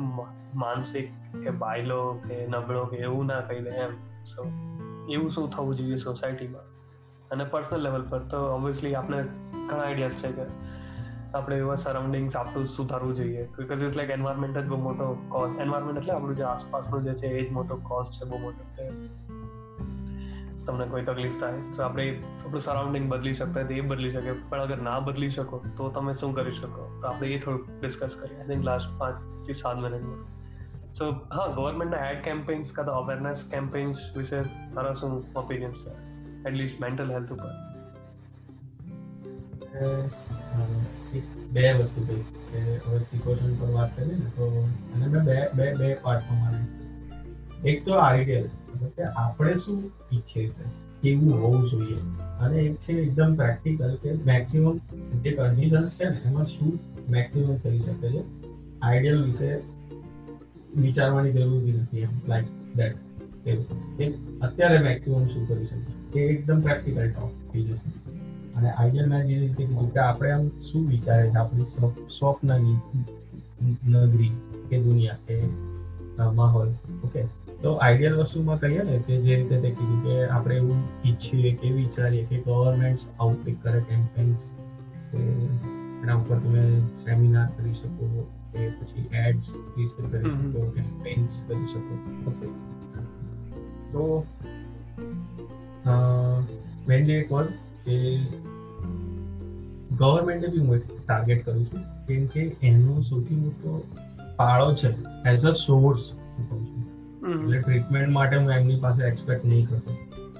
માનસિક 0.54 1.10
કે 1.44 1.50
બાયલો 1.50 2.20
કે 2.28 2.46
નબળો 2.46 2.84
કે 2.84 2.96
એવું 2.96 3.26
ના 3.26 3.40
કહી 3.40 3.60
દે 3.60 3.70
એમ. 3.70 4.24
સો 4.24 4.46
એવું 5.10 5.30
શું 5.30 5.50
થવું 5.50 5.76
જોઈએ 5.76 5.96
સોસાયટીમાં 5.96 6.73
અને 7.34 7.44
પર્સનલ 7.44 7.80
લેવલ 7.80 8.02
પર 8.10 8.18
તો 8.18 8.38
ઓબ્વિયસલી 8.38 8.94
આપણે 8.94 9.22
ઘણા 9.68 9.82
આઈડિયાઝ 9.82 10.12
છે 10.12 10.32
કે 10.32 10.42
આપણે 11.34 11.56
એવા 11.56 11.74
સરાઉન્ડિંગ્સ 11.74 12.36
આપણું 12.36 12.66
સુધારવું 12.66 13.14
જોઈએ. 13.14 13.46
બિકોઝ 13.46 13.82
ઇટ્સ 13.82 13.96
લાઈક 13.96 14.10
એન્વાયરમેન્ટ 14.10 14.58
જ 14.58 14.68
બહુ 14.68 14.82
મોટો 14.82 15.16
કોઝ 15.28 15.58
એન્વાયરમેન્ટ 15.58 15.98
એટલે 15.98 16.12
આપણું 16.12 16.36
જે 16.36 16.42
આસપાસનું 16.42 17.02
જે 17.02 17.14
છે 17.14 17.26
એ 17.26 17.48
જ 17.48 17.52
મોટો 17.52 17.76
કોઝ 17.76 18.06
છે 18.06 18.30
બહુ 18.30 18.38
મોટો. 18.38 18.82
એટલે 18.82 18.98
તમને 20.66 20.86
કોઈ 20.86 21.02
તકલીફ 21.02 21.40
થાય 21.40 21.52
તો 21.76 21.82
આપણે 21.82 22.22
આપણું 22.44 22.60
સરાઉન્ડિંગ 22.60 23.10
બદલી 23.10 23.34
શકતા 23.34 23.60
એ 23.60 23.80
બદલી 23.80 24.12
શકે. 24.12 24.32
પણ 24.32 24.60
અગર 24.60 24.78
ના 24.78 25.00
બદલી 25.00 25.30
શકો 25.30 25.64
તો 25.76 25.90
તમે 25.90 26.14
શું 26.14 26.34
કરી 26.34 26.54
શકો? 26.54 26.98
તો 27.02 27.08
આપણે 27.08 27.28
એ 27.28 27.38
થોડુંક 27.38 27.82
ડિસ્કસ 27.82 28.16
કરીએ. 28.20 28.38
આઈ 28.38 28.46
થિંક 28.46 28.64
લાસ્ટ 28.64 28.98
પાંચથી 28.98 29.52
સાત 29.52 29.76
મિનિટમાં 29.76 30.34
સો 30.92 31.10
હા 31.10 31.46
ગવર્મેન્ટના 31.46 32.10
એડ 32.10 32.24
કેમ્પેન્સ 32.24 32.72
કાં 32.72 32.86
તો 32.86 32.92
અવેરનેસ 32.92 33.48
કેમ્પેન્સ 33.50 33.96
વિશે 34.16 34.42
તારા 34.74 34.94
શું 34.94 35.24
ઓપિનિયન્સ 35.36 35.74
છે? 35.74 36.13
એટલીસ્ટ 36.46 36.76
મેન્ટલ 36.80 37.10
હેલ્થ 37.12 37.32
ઉપર. 37.32 37.52
બે 41.52 41.64
વસ્તુ 41.72 42.00
કહી 42.06 42.22
કે 42.50 42.60
હવે 42.84 42.98
પ્રિકોશન 43.02 43.52
પર 43.60 43.70
વાત 43.72 43.90
કરીએ 43.96 44.16
ને 44.18 44.28
તો 44.36 44.44
અને 44.94 45.06
બે 45.26 45.36
બે 45.56 45.66
બે 45.80 45.88
પાર્ટમાં 46.02 46.38
માને 46.42 46.62
એક 47.70 47.78
તો 47.84 47.92
આઈડિયલ 47.98 48.46
કે 48.96 49.04
આપણે 49.16 49.54
શું 49.58 49.78
ઈચ્છીએ 50.12 50.46
છે, 50.48 50.64
કેવું 51.02 51.32
હોવું 51.42 51.62
જોઈએ. 51.70 51.98
અને 52.40 52.56
એક 52.58 52.74
છે 52.84 52.92
એકદમ 53.02 53.30
પ્રેક્ટિકલ 53.34 53.92
કે 54.02 54.10
મેક્સિમમ 54.26 54.76
જે 55.22 55.30
કન્ડિશન્સ 55.32 55.90
છે 55.98 56.06
ને, 56.08 56.18
એમાં 56.26 56.46
શું 56.46 56.70
મેક્સિમમ 57.10 57.48
થઈ 57.64 57.78
શકે 57.80 58.08
છે 58.14 58.22
આઈડિયલ 58.82 59.18
વિશે 59.24 59.50
વિચારવાની 60.82 61.32
જરૂર 61.32 61.62
નથી 61.74 62.02
એમ 62.02 62.14
લાઈક 62.28 62.48
દેટ 62.76 62.94
અત્યારે 64.42 64.78
મેક્સિમમ 64.88 65.26
શું 65.32 65.44
કરી 65.48 65.66
શકીએ? 65.66 65.93
એ 66.16 66.20
એકદમ 66.20 66.60
પ્રેક્ટિકલ 66.60 67.10
ટોપ 67.10 67.52
થઈ 67.52 67.62
જશે. 67.62 67.88
અને 68.54 68.70
આઈડિયલ 68.70 69.08
મેં 69.08 69.26
જે 69.26 69.38
રીતે 69.38 69.54
કીધું 69.54 69.92
કે 69.92 70.00
આપણે 70.00 70.30
આમ 70.30 70.48
શું 70.48 70.88
વિચારે 70.88 71.30
છે? 71.30 71.34
આપણી 71.34 71.64
સ્વપ્નની 72.18 72.76
નગરી 73.88 74.30
કે 74.70 74.82
દુનિયા 74.82 75.16
કે 75.28 75.42
માહોલ 76.34 76.68
ઓકે? 77.04 77.24
તો 77.62 77.72
આઈડિયલ 77.72 78.14
વસ્તુમાં 78.14 78.60
કહીએ 78.60 78.82
ને 78.82 78.98
કે 79.06 79.16
જે 79.20 79.36
રીતે 79.36 79.60
તે 79.60 79.70
કીધું 79.70 80.04
કે 80.04 80.24
આપણે 80.26 80.56
એવું 80.56 80.76
ઈચ્છીએ 81.06 81.54
કે 81.54 81.70
વિચારીએ 81.70 82.24
કે 82.24 82.40
ગવર્મેન્ટ 82.40 82.98
આઉટપીક 83.20 83.62
કરે 83.62 83.80
કેમ્પેન્સ 83.80 84.50
એના 86.02 86.14
ઉપર 86.14 86.38
તમે 86.38 86.80
સેમિનાર 86.80 87.48
કરી 87.56 87.74
શકો 87.74 88.30
કે 88.52 88.68
પછી 88.70 89.08
એડ્સ 89.16 89.56
વિશે 89.76 90.10
કરી 90.10 90.24
શકો 90.24 90.70
કેમ્પેન્સ 90.70 91.42
કરી 91.46 91.66
શકો 91.66 91.98
ઓકે? 92.30 92.46
તો 93.92 94.26
મેનલી 96.88 97.12
એક 97.12 97.32
વાત 97.32 97.46
કે 97.84 97.96
ગવર્મેન્ટે 99.96 100.48
બી 100.48 100.58
હું 100.58 100.78
ટાર્ગેટ 101.06 101.44
કરું 101.44 101.64
છું 101.64 101.82
કેમ 102.06 102.26
કે 102.26 102.56
એનો 102.62 103.00
સૌથી 103.02 103.34
મોટો 103.34 103.82
પાળો 104.36 104.74
છે 104.74 104.88
એઝ 105.30 105.44
અ 105.44 105.52
સોર્સ 105.52 106.12
કહું 106.12 106.66
છું. 106.66 106.82
એટલે 107.42 107.60
ટ્રીટમેન્ટ 107.60 108.08
માટે 108.08 108.36
હું 108.36 108.50
એમની 108.50 108.80
પાસે 108.80 109.04
એક્સપેક્ટ 109.04 109.44
નહીં 109.44 109.68
કરતો. 109.68 109.92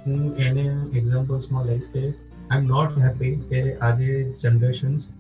હું 0.07 0.37
એને 0.37 0.65
એક્ઝામ્પલ્સમાં 0.93 1.67
લઈશ 1.67 1.91
કે 1.93 2.09
આઈ 2.51 2.59
એમ 2.59 2.67
નોટ 2.67 2.99
હેપી 2.99 3.37
કે 3.37 3.77
આજે 3.77 4.35
જનરેશન્સ 4.43 5.13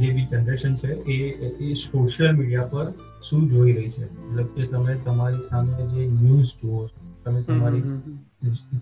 જે 0.00 0.10
બી 0.10 0.26
જનરેશન 0.30 0.76
છે 0.76 0.92
એ 0.92 1.16
એ 1.60 1.74
સોશિયલ 1.74 2.36
મીડિયા 2.36 2.64
પર 2.64 2.92
શું 3.22 3.48
જોઈ 3.48 3.72
રહી 3.72 3.90
છે? 3.90 4.06
મતલબ 4.28 4.46
કે 4.46 4.66
તમે 4.66 4.94
તમારી 4.94 5.42
સામે 5.50 5.72
જે 5.72 6.06
ન્યૂઝ 6.06 6.44
જુઓ 6.44 6.86
તમે 7.24 7.42
તમારી 7.42 7.82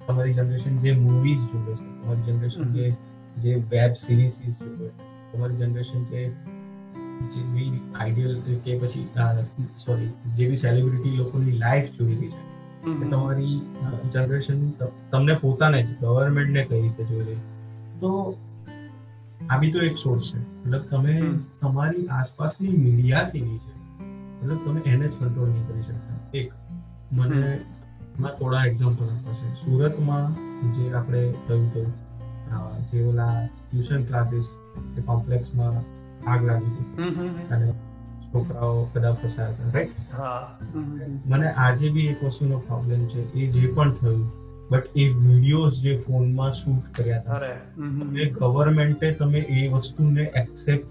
તમારી 0.06 0.32
જનરેશન 0.32 0.78
જે 0.78 0.92
મૂવીઝ 0.92 1.44
જોવે 1.44 1.74
છે 1.74 1.90
તમારી 2.02 2.32
જનરેશન 2.32 2.72
જે 2.72 2.96
જે 3.36 3.54
વેબ 3.54 3.92
સિરીઝ 3.98 4.32
જોવે 4.32 4.88
તમારી 5.32 5.56
જનરેશન 5.56 6.04
જે 6.04 6.22
જેવી 7.22 7.80
આઈડિયલ 7.94 8.40
કે 8.64 8.78
પછી 8.78 9.08
સોરી 9.78 10.08
જેવી 10.36 10.56
સેલિબ્રિટી 10.56 11.16
લોકોની 11.16 11.52
લાઈફ 11.52 11.90
જોઈ 11.98 12.14
રહી 12.14 12.28
છે. 12.28 12.52
કે 13.00 13.10
તમારી 13.10 13.60
જનરેશન 14.12 14.70
તમને 15.10 15.34
પોતાને 15.34 15.82
જ 15.82 15.86
ગવર્મેન્ટને 16.00 16.64
કઈ 16.64 16.82
રીતે 16.82 17.04
જોઈ 17.04 17.24
રહી 17.24 17.34
તો 18.00 18.36
આ 19.50 19.58
બી 19.58 19.72
તો 19.72 19.80
એક 19.80 19.96
સોર્સ 19.96 20.34
છે. 20.34 20.38
મતલબ 20.38 20.82
તમે 20.82 21.14
તમારી 21.60 22.06
આસપાસની 22.06 22.68
મીડિયા 22.68 23.22
કેવી 23.22 23.58
છે? 23.58 23.74
મતલબ 24.44 24.58
તમે 24.64 24.80
એને 24.80 25.08
જ 25.08 25.12
કંટ્રોલ 25.20 25.48
નહીં 25.48 25.68
કરી 25.68 25.82
શકતા. 25.82 26.16
એક 26.34 26.52
મને 27.12 27.60
માં 28.20 28.34
થોડા 28.38 28.64
એક્ઝામ્પલ 28.66 29.04
આપવા 29.06 29.34
છે. 29.34 29.46
સુરતમાં 29.62 30.26
જે 30.74 30.84
આપણે 30.94 31.20
કહ્યું 31.46 31.64
હતું 31.68 31.88
જે 32.90 32.98
ઓલા 33.10 33.36
ટ્યુશન 33.46 34.02
ક્લાસીસ 34.04 34.48
કે 34.94 35.00
કોમ્પ્લેક્સમાં 35.02 35.76
આગ 36.26 36.40
લાગી 36.48 36.72
હતી. 36.74 37.46
અને 37.50 37.66
છોકરાઓ 38.32 38.76
બધા 38.92 39.14
ફસાયા 39.14 39.54
હતા 39.54 39.70
રાઈટ 39.74 41.26
મને 41.26 41.48
આજે 41.64 41.90
બી 41.94 42.06
એક 42.12 42.20
વસ્તુનો 42.24 42.58
પ્રોબ્લેમ 42.68 43.00
છે 43.06 43.20
એ 43.34 43.46
જે 43.54 43.62
પણ 43.76 43.92
થયું 43.92 44.22
બટ 44.70 44.86
એ 44.96 45.04
વિડીયોઝ 45.16 45.78
જે 45.84 45.92
ફોનમાં 46.06 46.52
શૂટ 46.60 46.84
કર્યા 46.96 47.22
હતા 47.22 47.38
એ 48.22 48.28
ગવર્મેન્ટે 48.36 49.08
તમે 49.20 49.40
એ 49.56 49.68
વસ્તુને 49.68 50.22
એક્સેપ્ટ 50.34 50.90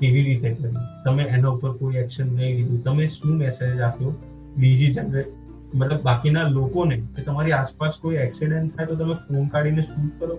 કેવી 0.00 0.24
રીતે 0.24 0.50
કરી 0.54 0.84
તમે 1.04 1.22
એના 1.34 1.50
ઉપર 1.50 1.72
કોઈ 1.80 1.96
એક્શન 1.96 2.28
નહીં 2.36 2.54
લીધું. 2.56 2.80
તમે 2.84 3.04
શું 3.08 3.34
મેસેજ 3.38 3.80
આપ્યો? 3.80 4.12
બીજી 4.56 4.90
જનરેટ 4.90 5.30
મતલબ 5.74 6.02
બાકીના 6.02 6.48
લોકોને 6.48 6.96
કે 7.16 7.22
તમારી 7.22 7.52
આસપાસ 7.52 7.94
કોઈ 8.02 8.14
એક્સિડન્ટ 8.14 8.76
થાય 8.76 8.86
તો 8.86 8.94
તમે 8.94 9.14
ફોન 9.14 9.48
કાઢીને 9.48 9.82
શૂટ 9.82 10.12
કરો? 10.20 10.36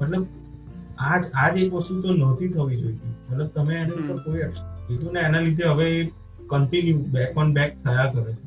મતલબ 0.00 0.26
આજ 0.98 1.24
આજ 1.34 1.56
એક 1.56 1.74
વસ્તુ 1.74 2.00
તો 2.02 2.12
નહોતી 2.12 2.48
થવી 2.48 2.76
જોઈએ 2.76 3.12
મતલબ 3.30 3.48
તમે 3.48 3.74
એના 3.74 4.16
કોઈ 4.24 4.48
કીધું 4.86 5.12
ને 5.12 5.20
એના 5.20 5.40
લીધે 5.40 5.64
હવે 5.64 5.88
કન્ટિન્યુ 6.46 6.98
બેક 7.16 7.36
ઓન 7.36 7.52
બેક 7.54 7.76
થયા 7.84 8.06
કરે 8.12 8.32
છે. 8.34 8.44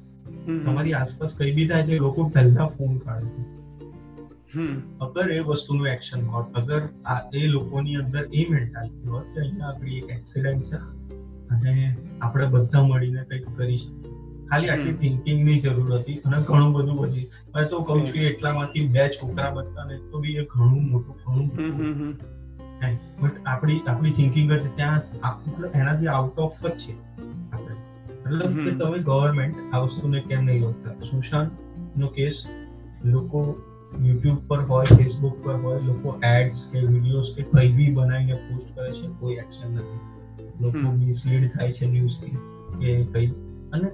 તમારી 0.66 0.94
આસપાસ 0.94 1.38
કઈ 1.38 1.52
બી 1.52 1.68
થાય 1.68 1.84
છે 1.84 1.98
લોકો 1.98 2.30
પહેલા 2.30 2.68
ફોન 2.68 2.98
કાઢે 2.98 3.30
છે. 3.30 3.44
અગર 5.02 5.32
એ 5.32 5.40
વસ્તુનું 5.40 5.88
એક્શન 5.88 6.26
હોત 6.26 6.48
અગર 6.56 6.82
એ 7.34 7.48
લોકોની 7.48 7.96
અંદર 7.96 8.24
એ 8.34 8.46
મેન્ટાલિટી 8.50 9.10
હોત 9.10 9.26
કે 9.34 9.40
અહીંયા 9.42 9.68
આપણી 9.68 9.98
એક 9.98 10.10
એક્સિડન્ટ 10.10 10.64
છે 10.64 10.78
અને 11.56 11.96
આપણે 12.22 12.46
બધા 12.46 12.84
મળીને 12.84 13.24
કંઈક 13.24 13.58
કરી 13.58 13.78
શકીએ. 13.78 14.15
ખાલી 14.50 14.70
આટલી 14.70 14.96
થિંકિંગની 14.96 15.58
જરૂર 15.60 15.92
હતી 15.96 16.18
અને 16.26 16.38
ઘણું 16.44 16.72
બધું 16.74 16.98
પછી. 17.02 17.26
મેં 17.54 17.70
તો 17.70 17.82
કહું 17.84 18.06
છું 18.08 18.24
એટલામાંથી 18.32 18.86
બે 18.90 19.04
છોકરા 19.10 19.52
બચતા 19.52 19.86
ને 19.86 20.00
તો 20.12 20.24
બી 20.24 20.36
એ 20.38 20.48
ઘણું 20.54 20.90
મોટું 20.92 21.16
ઘણું 21.22 21.48
બટ 23.20 23.36
આપણી 23.46 23.80
આપણી 23.88 24.14
થિંકિંગ 24.14 24.52
જ 24.54 24.72
ત્યાં 24.76 25.02
એનાથી 25.74 26.10
આઉટ 26.10 26.40
ઓફ 26.40 26.60
જ 26.64 26.74
છે 26.78 26.94
આપણે. 27.52 27.76
મતલબ 28.26 28.58
કે 28.64 28.72
તમે 28.80 29.00
ગવર્મેન્ટ 29.04 29.58
આ 29.72 29.82
વસ્તુને 29.84 30.20
કેમ 30.28 30.44
નહીં 30.46 30.64
રોકતા? 30.64 30.94
સુશાંત 31.04 31.52
નો 31.96 32.08
કેસ 32.10 32.42
લોકો 33.06 33.42
યુટ્યુબ 34.00 34.40
પર 34.48 34.62
હોય 34.70 34.96
ફેસબુક 34.96 35.36
પર 35.44 35.58
હોય 35.64 35.82
લોકો 35.84 36.16
એડ્સ 36.30 36.64
કે 36.72 36.82
વિડીયોઝ 36.84 37.30
કે 37.36 37.44
કંઈ 37.52 37.72
બી 37.78 37.92
બનાવીને 37.92 38.40
પોસ્ટ 38.46 38.74
કરે 38.76 38.92
છે 38.94 39.12
કોઈ 39.20 39.38
એક્શન 39.44 39.70
નથી. 39.74 40.02
લોકો 40.62 40.88
મિસલીડ 40.98 41.46
થાય 41.54 41.72
છે 41.72 41.86
ન્યૂઝથી 41.88 42.34
કે 42.80 42.92
કઈ. 43.14 43.30
અને 43.74 43.88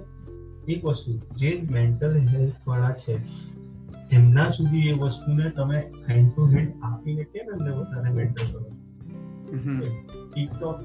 એક 0.68 0.84
વસ્તુ 0.84 1.20
જે 1.36 1.62
મેન્ટલ 1.70 2.18
હેલ્થ 2.18 2.52
વાળા 2.66 2.90
છે 2.90 3.18
એમના 4.12 4.48
સુધી 4.48 4.88
એ 4.88 4.92
વસ્તુને 4.92 5.50
તમે 5.50 5.92
હેન્ડ 6.10 6.32
ટુ 6.32 6.46
હેન્ડ 6.46 6.72
આપીને 6.82 7.24
કેમ 7.24 7.54
એમને 7.54 7.70
વધારે 7.70 8.10
મેન્ટલ 8.10 8.52
કરો? 8.52 8.76
ટિકટોક 10.32 10.76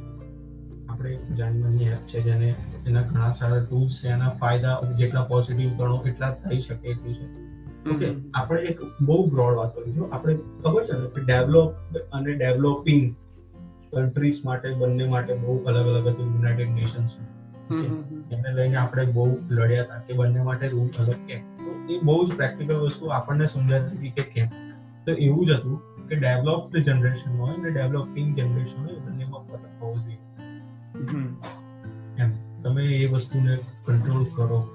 આપણે 0.89 1.17
જાણવાની 1.38 1.84
એપ 1.84 1.97
છે 1.97 2.21
જેને 2.21 2.55
એના 2.88 3.01
ઘણા 3.01 3.32
સારા 3.32 3.63
ટૂલ્સ 3.63 4.01
છે 4.03 4.07
એના 4.07 4.30
ફાયદા 4.30 4.82
જેટલા 4.97 5.23
પોઝિટિવ 5.23 5.69
ગણો 5.69 6.03
એટલા 6.05 6.32
થઈ 6.32 6.61
શકે 6.61 6.88
એટલું 6.88 7.15
છે. 7.15 7.47
ઓકે 7.89 8.13
આપણે 8.34 8.61
એક 8.61 8.80
બહુ 9.01 9.25
બ્રોડ 9.25 9.55
વાત 9.55 9.75
કરીશું 9.75 10.13
આપણે 10.13 10.36
ખબર 10.36 10.84
છે 10.84 10.99
ને 10.99 11.09
કે 11.09 11.21
ડેવલપ 11.21 11.97
અને 12.13 12.34
ડેવલપિંગ 12.34 13.15
કન્ટ્રીઝ 13.95 14.45
માટે 14.45 14.73
બંને 14.73 15.07
માટે 15.07 15.34
બહુ 15.34 15.63
અલગ 15.63 15.88
અલગ 15.88 16.07
હતું 16.07 16.36
યુનાઇટેડ 16.36 16.69
નેશન્સ 16.69 17.09
એને 18.32 18.53
લઈને 18.53 18.76
આપણે 18.76 19.05
બહુ 19.05 19.38
લડ્યા 19.49 19.84
હતા 19.84 19.99
કે 19.99 20.13
બંને 20.13 20.41
માટે 20.41 20.68
રૂમ 20.68 20.88
અલગ 20.99 21.15
કેમ 21.28 21.39
તો 21.39 21.93
એ 21.93 21.99
બહુ 21.99 22.28
જ 22.28 22.36
પ્રેક્ટિકલ 22.36 22.76
વસ્તુ 22.76 23.05
આપણને 23.05 23.45
સમજાતી 23.45 23.97
હતી 23.97 24.09
કે 24.09 24.22
કેમ. 24.22 24.47
તો 25.05 25.11
એવું 25.11 25.45
જ 25.45 25.51
હતું 25.51 25.82
કે 26.07 26.15
ડેવલપ્ડ 26.15 26.78
જનરેશન 26.78 27.38
હોય 27.38 27.55
અને 27.55 27.70
ડેવલપિંગ 27.70 28.36
જનરેશન 28.36 28.82
હોય 28.82 28.95
બંનેમાં 28.95 29.47
ફરક 29.47 29.82
હોવો 29.82 29.95
જોઈએ. 29.95 30.18
એમ 32.18 32.61
તમે 32.61 32.86
એ 32.86 33.07
વસ્તુને 33.07 33.57
કંટ્રોલ 33.86 34.26
કરો. 34.36 34.70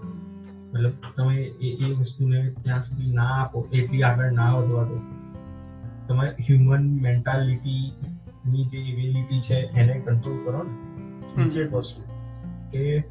મતલબ 0.75 0.93
તમે 1.17 1.37
એ 1.37 1.67
એ 1.67 1.93
વસ્તુને 1.93 2.51
ત્યાં 2.63 2.85
સુધી 2.85 3.13
ના 3.13 3.29
આપો 3.29 3.69
એટલી 3.73 4.03
આગળ 4.03 4.33
ના 4.33 4.53
વધવા 4.53 4.85
દો. 4.85 5.01
તમે 6.09 6.29
હ્યુમન 6.29 7.01
મેન્ટાલિટી 7.03 7.93
ની 8.47 8.65
જે 8.65 8.77
એબિલિટી 8.77 9.41
છે 9.41 9.55
એને 9.55 9.99
કંટ્રોલ 9.99 10.45
કરો 10.45 10.63
ને. 10.63 11.63
વસ્તુ. 11.65 12.22
કે 12.73 13.05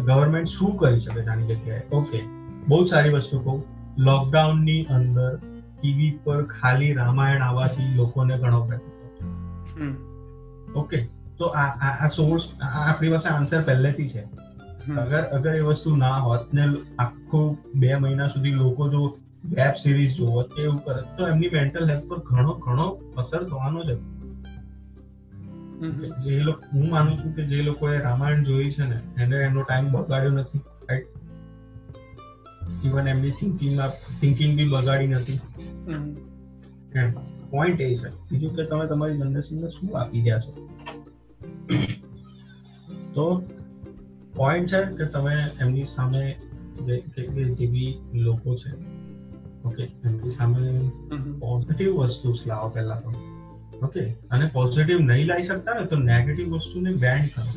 ગવર્મેન્ટ 0.00 0.48
શું 0.48 0.76
કરી 0.76 1.00
શકે 1.00 1.20
છે 1.20 1.30
આની 1.30 1.48
જગ્યાએ 1.50 1.82
ઓકે 1.92 2.20
બહુ 2.68 2.84
સારી 2.84 3.14
વસ્તુ 3.14 3.40
કહું. 3.40 3.64
લોકડાઉનની 3.98 4.82
અંદર 4.90 5.30
ટીવી 5.38 6.12
પર 6.24 6.44
ખાલી 6.52 6.92
રામાયણ 6.92 7.42
આવવાથી 7.42 7.88
લોકોને 7.94 8.38
ઘણો 8.38 8.60
ઓકે 10.74 10.98
તો 11.38 11.44
આ 11.56 11.66
આ 11.88 12.08
સોર્સ 12.08 12.48
આપણી 12.62 13.10
પાસે 13.10 13.28
આન્સર 13.28 13.62
પહેલેથી 13.62 14.08
છે. 14.08 14.22
અગર 14.98 15.22
અગર 15.36 15.54
એ 15.54 15.60
વસ્તુ 15.60 15.96
ના 15.96 16.14
હોત 16.18 16.54
ને 16.54 16.64
આખો 16.98 17.42
બે 17.74 17.90
મહિના 17.96 18.26
સુધી 18.26 18.50
લોકો 18.52 18.88
જો 18.88 19.02
વેબ 19.44 19.74
સિરીઝ 19.74 20.16
જોવો 20.16 20.42
એવું 20.58 20.78
કરે 20.84 21.02
તો 21.16 21.28
એમની 21.28 21.52
મેન્ટલ 21.52 21.88
હેલ્થ 21.88 22.08
પર 22.08 22.18
ઘણો 22.30 22.54
ઘણો 22.54 22.86
અસર 23.16 23.42
થવાનો 23.44 23.84
છે 23.84 23.94
જે 26.24 26.40
લોકો 26.40 26.64
હું 26.72 26.90
માનું 26.90 27.18
છું 27.18 27.34
કે 27.36 27.42
જે 27.46 27.62
લોકોએ 27.62 27.98
રામાયણ 27.98 28.42
જોઈ 28.42 28.70
છે 28.70 28.84
ને 28.84 29.22
એને 29.22 29.36
એનો 29.36 29.62
ટાઈમ 29.62 29.92
બગાડ્યો 29.92 30.30
નથી 30.30 30.58
રાઈટ 30.90 31.06
ઇવન 32.84 33.08
એમની 33.08 33.30
થિંકિંગમાં 33.30 33.90
થિંકિંગ 34.20 34.56
બી 34.56 34.68
બગાડી 34.68 35.06
નથી. 35.06 35.40
પોઈન્ટ 37.50 37.80
એ 37.80 37.94
છે. 37.94 38.08
બીજું 38.30 38.56
કે 38.56 38.64
તમે 38.64 38.86
તમારી 38.86 39.18
જનરેશનને 39.18 39.68
શું 39.68 40.00
આપી 40.00 40.18
રહ્યા 40.18 40.38
છો? 40.38 40.68
તો 43.14 43.38
પોઈન્ટ 44.34 44.68
છે 44.68 44.84
કે 44.96 45.04
તમે 45.04 45.34
એમની 45.60 45.84
સામે 45.84 46.36
જે 47.48 47.66
બી 47.66 47.98
લોકો 48.14 48.56
છે 48.56 48.72
ઓકે 49.64 49.84
એમની 49.84 50.28
સામે 50.28 50.88
પોઝિટિવ 51.40 51.94
વસ્તુ 51.94 52.34
લાવો 52.46 52.68
પહેલા 52.68 53.00
તો. 53.00 53.21
ઓકે 53.82 54.10
અને 54.30 54.46
પોઝિટિવ 54.46 54.98
નહીં 54.98 55.26
લાવી 55.26 55.42
શકતા 55.42 55.74
ને 55.74 55.86
તો 55.86 55.96
નેગેટિવ 55.96 56.50
વસ્તુને 56.50 56.90
બેન 56.92 57.26
કરો. 57.26 57.52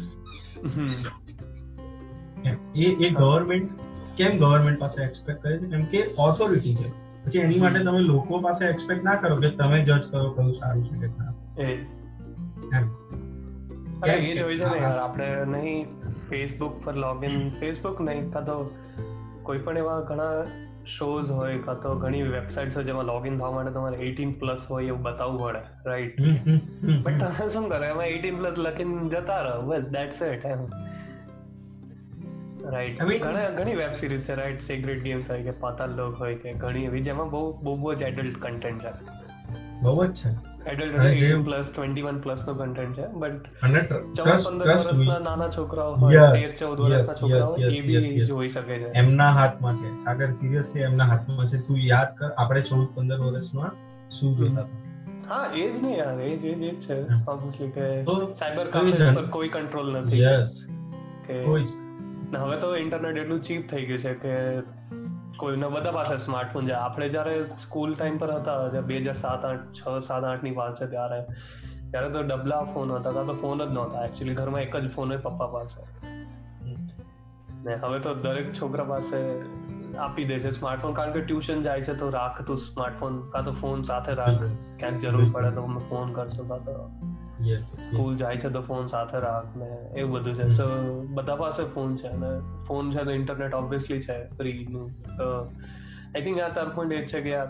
એ 2.76 2.86
એ 2.86 3.10
ગવર્મેન્ટ 3.10 3.72
કેમ 4.18 4.38
ગવર્મેન્ટ 4.38 4.80
પાસે 4.80 5.04
એક્સપેક્ટ 5.04 5.44
કરે 5.44 5.58
છે? 5.58 5.66
કેમ 5.66 5.84
કે 5.84 6.04
ઓથોરિટી 6.20 6.76
છે. 6.76 6.90
પછી 7.26 7.40
એની 7.40 7.60
માટે 7.60 7.80
તમે 7.80 8.00
લોકો 8.00 8.40
પાસે 8.40 8.66
એક્સપેક્ટ 8.66 9.04
ના 9.04 9.16
કરો 9.16 9.36
કે 9.36 9.50
તમે 9.50 9.84
જજ 9.84 10.12
કરો 10.12 10.32
કયું 10.32 10.54
સારું 10.54 10.86
છે 10.86 11.00
કે 11.00 11.08
ખરાબ. 11.08 11.60
એમ. 11.62 12.88
અરે 14.02 14.14
એ 14.14 14.38
જોઈ 14.38 14.58
છે 14.58 14.64
ને 14.64 14.78
યાર 14.78 14.98
આપણે 14.98 15.46
નહીં 15.46 15.88
ફેસબુક 16.30 16.86
પર 16.86 16.96
લોગિન 16.96 17.50
ફેસબુક 17.50 18.02
નહીં 18.02 18.32
કાં 18.32 18.46
તો 18.46 18.72
કોઈ 19.44 19.58
પણ 19.58 19.78
એવા 19.78 20.02
ઘણા 20.02 20.46
શોઝ 20.86 21.32
હોય 21.32 21.58
કાં 21.58 21.82
તો 21.82 21.96
ઘણી 21.96 22.24
વેબસાઇટ્સ 22.24 22.76
હોય 22.76 22.84
જેમાં 22.84 23.04
લોગિન 23.04 23.38
થવા 23.38 23.52
માટે 23.52 23.72
તમારે 23.72 23.98
એટીન 23.98 24.32
પ્લસ 24.32 24.68
હોય 24.70 24.86
એવું 24.86 25.02
બતાવવું 25.02 25.42
પડે 25.42 25.60
રાઈટ 25.86 26.22
બટ 27.04 27.22
તમે 27.22 27.50
શું 27.50 27.70
કરો 27.70 27.84
એમાં 27.84 28.06
એટીન 28.06 28.36
પ્લસ 28.36 28.56
લખીને 28.58 29.10
જતા 29.10 29.42
રહો 29.42 29.62
બસ 29.62 29.90
દેટ્સ 29.90 30.22
ઇટ 30.22 30.46
એમ. 30.46 30.60
રાઈટ 32.70 33.02
ઘણા 33.02 33.50
ઘણી 33.50 33.76
વેબ 33.76 33.94
સિરીઝ 33.94 34.22
છે 34.22 34.36
રાઈટ 34.36 34.62
સિક્રેટ 34.62 35.04
ગેમ્સ 35.04 35.32
હોય 35.32 35.44
કે 35.44 35.52
પાતાલ 35.52 35.90
લોક 35.90 36.16
હોય 36.16 36.36
કે 36.36 36.54
ઘણી 36.54 36.84
એવી 36.84 37.02
જેમાં 37.02 37.32
બહુ 37.32 37.58
બહુ 37.64 37.76
બહુ 37.76 37.94
જ 37.94 38.02
એડલ્ટ 38.02 38.42
કન્ટેન્ટ 38.42 38.82
છે. 38.82 39.08
બહુ 39.82 40.06
જ 40.06 40.14
છે. 40.14 40.55
Adult 40.72 41.06
eighteen 41.06 41.44
plus 41.44 41.70
twenty 41.76 42.02
one 42.02 42.20
plus 42.20 42.46
નો 42.48 42.54
કન્ટેન્ટ 42.54 43.00
છે 43.00 43.08
બટ 43.14 43.44
ચૌદ 44.14 44.46
પંદર 44.46 44.70
વર્ષના 44.70 45.20
નાના 45.20 45.50
છોકરાઓ 45.50 45.96
હોય 45.96 46.24
તેર 46.34 46.52
ચૌદ 46.60 46.80
વર્ષના 46.80 47.14
છોકરાઓ 47.14 47.56
એ 47.56 47.82
બી 47.88 48.26
જોઈ 48.26 48.50
શકે 48.50 48.80
છે. 48.80 48.90
એમના 48.96 49.30
હાથમાં 49.32 49.76
છે. 49.76 49.96
સાગર 49.98 50.32
સિરિયસલી 50.32 50.82
એમના 50.82 51.06
હાથમાં 51.06 51.48
છે. 51.48 51.62
તું 51.62 51.78
યાદ 51.78 52.18
કર 52.18 52.32
આપણે 52.38 52.62
ચૌદ 52.62 52.88
પંદર 52.96 53.20
વર્ષમાં 53.20 53.72
શું 54.10 54.36
જોતા 54.38 54.68
હા 55.30 55.46
એજ 55.56 55.84
ને 55.84 55.98
યાર 55.98 56.22
એજ 56.22 56.46
એજ 56.46 56.62
એજ 56.62 56.80
છે. 56.82 56.98
ઓબ્વિયસલી 57.32 57.72
કે 57.72 57.88
સાયબર 58.34 58.66
ક્રાઇમ 58.68 59.16
પર 59.16 59.26
કોઈ 59.30 59.50
કંટ્રોલ 59.50 59.98
નથી. 59.98 60.22
યસ 60.22 60.62
કે 61.28 61.42
કોઈ 61.44 61.66
હવે 62.36 62.58
તો 62.58 62.76
ઇન્ટરનેટ 62.76 63.18
એટલું 63.18 63.42
ચીપ 63.42 63.68
થઈ 63.70 63.86
ગયું 63.86 64.00
છે 64.00 64.14
કે 64.14 64.34
કોઈના 65.38 65.68
બધા 65.68 65.92
પાસે 65.92 66.18
સ્માર્ટફોન 66.18 66.68
છે. 66.68 66.72
આપણે 66.72 67.10
જ્યારે 67.10 67.44
સ્કૂલ 67.44 67.96
ટાઈમ 67.96 68.18
પર 68.18 68.32
હતા 68.32 68.82
બે 68.82 68.98
હજાર 68.98 69.14
સાત 69.14 69.46
આઠ, 69.46 69.60
છ, 69.60 70.02
સાત 70.02 70.24
આઠની 70.24 70.52
વાત 70.52 70.82
છે 70.82 70.88
ત્યારે 70.88 71.24
ત્યારે 71.92 72.10
તો 72.10 72.22
ડબલા 72.22 72.64
ફોન 72.64 72.92
હતા. 72.92 73.12
ત્યાં 73.12 73.26
તો 73.26 73.34
ફોન 73.34 73.66
જ 73.66 73.72
નહોતા. 73.72 74.06
એકચ્યુઅલી 74.06 74.36
ઘરમાં 74.36 74.62
એક 74.62 74.78
જ 74.78 74.92
ફોન 74.92 75.10
હોય 75.10 75.18
પપ્પા 75.18 75.48
પાસે. 75.48 75.84
ને 77.64 77.76
હવે 77.76 78.00
તો 78.00 78.14
દરેક 78.14 78.54
છોકરા 78.54 78.84
પાસે 78.84 79.42
આપી 79.96 80.24
દે 80.24 80.40
છે 80.40 80.52
સ્માર્ટફોન 80.52 80.94
કારણ 80.94 81.12
કે 81.12 81.22
ટ્યુશન 81.22 81.62
જાય 81.62 81.82
છે 81.82 81.94
તો 81.94 82.10
રાખ 82.10 82.42
તું 82.42 82.58
સ્માર્ટફોન 82.58 83.30
કાં 83.30 83.46
તો 83.46 83.52
ફોન 83.52 83.84
સાથે 83.84 84.14
રાખ. 84.14 84.44
ક્યાંક 84.80 85.00
જરૂર 85.00 85.30
પડે 85.32 85.52
તો 85.52 85.62
ફોન 85.90 86.14
કરશો, 86.14 86.44
કાં 86.44 86.64
તો 86.64 86.90
સ્કૂલ 87.62 88.16
જાય 88.16 88.38
છે 88.38 88.50
તો 88.50 88.62
ફોન 88.62 88.88
સાથે 88.88 89.20
રાખ 89.20 89.58
ને 89.58 90.00
એવું 90.00 90.14
બધું 90.14 90.34
છે. 90.34 90.50
સો 90.50 91.02
બધા 91.02 91.36
પાસે 91.36 91.64
ફોન 91.64 91.96
છે 91.96 92.08
અને 92.08 92.64
ફોન 92.64 92.98
છે 92.98 93.04
તો 93.04 93.12
ઇન્ટરનેટ 93.12 93.54
ઓબ્વિયસલી 93.54 94.02
છે 94.02 94.30
ફ્રી 94.38 94.68
નું. 94.72 94.92
તો 95.18 95.46
આઈ 96.16 96.22
થિંક 96.22 96.40
આ 96.40 96.50
તાર 96.50 96.70
પોઈન્ટ 96.70 96.94
એ 96.94 97.06
છે 97.06 97.22
કે 97.22 97.36
આ 97.36 97.46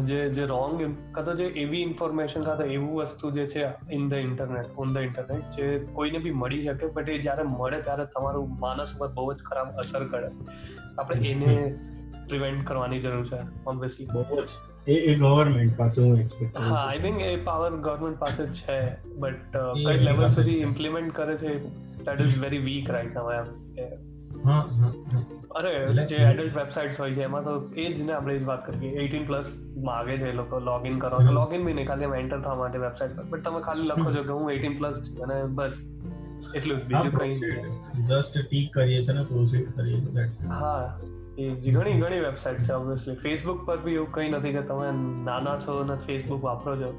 જે 0.00 0.28
જે 0.28 0.44
રોંગ 0.46 0.96
કાં 1.14 1.24
તો 1.24 1.34
જે 1.34 1.44
એવી 1.44 1.80
ઇન્ફોર્મેશન 1.80 2.40
કાં 2.40 2.58
તો 2.58 2.64
એવું 2.64 2.94
વસ્તુ 2.94 3.30
જે 3.30 3.46
છે 3.46 3.66
in 3.90 4.08
the 4.08 4.12
internet 4.12 4.66
on 4.78 4.94
the 4.94 4.96
internet 4.96 5.40
જે 5.40 5.78
કોઈને 5.92 6.18
બી 6.18 6.30
મળી 6.30 6.64
શકે 6.64 6.86
બટ 6.86 7.08
એ 7.08 7.18
જ્યારે 7.18 7.42
મળે 7.42 7.80
ત્યારે 7.80 8.04
તમારું 8.04 8.60
માનસ 8.60 8.94
પર 8.98 9.08
બહુ 9.08 9.32
જ 9.32 9.36
ખરાબ 9.36 9.68
અસર 9.68 10.04
કરે. 10.04 10.30
આપણે 10.98 11.28
એને 11.28 11.78
પ્રિવેન્ટ 12.28 12.66
કરવાની 12.66 13.00
જરૂર 13.00 13.26
છે 13.26 13.36
ઓબ્વિયસલી 13.66 14.06
બહુ 14.06 14.44
જ. 14.44 14.48
એ 14.86 15.14
ગવર્મેન્ટ 15.14 15.76
પાસે 15.76 16.02
હું 16.02 16.18
એક્સપેક્ટ 16.18 16.56
હા 16.56 16.74
આઈ 16.74 16.98
થિંક 16.98 17.20
એ 17.20 17.36
પાવર 17.36 17.76
ગવર્મેન્ટ 17.76 18.18
પાસે 18.18 18.46
છે 18.46 18.96
બટ 19.18 19.56
કઈ 19.86 19.98
લેવલ 19.98 20.26
સુધી 20.26 20.50
ઇમ્પ્લિમેન્ટ 20.50 21.14
કરે 21.14 21.36
છે 21.36 21.58
that 22.04 22.20
is 22.20 22.38
very 22.38 22.58
weak 22.58 22.90
right 22.90 23.14
now 23.14 23.32
એમ 23.32 23.44
અરે 25.50 26.04
જે 26.04 26.16
એડલ્ટ 26.16 26.56
વેબસાઇટ્સ 26.56 27.00
હોય 27.00 27.14
છે 27.14 27.22
એમાં 27.22 27.44
તો 27.44 27.70
એ 27.76 27.92
જ 27.92 28.02
ને 28.02 28.12
આપણે 28.12 28.38
વાત 28.38 28.66
કરીએ. 28.66 28.90
એટીન 28.90 29.26
પ્લસ 29.26 29.66
માગે 29.76 30.16
છે 30.16 30.28
એ 30.28 30.32
લોકો 30.32 30.58
લોગિન 30.58 30.98
કરો. 30.98 31.18
તો 31.18 31.32
લોગિન 31.32 31.64
બી 31.64 31.72
નહીં 31.72 31.86
ખાલી 31.86 32.04
એમ 32.04 32.14
એન્ટર 32.14 32.40
થવા 32.40 32.54
માટે 32.54 32.78
વેબસાઇટ 32.78 33.16
પર. 33.16 33.22
બટ 33.22 33.44
તમે 33.44 33.60
ખાલી 33.60 33.82
લખો 33.82 34.12
છો 34.12 34.22
કે 34.22 34.28
હું 34.28 34.50
એટીન 34.50 34.78
પ્લસ 34.78 34.96
છું 34.98 35.22
અને 35.22 35.46
બસ 35.46 35.80
એટલું 36.54 36.78
બીજું 36.78 37.18
કઈ 37.18 37.34
જસ્ટ 38.06 38.38
ટીક 38.38 38.72
કરીએ 38.72 39.02
છે 39.02 39.12
ને 39.12 39.24
પ્રોસીડ 39.24 39.72
કરીએ 39.76 40.00
છે 40.00 40.46
હા. 40.46 40.98
ઘણી 41.40 42.00
ઘણી 42.00 42.20
વેબસાઇટ 42.20 42.60
છે 42.60 42.72
ઓબ્વિયસલી 42.72 43.14
ફેસબુક 43.14 43.64
પર 43.66 43.76
બી 43.76 43.94
એવું 43.94 44.12
કંઈ 44.12 44.30
નથી 44.30 44.52
કે 44.52 44.62
તમે 44.62 44.88
નાના 45.24 45.56
છો 45.58 45.78
અને 45.78 45.96
ફેસબુક 45.96 46.44
વાપરો 46.44 46.76
છો, 46.76 46.90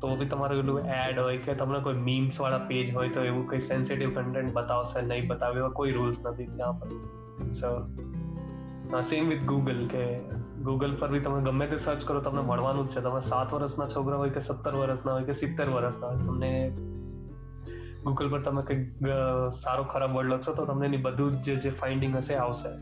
તો 0.00 0.16
બી 0.16 0.26
તમારું 0.26 0.58
એટલું 0.58 0.80
એડ 0.96 1.18
હોય 1.18 1.38
કે 1.38 1.54
તમને 1.54 1.80
કોઈ 1.80 1.94
મીમ્સ 1.94 2.40
વાળા 2.40 2.58
પેજ 2.58 2.94
હોય 2.94 3.08
તો 3.08 3.20
એવું 3.24 3.44
કંઈ 3.50 3.60
સેન્સિટિવ 3.60 4.14
કન્ટેન્ટ 4.14 4.54
બતાવશે 4.54 5.02
નહીં 5.02 5.28
બતાવે, 5.28 5.58
એવા 5.58 5.68
કોઈ 5.68 5.92
રૂલ્સ 5.92 6.18
નથી 6.26 6.46
ત્યાં 6.46 6.80
પર 6.80 6.88
સો 7.52 9.02
સેમ 9.02 9.28
વિથ 9.28 9.44
ગૂગલ 9.44 9.86
કે 9.86 10.04
ગૂગલ 10.62 10.92
પર 10.96 11.08
બી 11.10 11.20
તમે 11.20 11.38
ગમે 11.42 11.66
તે 11.66 11.76
સર્ચ 11.76 12.02
કરો, 12.04 12.20
તમને 12.20 12.42
મળવાનું 12.42 12.88
જ 12.88 12.96
છે. 12.96 13.00
તમે 13.00 13.20
સાત 13.20 13.54
વર્ષના 13.54 13.88
છોકરા 13.88 14.16
હોય 14.16 14.30
કે 14.30 14.40
સત્તર 14.40 14.74
વર્ષના 14.74 15.12
હોય 15.12 15.24
કે 15.24 15.32
સિત્તેર 15.32 15.68
વર્ષના 15.68 16.08
હોય, 16.08 16.18
તમને 16.26 16.52
ગૂગલ 18.04 18.28
પર 18.30 18.40
તમે 18.40 18.62
કંઈક 18.62 19.08
સારો 19.52 19.84
ખરાબ 19.84 20.12
વર્ડ 20.16 20.32
લખશો 20.32 20.52
તો 20.54 20.64
તમને 20.64 20.86
એની 20.86 20.96
બધું 20.96 21.32
જ 21.42 21.56
જે 21.62 21.70
ફાઇન્ડિંગ 21.70 22.16
હશે 22.16 22.34
આવશે. 22.34 22.72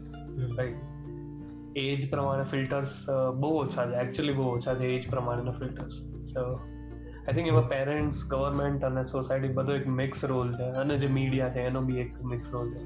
એજ 1.76 2.10
પ્રમાણે 2.10 2.44
ફિલ્ટર્સ 2.44 3.06
બહુ 3.40 3.50
ઓછા 3.60 3.86
છે. 3.86 3.94
એકચ્યુઅલી 3.94 4.32
બહુ 4.32 4.56
ઓછા 4.56 4.74
છે 4.74 4.84
એજ 4.84 5.10
પ્રમાણેના 5.10 5.50
ફિલ્ટર્સ 5.50 5.92
સો 6.32 6.54
આઈ 7.26 7.34
થિંક 7.34 7.48
એમાં 7.48 7.68
પેરેન્ટ્સ 7.68 8.26
ગવર્મેન્ટ 8.28 8.84
અને 8.84 9.02
સોસાયટી 9.02 9.48
બધો 9.48 9.72
એક 9.72 9.88
મિક્સ 9.88 10.24
રોલ 10.24 10.52
છે. 10.52 10.62
અને 10.62 10.98
જે 10.98 11.06
મીડિયા 11.06 11.48
છે 11.48 11.60
એનો 11.60 11.80
બી 11.80 11.98
એક 11.98 12.22
મિક્સ 12.22 12.50
રોલ 12.52 12.74
છે. 12.74 12.82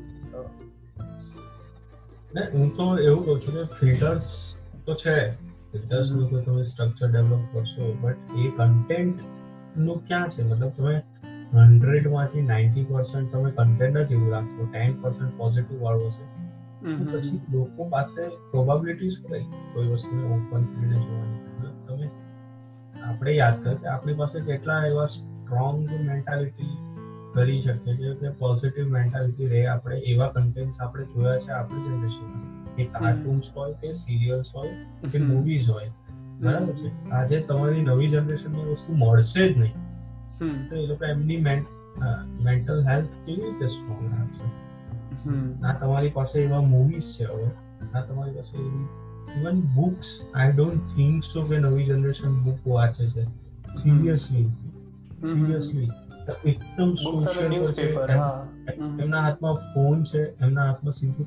હું 2.53 2.76
તો 2.76 2.99
એવું 2.99 3.24
કહું 3.24 3.40
છું 3.40 3.55
કે 3.55 3.64
ફિલ્ટર્સ 3.64 4.57
તો 4.86 4.94
છે. 4.94 5.34
ફિલ્ટર્સનું 5.72 6.28
તો 6.28 6.40
તમે 6.40 6.62
સ્ટ્રક્ચર 6.62 7.09
ડેવલપ 7.09 7.44
કરશો 7.53 7.92
બટ 8.01 8.16
એ 8.36 8.49
કન્ટેન્ટનું 8.49 10.07
ક્યાં 10.07 10.28
છે? 10.28 10.42
મતલબ 10.42 10.68
તમે 10.68 11.03
હંડ્રેડમાંથી 11.55 12.42
નાઇન્ટી 12.42 12.84
પર્સન્ટ 12.84 13.32
તમે 13.32 13.51
કન્ટેન્ટ 13.51 13.99
જ 13.99 14.12
એવું 14.12 14.32
રાખશો. 14.32 14.68
ટેન 14.72 15.01
પર્સન્ટ 15.01 15.38
પોઝિટિવ 15.38 15.82
વાળો 15.82 16.11
છે 16.11 16.36
પછી 16.83 17.41
લોકો 17.53 17.89
પાસે 17.89 18.29
પ્રોબેબિલિટી 18.29 19.09
શું 19.09 19.33
રહી 19.33 19.45
કોઈ 19.74 19.89
વસ્તુને 19.89 20.22
ઓપન 20.35 20.64
થઈને 20.64 20.99
જોવાની. 21.01 21.41
તમે 21.87 22.09
આપણે 23.01 23.33
યાદ 23.33 23.62
કર 23.64 23.74
કે 23.74 23.87
આપણી 23.87 24.14
પાસે 24.14 24.41
કેટલા 24.41 24.81
એવા 24.87 25.07
સ્ટ્રોંગ 25.07 25.79
મેન્ટાલિટી 26.01 26.72
કરી 27.35 27.61
શકીએ 27.62 28.14
કે 28.14 28.29
પોઝિટિવ 28.31 28.87
મેન્ટાલિટી 28.89 29.47
રહે. 29.47 29.66
આપણે 29.66 29.97
એવા 29.99 30.29
કન્ટેન્ટ્સ 30.29 30.81
આપણે 30.81 31.05
જોયા 31.05 31.39
છે 31.39 31.51
આપણી 31.51 31.85
જનરેશનમાં 31.85 32.74
કે 32.77 32.85
કાર્ટૂન્સ 32.85 33.47
હોય 33.57 33.72
કે 33.72 33.93
સિરિયલ્સ 33.93 34.49
હોય 34.55 34.74
કે 35.09 35.18
મૂવીઝ 35.18 35.70
હોય. 35.70 35.89
બરાબર 36.41 36.72
છે? 36.72 37.11
આજે 37.11 37.41
તમારી 37.41 37.83
નવી 37.83 38.09
જનરેશનને 38.09 38.62
વસ્તુ 38.64 38.93
મળશે 38.95 39.49
જ 39.53 39.59
નહીં. 39.59 39.74
તો 40.68 40.77
એ 40.77 40.87
લોકો 40.87 41.05
એમની 41.05 41.37
મેન્ટલ 42.45 42.81
હેલ્થ 42.89 43.09
કેવી 43.27 43.43
રીતે 43.43 43.66
સ્ટ્રોંગ 43.66 44.05
રાખશે? 44.12 44.66
ના 45.61 45.73
તમારી 45.73 46.11
પાસે 46.11 46.41
એવા 46.41 46.61
મૂવીઝ 46.61 47.11
છે 47.19 47.25
હવે. 47.25 47.51
ના 47.95 48.01
તમારી 48.01 48.33
પાસે 48.33 48.59
એવી 48.59 48.87
even 49.41 49.61
books 49.61 50.21
I 50.35 50.53
don't 50.53 50.97
think 50.97 51.25
so 51.25 51.43
કે 51.43 51.59
નવી 51.59 51.85
જનરેશન 51.85 52.43
બુક 52.43 52.69
વાંચે 52.69 53.07
છે. 53.07 53.25
સિરિયસલી 53.77 54.49
સિરિયસલી 55.33 55.91
એકદમ 56.45 56.95
સોશિયલ 56.95 57.53
એમના 59.01 59.21
હાથમાં 59.21 59.55
ફોન 59.55 60.05
છે 60.05 60.23
એમના 60.41 60.64
હાથમાં 60.64 60.93
સિમ્પલ 60.93 61.25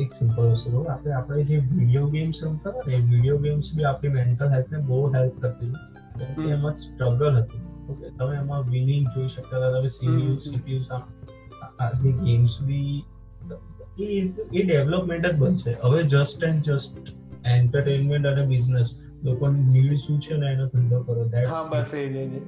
એક 0.00 0.12
સિમ્પલ 0.12 0.42
વસ્તુ 0.42 0.82
આપણે 0.82 1.12
આપણે 1.12 1.44
જે 1.44 1.56
વીડિયો 1.56 2.06
ગેમ્સ 2.06 2.44
રમતા 2.44 2.70
હતા 2.70 2.82
ને 2.86 2.96
વીડિયો 2.96 3.38
ગેમ્સ 3.38 3.76
બી 3.76 3.84
આપણી 3.84 4.08
મેન્ટલ 4.08 4.48
હેલ્થને 4.48 4.78
બહુ 4.78 5.12
હેલ્પ 5.14 5.40
કરતી. 5.40 5.72
હતી 6.30 6.50
એમાં 6.50 6.74
સ્ટ્રગલ 6.74 7.42
હતું. 7.42 7.60
ઓકે 7.90 8.10
તમે 8.10 8.36
એમાં 8.36 8.70
વિનિંગ 8.70 9.06
જોઈ 9.14 9.28
શકતા 9.28 9.58
હતા 9.58 9.72
તમે 9.72 9.88
સીપીયુ 9.88 10.38
સીપીયુ 10.38 10.82
આ 10.90 11.00
જે 11.82 12.12
ગેમ્સ 12.12 12.62
બી 12.62 13.04
એ 14.00 14.28
એ 14.52 14.62
ડેવલપમેન્ટ 14.62 15.26
જ 15.26 15.36
બનશે. 15.36 15.76
હવે 15.82 16.02
જસ્ટ 16.02 16.44
એન્ડ 16.44 16.62
જસ્ટ 16.62 16.96
એન્ટરટેનમેન્ટ 17.46 18.26
અને 18.26 18.46
બિઝનેસ 18.46 19.00
લોકોની 19.22 19.62
નીડ 19.62 19.94
શું 19.94 20.20
છે 20.20 20.36
ને 20.36 20.46
એનો 20.46 20.66
ધંધો 20.66 21.02
કરો. 21.02 21.24
હા 21.48 21.68
બસ 21.70 21.94
એ 21.94 22.26
જ 22.26 22.42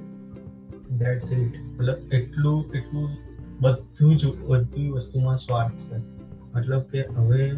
ધેટ્સ 0.91 1.31
ઇટ 1.33 1.55
મતલબ 1.79 2.13
એટલું 2.13 2.65
એટલું 2.75 3.09
બધું 3.61 4.17
જ 4.17 4.25
બધી 4.47 4.89
વસ્તુમાં 4.89 5.37
સ્વાર્થ 5.37 5.73
છે. 5.73 5.97
મતલબ 6.55 6.79
કે 6.79 7.05
હવે 7.15 7.51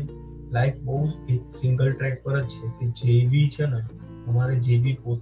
લાઈફ 0.51 0.73
બહુ 0.83 1.11
એક 1.29 1.55
સિંગલ 1.55 1.93
ટ્રેક 1.93 2.23
પર 2.23 2.41
જ 2.41 2.45
છે 2.45 2.67
કે 2.67 2.85
જે 2.87 3.29
બી 3.29 3.49
છે 3.49 3.65
ને 3.65 3.81
તમારે 4.25 4.55
જે 4.55 4.79
બી 4.79 4.93
પોત 4.93 5.21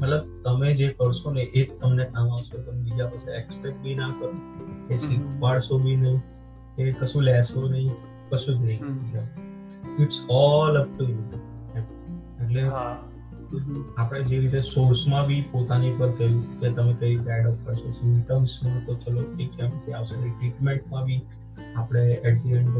મતલબ 0.00 0.22
તમે 0.44 0.68
જે 0.78 0.86
કરશો 0.98 1.32
ને 1.36 1.42
એ 1.42 1.64
જ 1.64 1.68
તમને 1.80 2.04
કામ 2.14 2.26
આવશે. 2.28 2.56
તમે 2.56 2.80
બીજા 2.84 3.08
પાસે 3.12 3.28
એક્સપેક્ટ 3.38 3.78
બી 3.84 3.96
ના 4.00 4.10
કરો 4.18 4.32
કે 4.88 4.94
શીખવાડશો 5.04 5.78
બી 5.84 5.96
નહીં 6.02 6.18
કે 6.76 6.82
કશું 7.00 7.22
લેશો 7.28 7.68
નહીં 7.68 7.94
કશું 8.30 8.54
જ 8.58 8.62
નહીં. 8.66 8.80
It's 10.02 10.18
all 10.38 10.74
up 10.82 10.88
to 10.96 11.04
you 11.10 11.24
એટલે 12.42 12.62
આપણે 13.98 14.20
જે 14.28 14.36
રીતે 14.42 14.60
સોર્સમાં 14.66 15.24
બી 15.28 15.42
પોતાની 15.52 15.92
પર 15.98 16.10
કહ્યું 16.18 16.38
કે 16.60 16.68
તમે 16.78 16.92
કઈ 17.00 17.10
રીતે 17.10 17.30
એડપ્ટ 17.36 17.66
કરશો 17.66 17.92
સિમ્ટમ્સમાં 17.98 18.80
તો 18.86 18.92
ચલો 19.02 19.22
ઠીક 19.26 19.50
છે 19.56 19.64
કે 19.84 19.90
આવશે. 19.92 20.14
ટ્રીટમેન્ટમાં 20.16 21.04
બી 21.08 21.20
આપણે 21.74 22.02
એટ 22.14 22.36
ધી 22.42 22.56
એન્ડ 22.60 22.76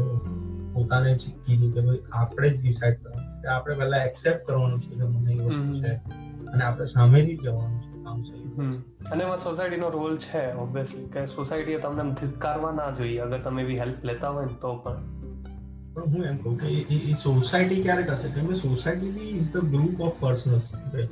પોતાને 0.73 1.11
જ 1.13 1.23
કીધું 1.45 1.71
કે 1.75 1.81
ભાઈ 1.85 2.03
આપણે 2.21 2.47
જ 2.49 2.59
ડિસાઈડ 2.61 2.99
કરવાનું. 3.03 3.29
આપણે 3.55 3.73
પહેલા 3.79 4.03
એક્સેપ્ટ 4.09 4.41
કરવાનું 4.47 4.79
છે 4.83 4.91
કે 4.99 5.05
મને 5.13 5.31
એ 5.33 5.39
વસ્તુ 5.45 5.73
છે. 5.85 5.93
અને 6.53 6.63
આપણે 6.63 6.85
સામેથી 6.85 7.37
જવાનું 7.37 7.79
છે 7.81 8.03
કાઉન્સેલિંગ 8.03 8.51
અને 9.11 9.23
એમાં 9.23 9.39
સોસાયટીનો 9.39 9.89
રોલ 9.89 10.17
છે 10.17 10.43
ઓબ્વિયસલી 10.65 11.07
કે 11.13 11.25
સોસાયટીએ 11.27 11.79
તમને 11.79 12.05
ધિક્કારવા 12.21 12.73
ના 12.73 12.91
જોઈએ 12.91 13.21
અગર 13.21 13.39
તમે 13.39 13.61
એવી 13.61 13.79
હેલ્પ 13.79 14.03
લેતા 14.03 14.31
હોય 14.31 14.57
તો 14.61 14.73
પણ. 14.83 15.07
પણ 15.95 16.11
હું 16.11 16.25
એમ 16.25 16.37
કહું 16.37 16.57
કે 16.57 16.67
એ 17.11 17.13
સોસાયટી 17.13 17.81
ક્યારે 17.81 18.03
કરશે 18.03 18.35
કેમ 18.35 18.45
કે 18.47 18.55
society 18.55 19.15
be 19.15 19.31
is 19.37 19.49
the 19.53 19.71
group 19.71 20.01
of 20.01 20.19
personals 20.19 20.73
એટલે 20.73 21.07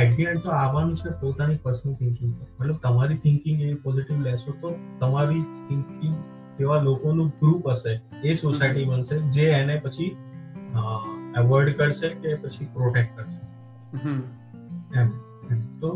એટ 0.00 0.16
ધી 0.16 0.26
એન્ડ 0.26 0.42
તો 0.42 0.50
આવવાનું 0.50 0.96
છે 0.96 1.12
પોતાની 1.20 1.58
પર્સનલ 1.58 1.94
થિંકિંગ 1.94 2.32
મતલબ 2.58 2.78
તમારી 2.82 3.18
થિંકિંગ 3.18 3.60
એવી 3.60 3.80
પોઝિટિવ 3.80 4.20
લેશો 4.20 4.56
તો 4.60 4.72
તમારી 5.00 5.42
થિંકિંગ 5.68 6.16
એવા 6.60 6.80
લોકોનું 6.82 7.32
ગ્રુપ 7.40 7.68
હશે 7.70 7.92
એ 8.22 8.34
સોસાયટી 8.34 8.84
બનશે 8.84 9.20
જે 9.30 9.50
એને 9.50 9.76
પછી 9.80 10.10
એવોઇડ 11.36 11.72
કરશે 11.76 12.08
કે 12.22 12.36
પછી 12.42 12.68
પ્રોટેક્ટ 12.74 13.16
કરશે. 13.16 13.40
એમ 14.96 15.08
તો 15.80 15.90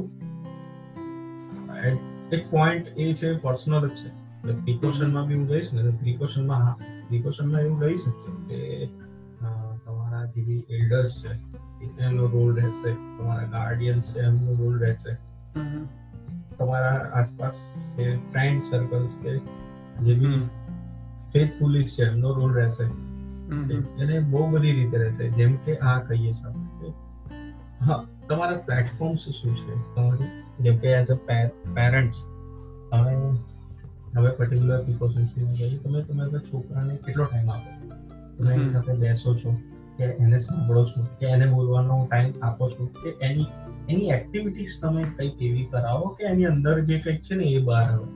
એક 2.33 2.43
પોઈન્ટ 2.51 2.85
એ 2.97 3.07
છે 3.15 3.29
પર્સનલ 3.37 3.89
જ 3.89 3.91
છે. 3.91 4.09
એટલે 4.09 4.55
પ્રિકોશનમાં 4.55 5.25
બી 5.27 5.35
હું 5.35 5.47
ગઈશ 5.47 5.71
ને 5.75 5.91
પ્રિકોશનમાં 5.91 6.61
હા 6.67 6.77
પ્રિકોશનમાં 7.09 7.61
એવું 7.61 7.81
કહી 7.81 7.97
શકીએ 7.97 8.35
કે 8.49 8.87
તમારા 9.85 10.25
જે 10.25 10.41
બી 10.43 10.63
એલ્ડર્સ 10.71 11.13
છે 11.25 11.33
એમનો 12.05 12.25
રોલ 12.27 12.51
રહેશે 12.57 12.93
તમારા 12.93 13.47
ગાર્ડિયન્સ 13.47 14.15
છે 14.15 14.21
એમનો 14.21 14.53
રોલ 14.63 14.79
રહેશે. 14.79 15.13
તમારા 16.59 16.97
આસપાસ 17.15 17.57
જે 17.97 18.05
ફ્રેન્ડ 18.31 18.63
સર્કલ્સ 18.63 19.13
કે 19.23 19.33
જે 20.05 20.15
બી 20.15 20.41
ફેથફુલી 21.33 21.85
છે 21.85 22.03
એમનો 22.05 22.29
રોલ 22.35 22.53
રહેશે. 22.55 22.87
એને 24.03 24.17
બહુ 24.21 24.43
બધી 24.51 24.73
રીતે 24.73 24.97
રહેશે. 24.99 25.25
જેમ 25.31 25.53
કે 25.57 25.77
આ 25.77 25.99
કહીએ 26.01 26.33
છીએ 26.33 26.60
હા 27.81 27.99
તમારા 28.29 28.57
પ્લેટફોર્મ્સ 28.57 29.25
શું 29.31 29.57
છે? 29.57 29.75
તમારી 29.95 30.29
જેમ 30.61 30.77
કે 30.79 30.89
એઝ 30.93 31.11
અ 31.11 31.17
પેરેન્ટ્સ 31.75 32.19
તમે 32.91 33.13
હવે 34.17 34.31
પર્ટિક્યુલર 34.31 34.85
પ્રિકોશન્સની 34.85 35.79
તમે 35.79 36.03
તમારા 36.03 36.43
છોકરાને 36.45 36.95
કેટલો 36.97 37.25
ટાઈમ 37.25 37.51
આપો? 37.51 37.71
તમે 38.37 38.51
એની 38.55 38.67
સાથે 38.67 38.93
બેસો 38.95 39.35
છો 39.35 39.51
કે 39.99 40.05
એને 40.19 40.39
સાંભળો 40.39 40.85
છો 40.85 41.01
કે 41.21 41.27
એને 41.27 41.47
બોલવાનો 41.47 41.99
ટાઈમ 42.05 42.33
આપો 42.43 42.69
છો 42.69 42.87
કે 43.03 43.09
એની 43.21 43.49
એની 43.89 44.11
એક્ટિવિટીઝ 44.11 44.75
તમે 44.83 45.03
કંઈક 45.17 45.43
એવી 45.43 45.67
કરાવો 45.67 46.09
કે 46.09 46.23
એની 46.25 46.45
અંદર 46.45 46.81
જે 46.85 46.99
કંઈક 47.01 47.21
છે 47.23 47.35
ને 47.35 47.45
એ 47.51 47.63
બહાર 47.63 47.85
આવે. 47.85 48.09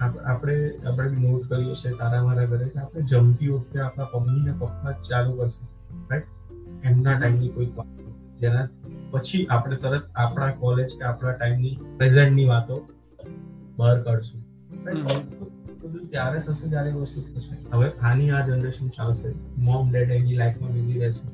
આપણે 0.00 0.56
આપણે 0.86 1.10
નોટ 1.18 1.42
કર્યું 1.48 1.76
છે 1.76 1.90
તારા 1.90 2.22
મારા 2.22 2.44
ઘરે 2.44 2.68
કે 2.68 2.78
આપણે 2.78 3.00
જમતી 3.02 3.48
વખતે 3.48 3.80
આપણા 3.80 4.08
મમ્મી 4.14 4.44
ને 4.44 4.52
પપ્પા 4.52 4.92
ચાલુ 5.08 5.32
કરશે. 5.32 5.62
રાઈટ 6.10 6.28
એમના 6.84 7.18
ટાઈમની 7.18 7.48
કોઈ 7.48 7.66
વાતો 7.76 8.36
જેના 8.40 8.68
પછી 9.10 9.46
આપણે 9.50 9.76
તરત 9.76 10.10
આપણા 10.14 10.50
કોલેજ 10.50 10.86
કે 10.86 11.04
આપણા 11.04 11.32
ટાઈમની 11.32 11.78
પ્રેઝન્ટની 11.96 12.44
વાતો 12.44 12.88
બહાર 13.76 14.02
કાઢશું. 14.02 14.44
ત્યારે 16.10 16.40
થશે 16.40 16.68
જ્યારે 16.68 16.92
વસ્તુ 16.92 17.22
થશે. 17.22 17.56
હવે 17.72 17.90
આની 17.90 18.30
આ 18.30 18.46
જનરેશન 18.46 18.88
ચાલશે. 18.88 19.34
મોમ 19.58 19.92
ડેડ 19.92 20.10
એની 20.10 20.34
લાઈફમાં 20.34 20.72
બિઝી 20.72 21.00
રહેશે. 21.00 21.28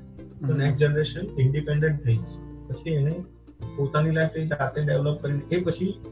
તો 0.47 0.55
નેક્સ્ટ 0.55 0.80
જનરેશન 0.80 1.40
ઇન્ડિપેન્ડન્ટ 1.40 2.05
થઈ 2.05 2.16
જશે. 2.16 2.66
પછી 2.66 2.90
એને 2.90 3.24
પોતાની 3.76 4.11
લાઈફ 4.11 4.30
એ 4.30 4.47
જાતે 4.47 4.84
ડેવલપ 4.84 5.22
કરીને 5.22 5.55
એ 5.55 5.62
પછી 5.62 6.03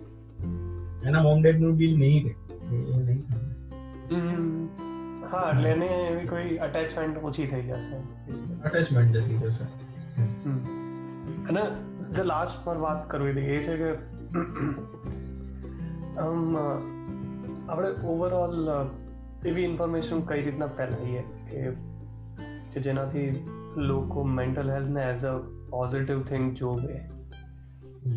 એના 1.05 1.23
મોમ 1.23 1.43
ડેડનું 1.43 1.77
બિલ 1.77 1.99
નહીં 1.99 2.25
રહે. 2.25 2.35
એ 2.77 2.97
નહીં 2.97 4.62
હા 5.33 5.51
એટલે 5.51 5.71
એને 5.71 5.87
એવી 5.87 6.29
કોઈ 6.29 6.57
અટેચમેન્ટ 6.57 7.19
ઓછી 7.19 7.47
થઈ 7.47 7.63
જશે 7.63 7.97
અટેચમેન્ટ 8.65 9.17
જતી 9.17 9.37
જશે. 9.37 9.65
અને 11.49 11.63
જે 12.17 12.23
લાસ્ટ 12.23 12.65
પર 12.65 12.77
વાત 12.77 13.11
કરવી 13.11 13.33
હતી 13.33 13.41
એ 13.41 13.63
છે 13.63 13.77
કે 13.77 13.91
આમ 16.19 16.57
આપણે 17.69 17.89
ઓવરઓલ 18.05 18.69
એવી 19.47 19.63
ઇન્ફોર્મેશન 19.63 20.21
કઈ 20.21 20.43
રીતના 20.43 20.67
ફેલાવીએ 20.67 21.21
કે 21.21 21.71
કે 22.75 22.81
જેનાથી 22.81 23.45
લોકો 23.77 24.23
મેન્ટલ 24.23 24.71
હેલ્થને 24.71 25.03
એઝ 25.03 25.25
અ 25.25 25.39
પોઝિટિવ 25.71 26.23
થિંગ 26.23 26.55
જોવે. 26.55 26.95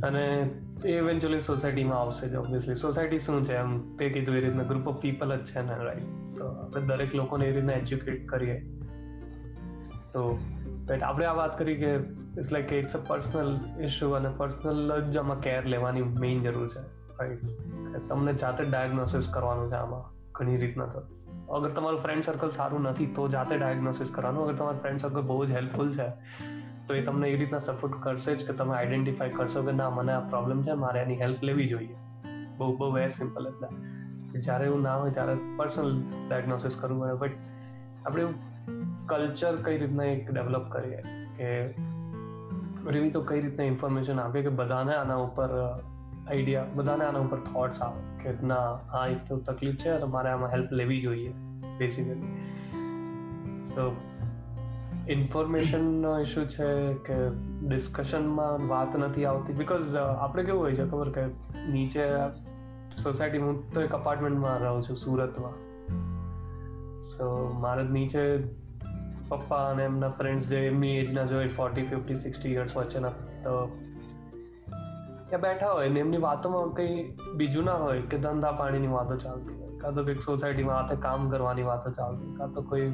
અને 0.04 0.50
એ 0.84 0.98
ઇવેન્ચ્યુઅલી 0.98 1.42
સોસાયટીમાં 1.42 1.98
આવશે 1.98 2.30
જ 2.30 2.36
ઓબ્વિયસલી 2.36 2.76
સોસાયટી 2.76 3.20
શું 3.20 3.46
છે? 3.46 3.54
એમ 3.54 3.96
તે 3.96 4.10
કીધું 4.10 4.36
એ 4.36 4.40
રીતના 4.40 4.64
ગ્રુપ 4.64 4.88
ઓફ 4.88 5.02
પીપલ 5.02 5.38
જ 5.38 5.46
છે 5.46 5.62
ને 5.62 5.84
રાઈટ 5.84 6.38
તો 6.40 6.48
આપણે 6.48 6.82
દરેક 6.82 7.16
લોકોને 7.16 7.46
એ 7.46 7.52
રીતના 7.52 7.74
એજ્યુકેટ 7.74 8.28
કરીએ. 8.28 8.60
તો 10.14 10.40
આપણે 11.02 11.26
આ 11.26 11.34
વાત 11.34 11.60
કરી 11.60 11.76
કે 11.76 11.94
it's 11.94 12.52
like 12.52 12.74
it's 12.74 12.96
a 12.96 13.00
personal 13.00 13.60
issue 13.82 14.10
અને 14.10 14.30
પર્સનલ 14.38 15.12
જ 15.12 15.18
આમાં 15.18 15.40
કેર 15.40 15.66
લેવાની 15.66 16.04
મેઇન 16.04 16.44
જરૂર 16.44 16.68
છે 16.68 16.82
રાઈટ 17.20 17.40
તમને 18.08 18.34
જાતે 18.34 18.64
ડાયગ્નોસિસ 18.64 19.30
કરવાનું 19.34 19.70
છે 19.70 19.76
આમાં, 19.76 20.32
ઘણી 20.32 20.58
રીતના 20.58 20.86
તો. 20.86 21.02
અગર 21.54 21.70
તમારું 21.70 22.00
ફ્રેન્ડ 22.00 22.24
સર્કલ 22.24 22.50
સારું 22.50 22.82
નથી, 22.82 23.06
તો 23.06 23.28
જાતે 23.28 23.58
ડાયગ્નોસિસ 23.58 24.12
કરવાનું. 24.12 24.44
અગર 24.44 24.56
તમારું 24.56 24.82
ફ્રેન્ડ 24.82 25.00
સર્કલ 25.00 25.22
બહુ 25.22 25.46
જ 25.46 25.52
હેલ્પફુલ 25.52 25.98
છે 25.98 26.10
તો 26.88 26.94
એ 26.94 27.02
તમને 27.02 27.30
એ 27.30 27.38
રીતના 27.38 27.60
સપોર્ટ 27.60 27.94
કરશે 28.04 28.36
જ 28.36 28.48
કે 28.48 28.54
તમે 28.54 28.76
આઈડેન્ટિફાઈ 28.76 29.30
કરશો 29.30 29.64
કે 29.64 29.72
ના, 29.72 29.90
મને 29.90 30.14
આ 30.14 30.20
પ્રોબ્લેમ 30.20 30.64
છે, 30.64 30.72
મારે 30.72 31.02
એની 31.02 31.16
હેલ્પ 31.16 31.44
લેવી 31.44 31.68
જોઈએ. 31.68 31.96
બહુ 32.58 32.78
બહુ 32.78 32.92
વેરી 32.92 33.08
સિમ્પલ 33.08 33.48
એઝ 33.48 33.54
દેટ 33.54 33.96
જ્યારે 34.42 34.66
એવું 34.66 34.82
ના 34.82 34.96
હોય 34.96 35.12
ત્યારે 35.12 35.38
પર્સનલ 35.58 36.04
ડાયગ્નોસિસ 36.30 36.78
કરવું 36.80 37.02
પડે 37.02 37.14
બટ 37.14 37.32
આપણે 38.06 38.26
કલ્ચર 39.06 39.56
કઈ 39.56 39.78
રીતના 39.78 40.04
એક 40.04 40.32
ડેવલપ 40.32 40.70
કરીએ 40.70 40.98
કે 41.38 42.96
એવી 42.98 43.10
તો 43.10 43.22
કઈ 43.22 43.42
રીતના 43.42 43.64
ઇન્ફોર્મેશન 43.64 44.20
આપીએ 44.20 44.42
કે 44.42 44.50
બધાને 44.50 44.96
આના 44.96 45.16
ઉપર 45.16 45.50
આઈડિયા 46.28 46.66
બધાને 46.76 47.06
આના 47.06 47.20
ઉપર 47.20 47.38
થોટ્સ 47.38 47.82
આવે 47.82 48.24
કે 48.24 48.46
ના 48.46 48.56
આ 48.72 49.08
એક 49.08 49.18
તો 49.28 49.38
તકલીફ 49.38 49.76
છે 49.76 50.00
તો 50.00 50.08
મારે 50.08 50.30
આમાં 50.30 50.52
હેલ્પ 50.52 50.72
લેવી 50.72 51.02
જોઈએ 51.02 51.30
બેસિકલી 51.78 52.16
તો 53.76 53.96
ઇન્ફોર્મેશનનો 55.10 56.20
ઇશ્યુ 56.20 56.46
છે 56.46 56.94
કે 56.94 57.16
ડિસ્કશનમાં 57.68 58.68
વાત 58.68 58.96
નથી 58.98 59.26
આવતી? 59.26 59.54
બીકોઝ 59.54 59.96
આપણે 59.96 60.44
કેવું 60.44 60.62
હોય 60.62 60.76
છે 60.76 60.86
ખબર 60.86 61.10
કે 61.10 61.26
નીચે 61.72 62.06
સોસાયટી 63.04 63.38
હું 63.38 63.74
તો 63.74 63.82
એક 63.82 63.92
અપાર્ટમેન્ટમાં 63.92 64.60
રહું 64.60 64.84
છું, 64.84 64.98
સુરતમાં. 64.98 65.56
સો 67.02 67.54
મારે 67.60 67.84
નીચે 67.84 68.38
પપ્પા 69.28 69.64
અને 69.70 69.84
એમના 69.84 70.10
ફ્રેન્ડ્સ 70.10 70.48
જે 70.48 70.68
એમની 70.68 70.96
એજના 70.98 71.26
જો 71.26 71.48
ફોર્ટી 71.48 71.84
ફિફ્ટી 71.84 72.16
સિક્સટી 72.16 72.54
યર્સ 72.54 72.78
વચ્ચેના, 72.78 73.10
તો 73.44 73.68
ત્યાં 75.30 75.42
બેઠા 75.42 75.72
હોય 75.72 75.90
ને 75.90 76.00
એમની 76.00 76.18
વાતોમાં 76.18 76.74
કંઈ 76.74 77.18
બીજું 77.36 77.64
ના 77.64 77.74
હોય 77.74 78.02
કે 78.02 78.18
ધંધા 78.18 78.52
પાણીની 78.52 78.88
વાતો 78.88 79.18
ચાલતી 79.18 79.54
હોય. 79.54 79.78
કાં 79.78 79.94
તો 79.94 80.04
કંઈક 80.04 80.22
સોસાયટીમાં 80.22 80.76
હાથે 80.76 80.96
કામ 80.96 81.30
કરવાની 81.30 81.64
વાતો 81.64 81.92
ચાલતી 81.92 82.36
કાં 82.36 82.54
તો 82.54 82.62
કોઈ 82.62 82.94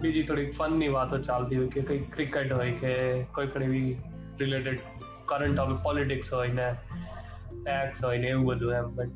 બીજી 0.00 0.22
થોડીક 0.22 0.54
ફનની 0.54 0.88
વાતો 0.88 1.18
ચાલતી 1.18 1.56
હોય 1.56 1.68
કે 1.68 1.80
કંઈક 1.80 2.14
ક્રિકેટ 2.14 2.52
હોય 2.52 2.72
કે 2.72 3.22
કોઈ 3.22 3.46
પણ 3.46 3.62
એવી 3.62 3.96
રિલેટેડ 4.38 4.80
કરંટ 5.26 5.60
પોલિટિક્સ 5.82 6.34
હોય 6.34 6.48
ને 6.48 6.74
ટેક્સ 7.64 8.04
હોય 8.04 8.18
ને 8.18 8.26
એવું 8.26 8.46
બધું 8.46 8.72
એમ. 8.72 8.94
બટ 8.94 9.08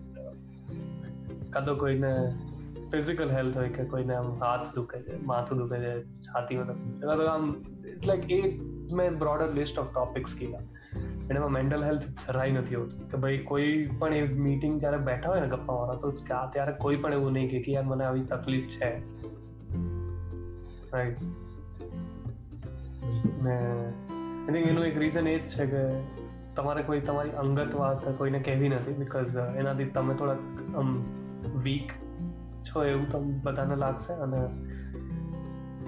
કાં 1.51 1.65
તો 1.65 1.75
કોઈને 1.75 2.33
ફિઝિકલ 2.91 3.31
હેલ્થ 3.31 3.57
હોય 3.57 3.69
કે 3.69 3.85
કોઈને 3.85 4.15
આમ 4.15 4.33
હાથ 4.33 4.75
દુખે 4.75 5.03
છે, 5.03 5.27
માથું 5.27 5.59
દુખે 5.59 5.79
છે 5.79 6.03
છાતીમાં 6.03 6.67
તકલીફ 6.67 7.03
છે. 7.03 7.27
આમ 7.27 7.55
ઇટ્સ 7.89 8.07
લાઈક 8.07 8.31
એ 8.31 8.61
મેં 8.93 9.19
બ્રોડર 9.19 9.55
લિસ્ટ 9.55 9.79
ઓફ 9.79 9.95
ટોપિક્સ 9.95 10.35
કીધા. 10.39 10.59
એમાં 11.35 11.51
મેન્ટલ 11.51 11.85
હેલ્થ 11.85 12.03
જરાય 12.03 12.51
નથી 12.51 12.75
હોતું. 12.75 13.11
કે 13.11 13.17
ભાઈ 13.17 13.39
કોઈ 13.39 13.91
પણ 13.99 14.15
એ 14.15 14.35
મીટિંગ 14.35 14.81
જ્યારે 14.81 14.97
બેઠા 14.97 15.31
હોય 15.31 15.41
ને 15.41 15.47
ગપ્પા 15.47 15.75
વાળા 15.75 15.95
તો 15.95 16.11
ત્યારે 16.53 16.73
કોઈ 16.73 16.97
પણ 16.97 17.13
એવું 17.13 17.33
નહીં 17.33 17.65
કે 17.65 17.73
યાર 17.73 17.85
મને 17.85 18.05
આવી 18.05 18.21
તકલીફ 18.21 18.65
છે. 18.65 19.15
રાઈટ 20.95 21.23
ને 23.43 23.85
થિંક 24.47 24.67
એનું 24.67 24.85
એક 24.85 24.99
રીઝન 24.99 25.29
એ 25.29 25.39
જ 25.39 25.49
છે 25.49 25.67
કે 25.67 25.79
તમારે 26.57 26.83
કોઈ, 26.83 27.01
તમારી 27.01 27.31
અંગત 27.31 27.75
વાત 27.75 28.19
કોઈને 28.19 28.39
કહેવી 28.39 28.69
નથી 28.69 28.93
બીકોઝ 28.93 29.37
એનાથી 29.37 29.85
તમે 29.85 30.15
થોડાક, 30.15 30.39
આમ 30.77 31.05
વીક 31.63 31.93
છો 32.65 32.85
એવું 32.85 33.11
તમને 33.11 33.41
બધાને 33.43 33.77
લાગશે 33.77 34.13
અને 34.13 34.49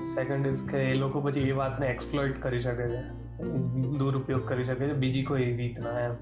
સેકન્ડ 0.05 0.47
ઇઝ 0.47 0.69
કે 0.69 0.79
એ 0.79 0.95
લોકો 0.95 1.21
પછી 1.21 1.41
એ 1.41 1.53
વાતને 1.53 1.87
એક્સપ્લોઇટ 1.87 2.43
કરી 2.43 2.61
શકે 2.61 2.89
છે. 2.89 3.03
દુરુપયોગ 3.99 4.49
કરી 4.49 4.65
શકે 4.65 4.89
છે. 4.89 4.93
બીજી 4.93 5.23
કોઈ 5.23 5.57
રીતના 5.57 6.01
એમ. 6.01 6.15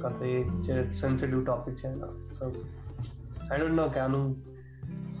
કાં 0.00 0.18
તો 0.18 0.24
એ 0.24 0.42
જે 0.42 0.92
સેન્સિટિવ 0.92 1.44
ટોપિક 1.44 1.74
છે 1.74 1.94
સો 2.30 2.64
આઈ 3.50 3.58
ડોન્ટ 3.58 3.74
નો 3.74 3.88
કે 3.88 4.00
આનું 4.00 4.36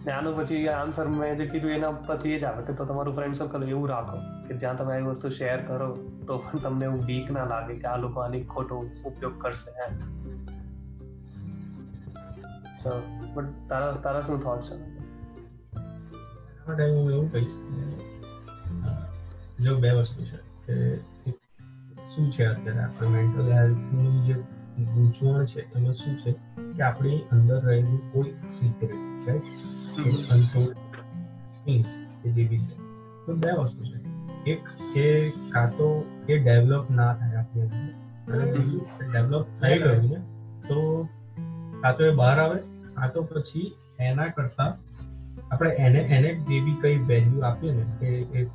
ને 0.06 0.12
આનું 0.12 0.34
પછી 0.36 0.58
આન્સર 0.70 1.06
મેં 1.10 1.38
જે 1.38 1.46
કીધું 1.46 1.72
એના 1.72 1.92
પરથી 2.08 2.32
એ 2.32 2.40
જ 2.40 2.44
આવે 2.44 2.62
કે 2.64 2.72
તો 2.72 2.84
તમારું 2.84 3.14
ફ્રેન્ડ 3.14 3.36
સર્કલ 3.36 3.62
એવું 3.68 3.86
રાખો 3.88 4.18
કે 4.48 4.52
જ્યાં 4.56 4.76
તમે 4.78 4.92
આવી 4.94 5.06
વસ્તુ 5.06 5.30
શેર 5.38 5.58
કરો, 5.62 5.88
તો 6.26 6.32
પણ 6.38 6.58
તમને 6.58 6.84
એવું 6.84 7.00
બીક 7.06 7.26
ના 7.30 7.46
લાગે 7.52 7.74
કે 7.76 7.86
આ 7.86 7.96
લોકો 7.96 8.20
આની 8.20 8.42
ખોટો 8.52 8.76
ઉપયોગ 9.04 9.34
કરશે, 9.42 9.70
એમ. 9.86 9.92
બટ 13.34 13.48
તારા 13.68 13.92
તારા 14.04 14.22
શું 14.22 14.38
થોટ 14.42 14.60
છે? 14.62 14.76
હું 16.68 17.10
એવું 17.12 17.28
કહીશ 17.32 17.56
જો 19.64 19.72
બે 19.78 19.90
વસ્તુ 19.90 20.20
છે 20.24 20.38
કે 20.66 20.74
શું 22.06 22.30
છે 22.30 22.44
અત્યારે 22.44 22.80
આપણે 22.80 23.08
મેન્ટલ 23.08 23.48
હેલ્થની 23.52 24.14
જે 24.20 24.36
ગૂંચવણ 24.84 25.44
છે, 25.46 25.60
એમાં 25.74 25.92
શું 25.92 26.14
છે 26.18 26.32
કે 26.76 26.82
આપણી 26.82 27.18
અંદર 27.32 27.58
રહેલું 27.64 28.00
કોઈ 28.12 28.32
સિક્રેટ 28.50 29.28
રાઈટ 29.28 29.46
અનટોલ્ડ 29.98 30.76
કે 32.22 32.28
જે 32.30 32.44
બી 32.44 32.58
છે 32.58 32.74
તો 33.26 33.34
બે 33.34 33.50
વસ્તુ 33.60 33.82
છે 33.84 34.52
એક 34.52 34.60
કે 34.94 35.32
કાં 35.50 35.76
તો 35.76 35.88
એ 36.28 36.38
ડેવલપ 36.38 36.90
ના 36.90 37.14
થાય 37.14 37.38
આપણી 37.38 37.68
અંદર 38.26 38.34
અને 38.34 38.52
બીજું 38.52 39.12
ડેવલપ 39.12 39.46
થઈ 39.60 39.78
ગયું 39.78 40.08
ને 40.08 40.20
તો 40.68 41.08
કાં 41.82 41.96
તો 41.96 42.04
એ 42.04 42.10
બહાર 42.10 42.36
આવે 42.38 42.58
કાં 42.96 43.10
તો 43.12 43.22
પછી 43.22 43.64
એના 44.00 44.28
કરતા 44.28 44.68
આપણે 45.50 45.70
એને 45.78 46.00
એને 46.00 46.28
જે 46.48 46.60
બી 46.60 46.76
કઈ 46.82 46.96
વેલ્યુ 47.04 47.42
આપીએ 47.42 47.72
ને 47.72 47.84
કે 48.00 48.10
એ 48.34 48.46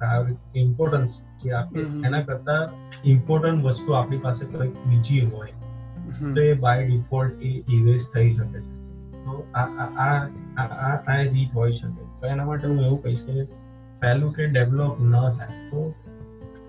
ઇમ્પોર્ટન્સ 0.53 1.13
જે 1.43 1.53
આપીએ 1.53 1.87
એના 2.05 2.21
કરતા 2.21 2.61
ઇમ્પોર્ટન્ટ 3.03 3.63
વસ્તુ 3.63 3.93
આપણી 3.93 4.17
પાસે 4.17 4.45
કંઈક 4.45 4.73
બીજી 4.85 5.25
હોય. 5.25 5.53
તો 6.35 6.41
એ 6.41 6.53
બાય 6.53 6.87
ડિફોલ્ટ 6.87 7.41
એ 7.41 7.51
ઇરેઝ 7.69 8.05
થઈ 8.13 8.33
શકે 8.33 8.47
છે. 8.53 8.80
આ 9.55 9.63
આ 10.05 10.27
આ 10.85 11.21
રીત 11.21 11.55
હોઈ 11.55 11.71
શકે. 11.71 12.03
તો 12.19 12.27
એના 12.27 12.45
માટે 12.45 12.67
હું 12.67 12.81
એવું 12.81 13.03
કહીશ 13.03 13.23
કે 13.23 13.43
પહેલું 14.01 14.33
કે 14.33 14.45
ડેવલપ 14.47 14.99
ન 14.99 15.15
થાય. 15.29 15.69
તો 15.69 15.93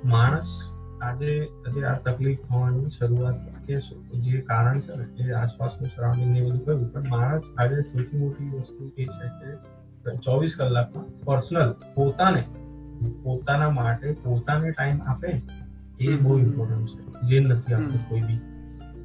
માણસ 0.05 0.79
આજે 1.03 1.49
આજે 1.67 1.85
આ 1.85 1.99
તકલીફ 1.99 2.39
થવાની 2.49 2.91
શરૂઆત 2.91 3.37
કે 3.67 3.81
જે 4.21 4.41
કારણ 4.41 4.81
છે 4.81 4.93
ને 4.97 5.25
એ 5.25 5.33
આસપાસનું 5.33 5.89
સરાઉન્ડિંગ 5.89 6.31
ને 6.31 6.41
બધું 6.43 6.65
કહ્યું 6.65 6.93
પણ 6.93 7.09
માણસ 7.09 7.43
આજે 7.59 7.83
સૌથી 7.83 8.19
મોટી 8.19 8.51
વસ્તુ 8.59 8.93
એ 8.99 9.07
છે 9.07 9.29
કે 9.29 10.17
ચોવીસ 10.17 10.55
કલાકમાં 10.59 11.21
પર્સનલ 11.21 11.75
પોતાને 11.95 12.45
પોતાના 13.23 13.71
માટે 13.71 14.13
પોતાને 14.13 14.71
ટાઈમ 14.71 15.01
આપે 15.07 15.43
એ 16.01 16.17
બહુ 16.17 16.39
ઇમ્પોર્ટન્ટ 16.39 16.89
છે. 16.89 17.01
જે 17.23 17.41
નથી 17.41 17.75
આપતું 17.75 18.09
કોઈ 18.09 18.21
બી. 18.21 18.41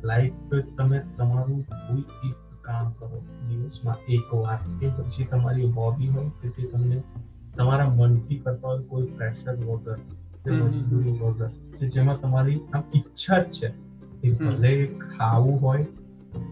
લાઈફ 0.04 0.34
તમે 0.78 1.00
તમારું 1.18 1.62
કોઈ 1.62 2.04
કામ 2.68 2.94
કરો 3.00 3.24
દિવસમાં 3.50 3.98
એક 4.16 4.30
વાર. 4.34 4.60
કે 4.80 4.88
પછી 4.98 5.28
તમારી 5.32 5.72
હોબી 5.78 6.10
હોય 6.16 6.30
કે 6.42 6.54
જે 6.56 6.70
તમને 6.72 6.98
તમારા 7.58 7.90
મનથી 7.98 8.40
કરતા 8.46 8.70
હોય 8.70 8.82
કોઈ 8.90 9.08
પ્રેશર 9.18 9.56
વગર 9.68 10.00
કે 10.44 10.50
મજબૂરી 10.58 11.16
વગર 11.22 11.52
કે 11.78 11.90
જેમાં 11.96 12.20
તમારી 12.22 12.60
આમ 12.74 12.84
ઈચ્છા 12.96 13.40
જ 13.44 13.48
છે 13.60 13.70
કે 14.22 14.28
ભલે 14.36 14.74
ખાવું 15.14 15.58
હોય 15.62 15.86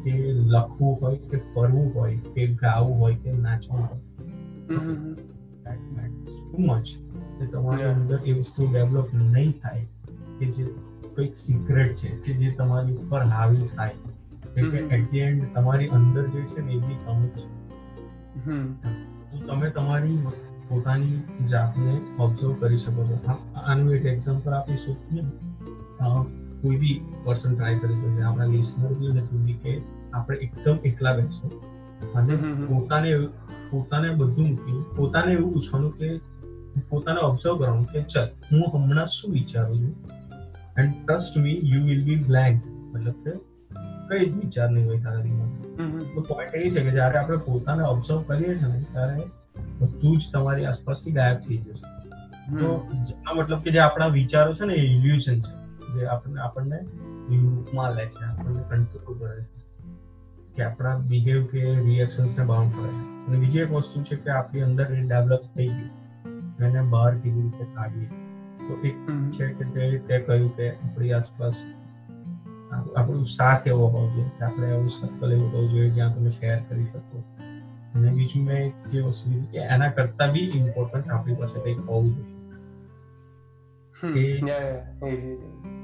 કે 0.04 0.14
લખવું 0.54 0.94
હોય 1.02 1.20
કે 1.30 1.38
ફરવું 1.54 1.88
હોય 1.96 2.18
કે 2.34 2.48
ગાવું 2.62 2.96
હોય 3.00 3.18
કે 3.24 3.38
નાચવું 3.46 3.82
હોય. 3.88 4.02
ટુ 6.48 6.58
મચ 6.62 6.88
કે 7.38 7.46
તમારી 7.54 7.88
અંદર 7.92 8.20
એ 8.26 8.36
વસ્તુ 8.40 8.68
ડેવલપ 8.68 9.14
નહીં 9.14 9.54
થાય 9.62 9.86
કે 10.40 10.46
જે 10.56 10.68
કોઈક 11.16 11.34
સિક્રેટ 11.36 11.96
છે 12.02 12.10
કે 12.24 12.38
જે 12.40 12.52
તમારી 12.58 12.98
ઉપર 13.04 13.22
હાવી 13.36 13.68
થાય. 13.76 14.05
એટ 14.58 15.12
ધી 15.12 15.20
એન્ડ 15.20 15.46
તમારી 15.56 15.88
અંદર 15.88 16.26
જે 16.28 16.42
છે 16.42 16.62
ને 16.62 16.74
એ 16.74 16.78
બી 16.78 17.00
તમે 17.06 17.28
છે 17.28 17.44
તો 19.32 19.38
તમે 19.48 19.70
તમારી 19.70 20.18
પોતાની 20.70 21.48
જાતને 21.48 21.94
ઓબ્ઝર્વ 22.20 22.54
કરી 22.54 22.78
શકો 22.78 23.04
છો. 23.04 23.18
આનું 23.56 23.94
એક 23.94 24.06
એક્ઝામ્પલ 24.06 24.52
આપીશું. 24.52 24.98
કોઈ 26.62 26.78
બી 26.78 27.02
પર્સન 27.24 27.56
ટ્રાય 27.56 27.80
કરી 27.80 27.96
શકે. 27.96 28.22
આપણા 28.22 28.46
લિસનર 28.46 28.94
બી 28.94 29.08
અને 29.08 29.22
તું 29.22 29.46
બી 29.46 29.54
કે 29.54 29.82
આપણે 30.14 30.38
એકદમ 30.38 30.78
એકલા 30.86 31.16
બેસો 31.16 31.48
અને 32.16 32.36
પોતાને 32.66 33.12
પોતાને 33.70 34.10
બધું 34.10 34.48
મૂકી 34.48 34.84
પોતાને 34.96 35.32
એવું 35.34 35.54
પૂછવાનું 35.54 35.92
કે 35.92 36.08
પોતાને 36.90 37.20
ઓબ્ઝર્વ 37.20 37.58
કરવાનું 37.58 37.86
કે 37.86 38.02
ચલ 38.04 38.28
હું 38.52 38.64
હમણાં 38.74 39.08
શું 39.08 39.34
વિચારું 39.34 39.78
છું? 39.78 39.94
And 40.78 40.94
trust 41.08 41.38
me 41.38 41.60
you 41.64 41.84
will 41.86 42.04
be 42.04 42.16
blank 42.16 42.66
મતલબ 42.96 43.14
કે 43.26 43.34
કઈ 44.10 44.26
જ 44.26 44.34
વિચાર 44.36 44.70
નહીં 44.70 44.88
હોય 44.88 45.00
તારા 45.00 45.22
દિમાગમાં. 45.22 46.00
તો 46.00 46.22
પોઈન્ટ 46.22 46.56
એ 46.56 46.70
છે 46.70 46.84
કે 46.84 46.92
જ્યારે 46.92 47.18
આપણે 47.18 47.38
પોતાને 47.38 47.84
ઓબ્ઝર્વ 47.84 48.22
કરીએ 48.22 48.58
છીએ 48.58 48.68
ને 48.68 48.86
ત્યારે 48.92 49.24
બધું 49.80 50.18
જ 50.18 50.24
તમારી 50.34 50.66
આસપાસથી 50.66 51.12
ગાયબ 51.12 51.38
થઈ 51.38 51.58
જશે. 51.58 51.86
તો 52.58 52.88
આ 53.28 53.34
મતલબ 53.34 53.60
કે 53.60 53.72
જે 53.72 53.80
આપણા 53.80 54.08
વિચારો 54.08 54.54
છે 54.54 54.66
ને 54.66 54.74
એ 54.74 54.86
ઇલ્યુઝન 54.86 55.40
છે. 55.40 55.54
જે 55.94 56.06
આપણને 56.06 56.42
આપણને 56.42 56.80
લૂપમાં 57.30 57.92
લે 57.92 58.06
છે 58.06 58.26
આપણને 58.26 58.64
કંટ્રોલ 58.70 59.18
કરે 59.20 59.42
છે. 59.42 59.56
કે 60.56 60.64
આપણા 60.64 60.98
બિહેવ 60.98 61.46
કે 61.46 61.76
રિએક્શન્સ 61.76 62.40
ને 62.40 62.46
બાઉન્ડ 62.46 62.74
કરે 62.74 62.92
છે. 62.92 63.28
અને 63.28 63.38
બીજી 63.38 63.60
એક 63.60 63.72
વસ્તુ 63.72 64.04
છે 64.04 64.16
કે 64.16 64.30
આપણી 64.30 64.62
અંદર 64.62 64.86
એ 64.86 65.02
ડેવલપ 65.02 65.42
થઈ 65.56 65.68
ગયું. 65.68 66.06
એને 66.66 66.82
બહાર 66.82 67.16
કેવી 67.16 67.42
રીતે 67.42 67.64
કાઢીએ. 67.64 68.08
તો 68.68 68.88
એક 68.88 68.98
છે 69.32 69.48
કે 69.48 69.98
તે 69.98 70.20
કહ્યું 70.20 70.56
કે 70.56 70.70
આપણી 70.70 71.12
આસપાસ 71.12 71.54
આપણું 72.96 73.26
સાથ 73.26 73.68
એવો 73.68 73.88
હોવો 73.88 74.10
જોઈએ 74.10 74.30
કે 74.30 74.46
આપણે 74.46 74.68
એવું 74.68 74.90
સર્કલ 74.90 75.34
એવું 75.34 75.54
હોવું 75.54 75.70
જોઈએ 75.70 75.90
જ્યાં 75.90 76.16
તમે 76.16 76.30
શેર 76.30 76.60
કરી 76.70 76.86
શકો. 76.86 77.24
અને 77.96 78.12
બીજું 78.12 78.44
મેં 78.44 78.72
જે 78.92 79.02
વસ્તુ 79.02 79.32
કીધી 79.32 79.46
કે 79.46 79.58
એના 79.58 79.90
કરતા 79.90 80.28
બી 80.28 80.52
ઇમ્પોર્ટન્ટ 80.56 81.10
આપણી 81.10 81.36
પાસે 81.36 81.64
કંઈક 81.64 81.90
હોવું 81.90 82.16
જોઈએ. 82.16 82.36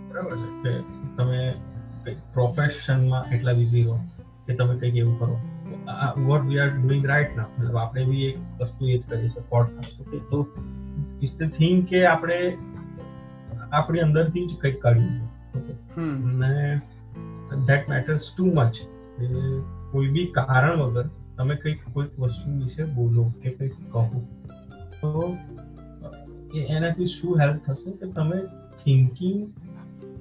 બરાબર 0.09 0.37
છે? 0.37 0.63
કે 0.63 0.79
તમે 1.17 1.53
પ્રોફેશનમાં 2.33 3.31
એટલા 3.31 3.53
બિઝી 3.53 3.83
હો 3.83 3.99
કે 4.47 4.55
તમે 4.55 4.79
કંઈક 4.79 4.95
એવું 4.95 5.19
કરો. 5.19 5.39
What 6.25 6.41
we 6.41 6.59
are 6.59 6.69
doing 6.69 7.07
right 7.07 7.37
ના 7.37 7.45
મતલબ 7.59 7.77
આપણે 7.77 8.05
બી 8.05 8.25
એક 8.25 8.61
વસ્તુ 8.61 8.87
એ 8.87 8.97
જ 8.97 9.07
કરીએ 9.09 9.29
છીએ 9.29 9.43
પોડકાસ્ટ 9.49 10.01
ઓકે 10.01 10.17
તો 10.17 10.47
ઇઝ 11.21 11.37
ધ 11.39 11.49
થિંગ 11.49 11.87
કે 11.87 12.05
આપણે 12.05 12.57
આપણી 13.71 13.99
અંદરથી 13.99 14.47
જ 14.47 14.57
કંઈક 14.61 14.81
કાઢ્યું 14.81 15.07
છે 15.07 15.21
અને 16.35 16.79
ધેટ 17.67 17.89
મેટર્સ 17.89 18.27
ટુ 18.37 18.45
મચ 18.45 18.75
કોઈ 19.91 20.07
બી 20.07 20.25
કારણ 20.25 20.79
વગર 20.79 21.07
તમે 21.37 21.55
કંઈક 21.55 21.81
કોઈક 21.93 22.19
વસ્તુ 22.19 22.51
વિશે 22.59 22.83
બોલો 22.83 23.23
કે 23.41 23.49
કંઈક 23.49 23.75
કહો. 23.91 24.03
તો 25.01 25.37
એનાથી 26.57 27.05
શું 27.05 27.39
હેલ્પ 27.39 27.57
થશે 27.67 27.91
કે 27.91 28.11
તમે 28.11 28.37
થિંકિંગ 28.83 29.39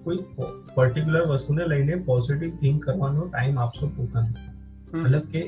કોઈ 0.04 0.18
પર્ટિક્યુલર 0.74 1.26
વસ્તુને 1.26 1.66
લઈને 1.66 1.94
પોઝિટિવ 1.94 2.56
થિંક 2.56 2.84
કરવાનો 2.84 3.22
ટાઈમ 3.24 3.58
આપશો 3.58 3.86
પોતાને. 3.96 4.32
મતલબ 4.98 5.22
કે 5.22 5.42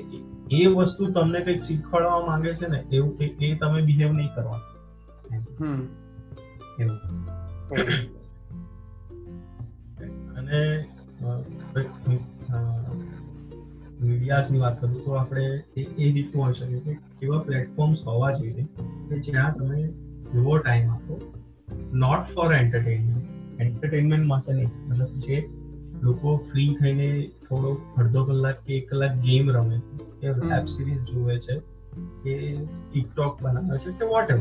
એ 0.51 0.67
વસ્તુ 0.67 1.11
તમને 1.11 1.41
કંઈક 1.41 1.63
શીખવાડવા 1.63 2.27
માંગે 2.27 2.55
છે 2.55 2.67
ને 2.69 2.79
એવું 2.93 3.17
કે 3.17 3.25
એ 3.41 3.55
તમે 3.55 3.81
બિહેવ 3.83 4.13
નહીં 4.13 4.31
કરવાનું. 4.35 4.71
અને 10.39 10.61
મીડિયાસની 14.05 14.59
વાત 14.59 14.81
કરું 14.81 15.05
તો 15.05 15.11
આપણે 15.11 15.45
એ 15.77 15.81
એ 15.81 16.13
રીતનું 16.13 16.45
હોઈ 16.45 16.53
શકે 16.53 16.79
કે 16.79 16.97
એવા 17.23 17.39
પ્લેટફોર્મ્સ 17.39 18.03
હોવા 18.07 18.33
જોઈએ 18.33 18.63
કે 19.09 19.19
જ્યાં 19.19 19.55
તમે 19.55 19.81
એવો 20.35 20.59
ટાઈમ 20.59 20.91
આપો. 20.91 21.33
નોટ 21.93 22.23
ફોર 22.23 22.55
એન્ટરટેનમેન્ટ 22.55 23.61
એન્ટરટેનમેન્ટ 23.61 24.27
માટે 24.27 24.53
નહીં. 24.53 24.69
મતલબ 24.89 25.09
જે 25.09 25.49
લોકો 26.03 26.37
ફ્રી 26.37 26.77
થઈને 26.81 27.31
થોડો 27.49 27.81
અડધો 27.97 28.25
કલાક 28.25 28.55
કે 28.55 28.75
એક 28.75 28.91
કલાક 28.91 29.13
ગેમ 29.17 29.51
રમે 29.51 29.79
કે 30.21 30.31
વેબ 30.31 30.67
સિરીઝ 30.67 31.01
જુએ 31.01 31.39
છે 31.39 31.59
કે 32.25 32.57
ટિકટોક 32.93 33.43
બનાવે 33.43 33.79
છે 33.79 33.91
કે 33.91 34.05
વોટ 34.05 34.31
એવર 34.31 34.41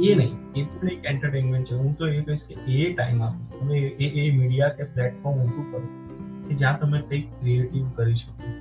એ 0.00 0.14
નહીં. 0.14 0.36
એ 0.56 0.62
પણ 0.62 0.88
એક 0.88 1.04
એન્ટરટેનમેન્ટ 1.04 1.66
છે. 1.66 1.74
હું 1.74 1.98
તો 1.98 2.06
એ 2.06 2.22
કહીશ 2.22 2.46
કે 2.48 2.72
એ 2.72 2.92
ટાઈમ 2.94 3.22
આપો. 3.22 3.60
તમે 3.60 3.78
એ 3.78 4.26
એ 4.26 4.36
મીડિયા 4.36 4.68
કે 4.68 4.84
પ્લેટફોર્મ 4.84 5.36
ઊભું 5.36 5.72
કરો. 5.72 5.97
કે 6.48 6.58
જ્યાં 6.62 6.80
તમે 6.82 6.98
કંઈક 7.08 7.30
ક્રિએટિવ 7.38 7.86
કરી 7.96 8.18
શકો. 8.20 8.52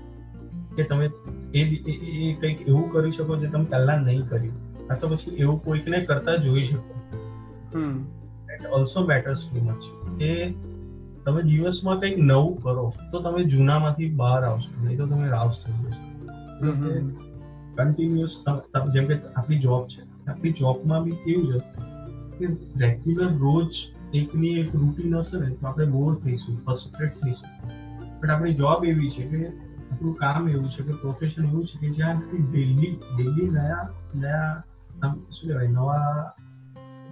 કે 0.77 0.83
તમે 0.89 1.05
એ 1.53 1.61
એ 1.61 2.33
કંઈક 2.41 2.59
એવું 2.69 2.85
કરી 2.93 3.13
શકો 3.17 3.33
જે 3.43 3.51
તમે 3.53 3.65
પહેલા 3.75 3.99
નહીં 4.05 4.23
કર્યું. 4.31 4.55
આ 4.89 4.95
તો 5.01 5.05
પછી 5.11 5.35
એવું 5.43 5.57
કોઈકને 5.67 5.97
કરતા 6.09 6.38
જોઈ 6.47 6.65
શકો. 6.71 6.91
It 8.55 8.63
also 8.77 9.05
matters 9.11 9.45
too 9.45 9.63
much 9.67 9.81
કે 10.19 10.31
તમે 11.25 11.41
દિવસમાં 11.49 11.97
કંઈક 12.03 12.17
નવું 12.29 12.53
કરો 12.63 12.85
તો 13.13 13.17
તમે 13.25 13.41
જૂનામાંથી 13.53 14.11
બહાર 14.21 14.41
આવશો 14.49 14.71
નહીં 14.83 14.97
તો 14.99 15.05
તમે 15.13 15.25
રાઉસ 15.33 15.57
થઈ 15.63 15.77
જશો. 15.81 16.03
કન્ટિન્યુઅસ 17.77 18.33
જેમ 18.93 19.05
કે 19.09 19.15
આપણી 19.17 19.59
જોબ 19.65 19.83
છે. 19.95 20.01
આપણી 20.27 20.55
જોબમાં 20.61 21.01
બી 21.05 21.17
કેવું 21.25 21.47
છે 21.51 21.59
કે 22.38 22.45
રેગ્યુલર 22.83 23.31
રોજ 23.43 23.71
એકની 24.19 24.55
એક 24.61 24.69
રૂટીન 24.79 25.13
હશે 25.19 25.35
ને 25.41 25.49
તો 25.51 25.67
આપણે 25.67 25.85
બોર 25.97 26.13
થઈશું 26.23 26.55
ફ્રસ્ટ્રેટ 26.65 27.13
થઈશું. 27.21 27.51
બટ 28.20 28.30
આપણી 28.30 28.53
જોબ 28.53 28.86
એવી 28.86 29.09
છે 29.09 29.26
કે 29.32 29.41
આપણું 29.45 30.15
કામ 30.15 30.49
એવું 30.49 30.70
છે 30.70 30.84
કે 30.84 30.97
પ્રોફેશન 31.01 31.45
એવું 31.45 31.65
છે 31.65 31.78
કે 31.80 31.89
જ્યાંથી 31.91 32.43
ડેલી 32.47 32.91
ડેલી 33.05 33.47
નયા 33.51 33.86
નયા 34.15 35.11
શું 35.32 35.49
કહેવાય 35.49 35.68
નવા 35.68 36.34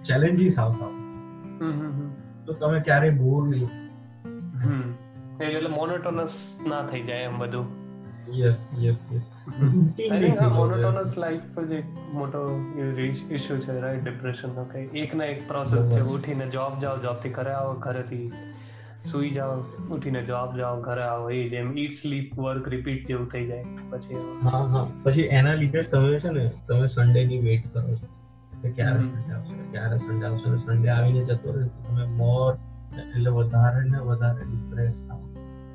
ચેલેન્જીસ 0.04 0.58
આવતા 0.58 0.86
હોય. 0.86 1.00
તો 2.46 2.52
તમે 2.52 2.80
ક્યારે 2.80 3.10
બોર 3.22 3.42
નહીં. 3.48 3.70
એટલે 5.40 5.70
મોનોટોનસ 5.70 6.38
ના 6.66 6.82
થઈ 6.82 7.02
જાય 7.02 7.22
એમ 7.22 7.38
બધું. 7.38 7.66
Yes 8.34 8.62
yes 8.82 9.00
yes 9.14 9.26
monotonous 10.52 11.12
life 11.18 11.58
જ 11.60 11.72
એક 11.72 11.86
મોટો 12.14 12.40
ઇશ્યુ 13.30 13.58
છે 13.58 13.78
રાઈટ 13.80 14.04
ડિપ્રેશન 14.04 14.54
નો 14.54 14.64
એક 14.94 15.14
ના 15.14 15.24
એક 15.24 15.48
પ્રોસેસ 15.48 15.84
છે 15.92 16.00
ઉઠીને 16.14 16.46
જોબ 16.48 16.78
જાઓ 16.80 16.96
જોબથી 16.98 17.30
ઘરે 17.30 17.52
આવો 17.52 17.74
ઘરેથી 17.78 18.26
સુઈ 19.06 19.30
જાઓ 19.32 19.54
ઉઠીને 19.90 20.22
જોબ 20.24 20.56
જાઓ 20.56 20.80
ઘરે 20.82 21.04
આવો 21.04 21.30
એ 21.32 21.48
જેમ 21.50 21.72
ઈટ 21.76 21.94
સ્લીપ 21.94 22.34
વર્ક 22.38 22.68
રિપીટ 22.68 23.06
જેવું 23.06 23.28
થઈ 23.28 23.46
જાય 23.46 23.64
પછી 23.90 24.20
હા 24.42 24.62
હા. 24.66 24.84
પછી 25.02 25.26
એના 25.32 25.54
લીધે 25.54 25.82
તમે 25.86 26.18
છે 26.18 26.30
ને 26.30 26.44
તમે 26.66 26.86
સન્ડે 26.88 27.24
ની 27.24 27.40
વેઇટ 27.40 27.64
કરો 27.72 27.94
છો. 27.94 28.06
કે 28.52 28.70
ક્યારે 28.72 29.02
સન્ડે 29.02 29.32
આવશે 29.32 29.56
ક્યારે 29.70 29.98
સન્ડે 29.98 30.26
આવશે? 30.26 30.44
અને 30.44 30.58
સન્ડે 30.58 30.88
આવીને 30.90 31.22
જતો 31.24 31.48
રહે 31.52 31.64
તો 31.66 31.80
તમે 31.84 32.04
મોર 32.14 32.52
એટલે 32.92 33.30
વધારે 33.32 33.82
ને 33.86 33.98
વધારે 34.02 34.42
ડિપ્રેસ 34.44 34.96
થાવ 35.04 35.22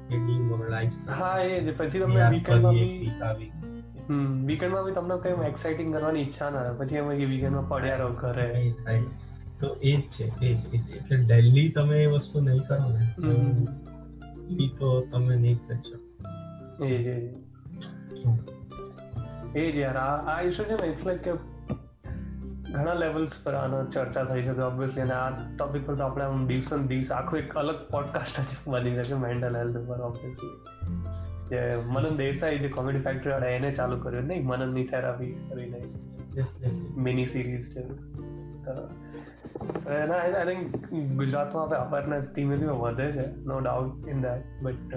કે 0.09 0.15
ડિમોરલાઇઝ 0.19 0.95
હા 1.13 1.35
એ 1.43 1.59
જ. 1.61 1.75
પછી 1.77 2.01
તમે 2.01 2.29
વીકેન્ડમાં 2.29 2.75
બી 2.75 3.49
હમ 4.07 4.21
વીકેન્ડમાં 4.47 4.85
બી 4.85 4.95
તમને 4.95 5.17
કઈ 5.23 5.47
એક્સાઇટિંગ 5.47 5.93
કરવાની 5.93 6.23
ઈચ્છા 6.23 6.49
ના 6.51 6.63
રહે. 6.63 6.73
પછી 6.79 6.97
એમ 6.97 7.11
કે 7.13 7.25
વીકેન્ડમાં 7.27 7.69
પડ્યા 7.69 7.97
રહો 7.97 8.09
ઘરે. 8.17 8.47
થાય. 8.77 9.01
તો 9.61 9.77
એ 9.81 9.95
જ 9.95 10.01
છે 10.01 10.45
એ 10.45 10.77
એટલે 10.97 11.17
ડેલી 11.17 11.69
તમે 11.69 12.03
એ 12.03 12.05
વસ્તુ 12.05 12.41
નહીં 12.41 12.59
કરો 12.67 12.89
ને 12.89 13.05
એ 14.63 14.67
તો 14.67 15.01
તમે 15.01 15.35
નહીં 15.35 15.57
કરી 15.67 15.77
શકો. 15.77 16.85
એ 16.85 16.97
જ 17.03 17.07
એ 19.55 19.71
જ 19.71 19.75
યાર 19.75 19.97
આ 19.97 20.37
આ 20.37 20.41
ઇશ્યુ 20.41 20.65
છે 20.65 20.81
ને 20.81 20.87
ઇટ્સ 20.87 21.07
લાઈક 21.07 21.21
કે 21.21 21.31
ઘણા 22.71 22.93
લેવલ્સ 22.93 23.31
પર 23.43 23.53
આનો 23.53 23.85
ચર્ચા 23.85 24.23
થઈ 24.23 24.43
શકે 24.43 24.61
ઓબ્વિયસલી 24.61 25.01
અને 25.01 25.11
આ 25.11 25.29
ટોપિક 25.57 25.85
પર 25.85 25.95
તો 25.95 26.03
આપણે 26.03 26.23
આમ 26.23 26.47
દિવસો 26.47 26.77
દિવસ 26.77 27.11
આખો 27.11 27.37
એક 27.37 27.53
અલગ 27.53 27.75
પોડકાસ્ટ 27.75 28.41
જ 28.41 28.69
બની 28.69 29.03
શકે 29.03 29.13
મેન્ટલ 29.13 29.57
હેલ્થ 29.57 29.77
ઉપર 29.77 30.01
ઓબ્વિયસલી 30.01 30.57
જે 31.49 31.75
મનન 31.85 32.17
દેસાઈ 32.17 32.59
જે 32.59 32.67
કોમેડી 32.67 32.99
ફેક્ટરી 32.99 33.31
વાળા 33.31 33.47
એને 33.47 33.73
ચાલુ 33.73 33.99
કર્યું 33.99 34.23
નહીં? 34.23 34.45
મનનની 34.45 34.83
થેરાપી 34.83 35.31
કરીને. 35.49 35.81
મિની 36.97 37.25
સિરીઝ 37.25 37.75
છે. 37.75 37.83
એના 39.95 40.15
આઈ 40.15 40.45
થિંક 40.45 40.77
ગુજરાતમાં 41.17 41.67
હવે 41.67 41.75
અવેરનેસ 41.75 42.31
ધીમે 42.35 42.57
ધીમે 42.57 42.71
વધે 42.71 43.11
છે 43.11 43.25
no 43.45 43.59
doubt 43.59 44.07
in 44.07 44.21
that 44.21 44.47
but 44.61 44.93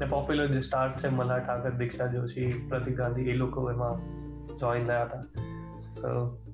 જે 0.00 0.06
પોપ્યુલર 0.06 0.46
જે 0.46 0.60
સ્ટાર્સ 0.60 0.96
છે 0.96 1.08
મલ્હાર 1.08 1.40
ઠાકર 1.40 1.70
દીક્ષા 1.70 2.06
જોશી 2.06 2.48
પ્રતિક 2.68 2.96
ગાંધી 2.96 3.30
એ 3.30 3.34
લોકો 3.34 3.70
એમાં 3.70 4.02
જોઈન 4.60 4.84
થયા 4.84 5.04
હતા 5.04 5.22
સો 5.92 6.10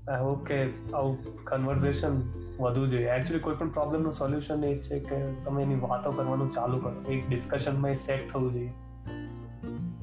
આઈ 0.08 0.20
હોપ 0.20 0.44
કે 0.44 0.61
આવું 0.94 1.16
કન્વર્ઝેશન 1.44 2.20
વધુ 2.61 2.86
જોઈએ 2.86 3.08
એકચ્યુઅલી 3.08 3.40
કોઈ 3.40 3.54
પણ 3.54 3.68
પ્રોબ્લેમનું 3.68 4.12
સોલ્યુશન 4.12 4.64
એ 4.64 4.78
છે 4.78 5.00
કે 5.00 5.20
તમે 5.44 5.62
એની 5.62 5.80
વાતો 5.80 6.11
કરવાનું 6.11 6.50
ચાલુ 6.50 6.78
કરો 6.78 6.94
એક 7.08 7.28
ડિસ્કશનમાં 7.28 7.90
એ 7.90 7.94
સેટ 7.94 8.26
થવું 8.28 8.52
જોઈએ 8.52 8.72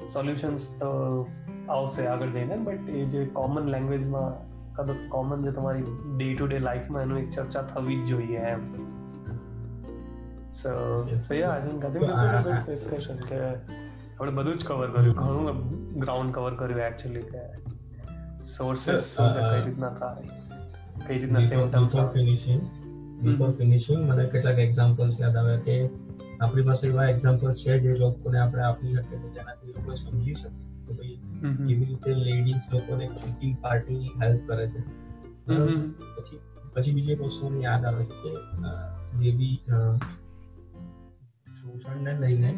સોલ્યુશન્સ 0.08 0.80
તો 0.80 0.92
આવશે 1.70 2.08
આગળ 2.08 2.30
જઈને 2.30 2.56
બટ 2.58 2.90
એ 2.90 3.06
જે 3.06 3.26
કોમન 3.34 3.66
લેંગ્વેજમાં 3.66 4.47
કોમન 5.10 5.44
જે 5.44 5.52
તમારી 5.52 5.82
ડે 6.18 6.34
ટુ 6.34 6.48
ડે 6.48 6.60
લાઈફમાં 6.60 7.04
એનું 7.04 7.18
એક 7.18 7.30
ચર્ચા 7.30 7.62
થવી 7.62 7.96
જ 7.96 8.08
જોઈએ 8.08 8.38
એમ. 8.38 8.62
So 10.52 10.70
so 11.28 11.34
ya 11.34 11.52
I 11.52 11.62
think 11.62 11.86
I 11.86 11.94
think 11.94 12.06
this 12.06 12.24
is 12.24 12.36
a 12.36 12.42
good 12.42 12.66
discussion 12.66 13.18
કે 13.18 13.40
આપણે 14.18 14.32
બધું 14.32 14.58
જ 14.58 14.66
કવર 14.66 14.90
કર્યું 14.92 15.16
ઘણું 15.16 15.62
ગ્રાઉન્ડ 16.00 16.34
કવર 16.34 16.56
કર્યું 16.56 16.80
એકચ્યુઅલી 16.80 17.22
કે 17.24 17.42
સોર્सेस 18.44 19.00
શું 19.00 19.34
છે 19.34 19.42
કઈ 19.42 19.62
રીતના 19.66 19.90
થાય 19.90 20.28
કઈ 21.08 21.18
રીતના 21.18 21.42
સિમ્પટમ્સ 21.42 21.98
ફિનિશિંગ 22.14 22.62
બિફોર 23.20 23.52
ફિનિશિંગ 23.52 24.02
મને 24.10 24.26
કેટલાક 24.26 24.58
એક્ઝામ્પલ્સ 24.58 25.20
યાદ 25.20 25.36
આવે 25.36 25.58
કે 25.58 25.90
આપણી 26.40 26.62
પાસે 26.62 26.88
એવા 26.88 27.06
એક્ઝામ્પલ્સ 27.06 27.64
છે 27.64 27.80
જે 27.80 27.94
લોકોને 27.96 28.40
આપણે 28.40 28.62
આપી 28.62 28.96
શકીએ 28.96 29.32
જેનાથી 29.34 29.74
લોકો 29.74 29.96
સમજી 29.96 30.36
શકે. 30.36 30.67
કે 30.88 30.94
ભાઈ 30.94 31.18
કેવી 31.68 31.86
રીતે 31.86 32.12
લેડીઝ 32.14 32.66
લોકોને 32.74 33.06
કુકિંગ 33.08 33.56
પાર્ટી 33.62 34.04
હેલ્પ 34.22 34.42
કરે 34.48 34.68
છે. 34.68 34.80
પછી 36.18 36.40
પછી 36.76 36.94
બીજી 36.94 37.12
એક 37.12 37.22
વસ્તુ 37.22 37.50
મને 37.50 37.64
યાદ 37.64 37.86
આવે 37.86 38.04
છે 38.06 38.16
કે 38.24 38.32
જે 39.20 39.32
બી 39.32 39.56
શોષણને 41.58 42.14
લઈને 42.20 42.52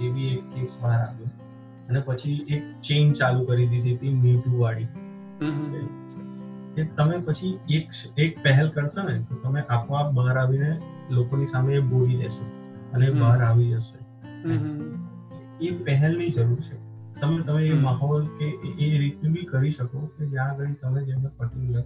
જે 0.00 0.10
બી 0.10 0.28
એક 0.28 0.42
કેસ 0.54 0.78
બહાર 0.82 1.00
આવ્યો 1.00 1.30
અને 1.88 2.00
પછી 2.00 2.36
એક 2.48 2.62
ચેઇન 2.82 3.12
ચાલુ 3.12 3.44
કરી 3.44 3.66
દીધી 3.66 3.96
હતી 3.96 4.14
મી 4.14 4.42
વાળી 4.58 4.88
કે 6.74 6.84
તમે 6.96 7.18
પછી 7.18 7.58
એક 7.70 7.86
એક 8.18 8.42
પહેલ 8.42 8.70
કરશો 8.70 9.02
ને 9.02 9.14
તો 9.22 9.34
તમે 9.34 9.60
આપોઆપ 9.70 10.12
બહાર 10.12 10.36
આવીને 10.38 10.70
લોકોની 11.10 11.46
સામે 11.46 11.80
બોલી 11.80 12.16
દેશો 12.16 12.44
અને 12.92 13.10
બહાર 13.10 13.42
આવી 13.42 13.70
જશે. 13.72 13.98
એ 15.60 15.70
પહેલની 15.84 16.30
જરૂર 16.30 16.60
છે. 16.60 16.91
તમે 17.22 17.42
તમે 17.42 17.66
એ 17.66 17.74
માહોલ 17.80 18.24
કે 18.38 18.46
એ 18.78 18.88
રીતનું 18.96 19.34
બી 19.34 19.46
કરી 19.46 19.72
શકો 19.72 20.06
કે 20.16 20.28
જ્યાં 20.28 20.54
આગળ 20.54 20.72
તમે 20.80 21.04
જેમને 21.04 21.28
પર્ટિક્યુલર 21.36 21.84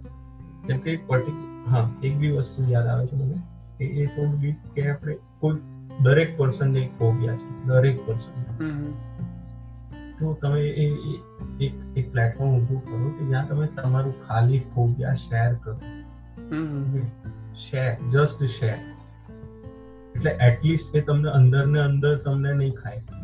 જેમ 0.67 0.79
કે 0.79 0.95
પર્ટિક્યુલર 1.09 1.67
હા 1.67 1.83
એક 2.03 2.19
બી 2.19 2.31
વસ્તુ 2.35 2.69
યાદ 2.69 2.93
આવે 2.93 3.03
છે 3.07 3.19
મને 3.19 3.41
કે 3.77 3.89
એ 3.95 4.07
થોડું 4.15 4.39
બી 4.41 4.55
કે 4.75 4.87
આપણે 4.87 5.17
કોઈ 5.39 5.59
દરેક 6.03 6.33
પર્સનને 6.37 6.81
એક 6.81 6.97
ફોબિયા 6.97 7.37
છે 7.37 7.53
દરેક 7.65 8.01
પર્સન 8.05 8.33
તો 10.19 10.33
તમે 10.41 10.61
એ 10.83 10.87
એક 11.59 11.73
એક 11.95 12.11
પ્લેટફોર્મ 12.11 12.53
ઊભું 12.53 12.81
કરો 12.85 13.13
કે 13.17 13.29
જ્યાં 13.31 13.47
તમે 13.47 13.67
તમારું 13.75 14.15
ખાલી 14.23 14.61
ફોબિયા 14.73 15.15
શેર 15.15 15.51
કરો. 15.63 15.75
શેર 17.55 17.89
જસ્ટ 18.09 18.47
શેર 18.55 18.77
એટલે 20.15 20.31
એટલીસ્ટ 20.41 20.95
એ 20.95 21.01
તમને 21.01 21.29
અંદર 21.31 21.63
ને 21.67 21.81
અંદર 21.81 22.13
તમને 22.25 22.53
નહીં 22.53 22.75
ખાય. 22.81 23.16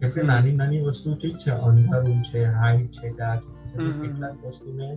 કે 0.00 0.22
નાની 0.22 0.52
નાની 0.52 0.80
વસ્તુ 0.80 1.14
ઠીક 1.14 1.36
છે 1.36 1.50
અંધારું 1.50 2.20
છે 2.22 2.44
હાઈટ 2.52 2.92
છે 2.92 3.08
આ 3.22 3.36
છે 3.36 3.48
કેટલાક 4.00 4.36
વસ્તુને 4.44 4.88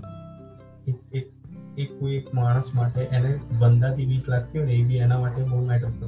એક 0.88 1.00
એક 1.78 1.90
કોઈ 2.00 2.18
એક 2.18 2.28
માણસ 2.34 2.70
માટે 2.76 3.02
એને 3.12 3.32
બંદાથી 3.60 4.06
બીક 4.06 4.28
લાગતી 4.28 4.60
હોય 4.60 4.68
ને 4.68 4.76
એ 4.76 4.84
બી 4.84 4.98
એના 4.98 5.20
માટે 5.20 5.42
બહુ 5.44 5.62
મેટર 5.66 5.90
કરતો 5.90 6.08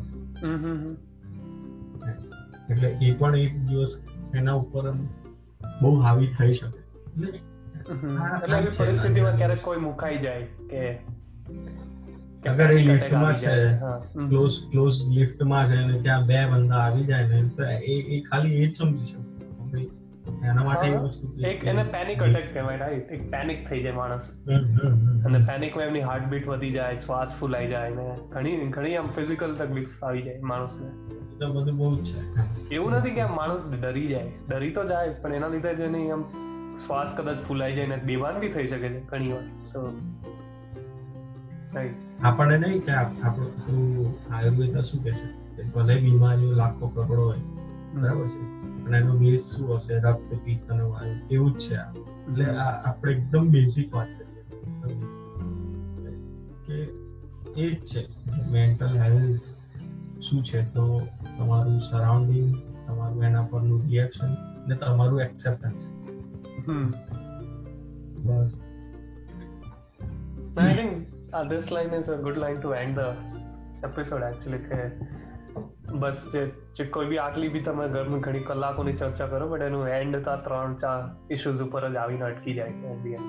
એટલે 2.70 2.88
એ 3.02 3.12
પણ 3.14 3.36
એક 3.36 3.54
દિવસ 3.66 3.94
એના 4.34 4.56
ઉપર 4.56 4.86
બહુ 5.82 5.96
હાવી 6.00 6.30
થઈ 6.38 6.54
શકે. 6.54 6.80
એટલે 8.44 8.72
પરિસ્થિતિમાં 8.78 9.38
ક્યારેક 9.38 9.62
કોઈ 9.62 9.80
મુકાઈ 9.80 10.18
જાય 10.18 10.46
કે 10.70 10.82
અગર 12.50 12.72
એ 12.72 12.82
લિફ્ટમાં 12.82 13.38
છે. 13.38 13.56
ક્લોઝ 14.30 14.54
ક્લોઝ 14.72 14.94
લિફ્ટમાં 15.12 15.68
છે 15.68 15.76
અને 15.76 16.02
ત્યાં 16.02 16.26
બે 16.26 16.46
બંદા 16.46 16.76
આવી 16.76 17.04
જાય 17.04 17.28
ને 17.28 17.42
તો 17.42 17.64
એ 17.64 18.00
એ 18.16 18.22
ખાલી 18.22 18.56
એ 18.56 18.68
જ 18.68 18.76
સમજી 18.76 19.06
શકે. 19.06 19.90
એના 20.44 20.64
માટે 20.64 20.88
એ 20.88 20.96
વસ્તુ 20.96 21.42
એક 21.42 21.64
એને 21.64 21.84
પેનિક 21.84 22.24
અટેક 22.24 22.54
કહેવાય 22.54 22.78
રાઈટ 22.78 23.12
એક 23.12 23.32
પેનિક 23.32 23.68
થઈ 23.70 23.84
જાય 23.84 23.92
માણસ. 23.92 24.30
અને 25.26 25.40
પેનિકમાં 25.40 25.86
એમની 25.86 26.00
હાર્ટબીટ 26.00 26.48
વધી 26.48 26.72
જાય 26.72 26.96
શ્વાસ 26.96 27.36
ફૂલાઈ 27.40 27.68
જાય 27.68 27.90
ને 27.90 28.18
ઘણી 28.30 28.58
ઘણી 28.70 28.96
આમ 28.96 29.06
ફિઝિકલ 29.06 29.56
તકલીફ 29.56 30.04
આવી 30.04 30.22
જાય 30.22 30.40
માણસને. 30.42 30.90
તો 31.40 31.54
બધું 31.54 31.78
બહુ 31.78 31.96
જ 31.96 32.06
છે. 32.06 32.22
એવું 32.76 32.92
નથી 32.92 33.10
કે 33.10 33.26
માણસ 33.26 33.72
ડરી 33.82 34.08
જાય. 34.08 34.32
ડરી 34.50 34.72
તો 34.72 34.84
જાય 34.84 35.10
પણ 35.10 35.34
એના 35.34 35.48
લીધે 35.48 35.76
જ 35.76 35.80
એની 35.80 36.12
આમ 36.12 36.24
શ્વાસ 36.88 37.14
કદાચ 37.18 37.38
ફૂલાઈ 37.38 37.76
જાય 37.76 37.88
ને 37.88 37.96
બેભાન 37.96 38.40
બી 38.40 38.50
થઈ 38.50 38.68
શકે 38.68 38.90
છે 38.90 39.06
ઘણી 39.06 39.32
વાર 39.32 39.64
સો 39.64 39.88
રાઈટ 41.76 42.13
આપણને 42.24 42.58
નહીં 42.58 42.82
કે 42.82 42.92
આપ- 42.92 43.22
આપણું 43.22 44.16
આયુર્વેદ 44.34 44.80
શું 44.80 45.04
કહે 45.04 45.12
છે? 45.12 45.56
કે 45.56 45.64
ભલે 45.64 46.02
બીમારીઓ 46.02 46.52
લાખો 46.52 46.88
કરોડો 46.88 47.24
હોય 47.24 47.38
બરાબર 47.94 48.28
છે? 48.28 48.64
અને 48.86 48.98
એનો 48.98 49.18
બેઝ 49.18 49.40
શું 49.40 49.76
હશે? 49.76 49.98
રક્ત 50.00 50.36
પિત્ત 50.46 50.70
અને 50.70 50.82
વાયુ 50.82 51.16
એવું 51.32 51.52
જ 51.52 51.60
છે 51.60 51.76
આ. 51.76 51.92
એટલે 51.92 52.46
આપણે 52.86 53.14
એકદમ 53.14 53.48
બેઝિક 53.48 53.96
વાત 53.96 54.08
કરીએ. 54.08 54.44
કે 56.66 56.74
એ 57.62 57.76
જ 57.76 57.86
છે 57.86 58.08
મેન્ટલ 58.52 59.00
હેલ્થ 59.00 59.42
શું 60.22 60.44
છે? 60.44 60.66
તો 60.66 61.08
તમારું 61.38 61.82
સરાઉન્ડિંગ 61.82 62.56
તમારું 62.88 63.24
એના 63.24 63.42
પરનું 63.42 63.84
રિએક્શન 63.84 64.28
ને 64.68 64.76
તમારું 64.76 65.22
એક્સેપ્ટન્સ 65.22 65.90
બસ. 68.18 68.60
This 71.42 71.72
line 71.72 71.94
is 72.00 72.10
a 72.10 72.18
good 72.18 72.38
line 72.38 72.62
to 72.62 72.74
end 72.74 72.98
the 72.98 73.10
episode 73.84 74.22
actually 74.24 74.58
કે 74.58 74.92
બસ 75.92 76.30
જે 76.34 76.52
જે 76.76 76.86
કોઈ 76.86 77.06
બી 77.06 77.18
આટલી 77.18 77.48
બી 77.48 77.62
તમે 77.62 77.88
ઘરમાં 77.88 78.20
ઘણી 78.20 78.40
કલાકોની 78.40 78.94
ચર્ચા 78.94 79.28
કરો 79.28 79.48
બટ 79.48 79.62
એનું 79.62 79.88
એન્ડ 79.88 80.16
તો 80.16 80.36
ત્રણ 80.36 80.76
ચાર 80.76 81.34
ઇશ્યુઝ 81.34 81.62
ઉપર 81.62 81.90
જ 81.90 81.96
આવીને 81.96 82.26
અટકી 82.26 82.54
જાય 82.54 82.72
છે, 82.72 82.94
at 82.94 83.06
the 83.06 83.12
end. 83.12 83.24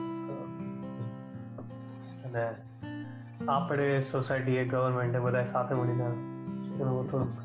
અને 2.24 2.54
આપણે 3.48 4.00
સોસાયટી 4.00 4.64
ગવર્મેન્ટ 4.64 5.16
બધા 5.16 5.44
સાથે 5.44 5.74
મળીને 5.74 6.04
એનું 6.82 7.10
થોડુંક 7.10 7.38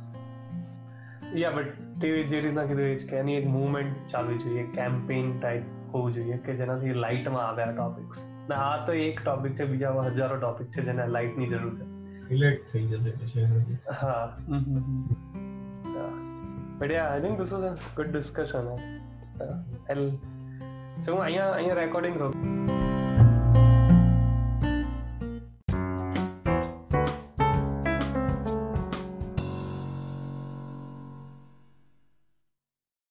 યા 1.37 1.51
બટ 1.51 1.65
તે 2.01 2.23
જે 2.23 2.41
રીતના 2.41 2.65
કીધું 2.65 2.83
એ 2.83 2.95
કે 2.95 3.15
એની 3.15 3.33
એક 3.33 3.47
મુવમેન્ટ 3.47 3.95
ચાલવી 4.11 4.37
જોઈએ 4.37 4.63
કેમ્પેઇન 4.63 5.39
ટાઈપ 5.39 5.61
હોવું 5.93 6.13
જોઈએ, 6.13 6.37
કે 6.37 6.53
જેનાથી 6.53 6.93
લાઇટમાં 6.93 7.47
આવ્યા 7.47 7.65
ટોપિક્સ 7.65 8.38
ને 8.49 8.55
આ 8.59 8.85
તો 8.85 8.97
એક 9.01 9.21
ટોપિક 9.21 9.55
છે 9.55 9.65
બીજા 9.65 10.05
હજારો 10.09 10.37
ટોપિક 10.37 10.69
છે 10.69 10.81
જેને 10.81 11.07
લાઇટની 11.07 11.49
જરૂર 11.49 11.73
છે. 11.77 11.85
રિલેટ 12.29 12.65
થઈ 12.71 12.85
જશે 12.85 13.11
પછી 13.11 13.45
હા. 14.01 14.25
But 16.79 16.91
ya 16.91 17.07
I 17.07 17.21
think 17.21 17.37
this 17.37 17.53
was 17.53 17.65
a 17.65 17.73
good 17.95 18.11
discussion 18.11 18.67
also 21.01 21.15
અહીંયા 21.15 21.51
અહીંયા 21.51 21.73
રેકોર્ડિંગ 21.73 22.17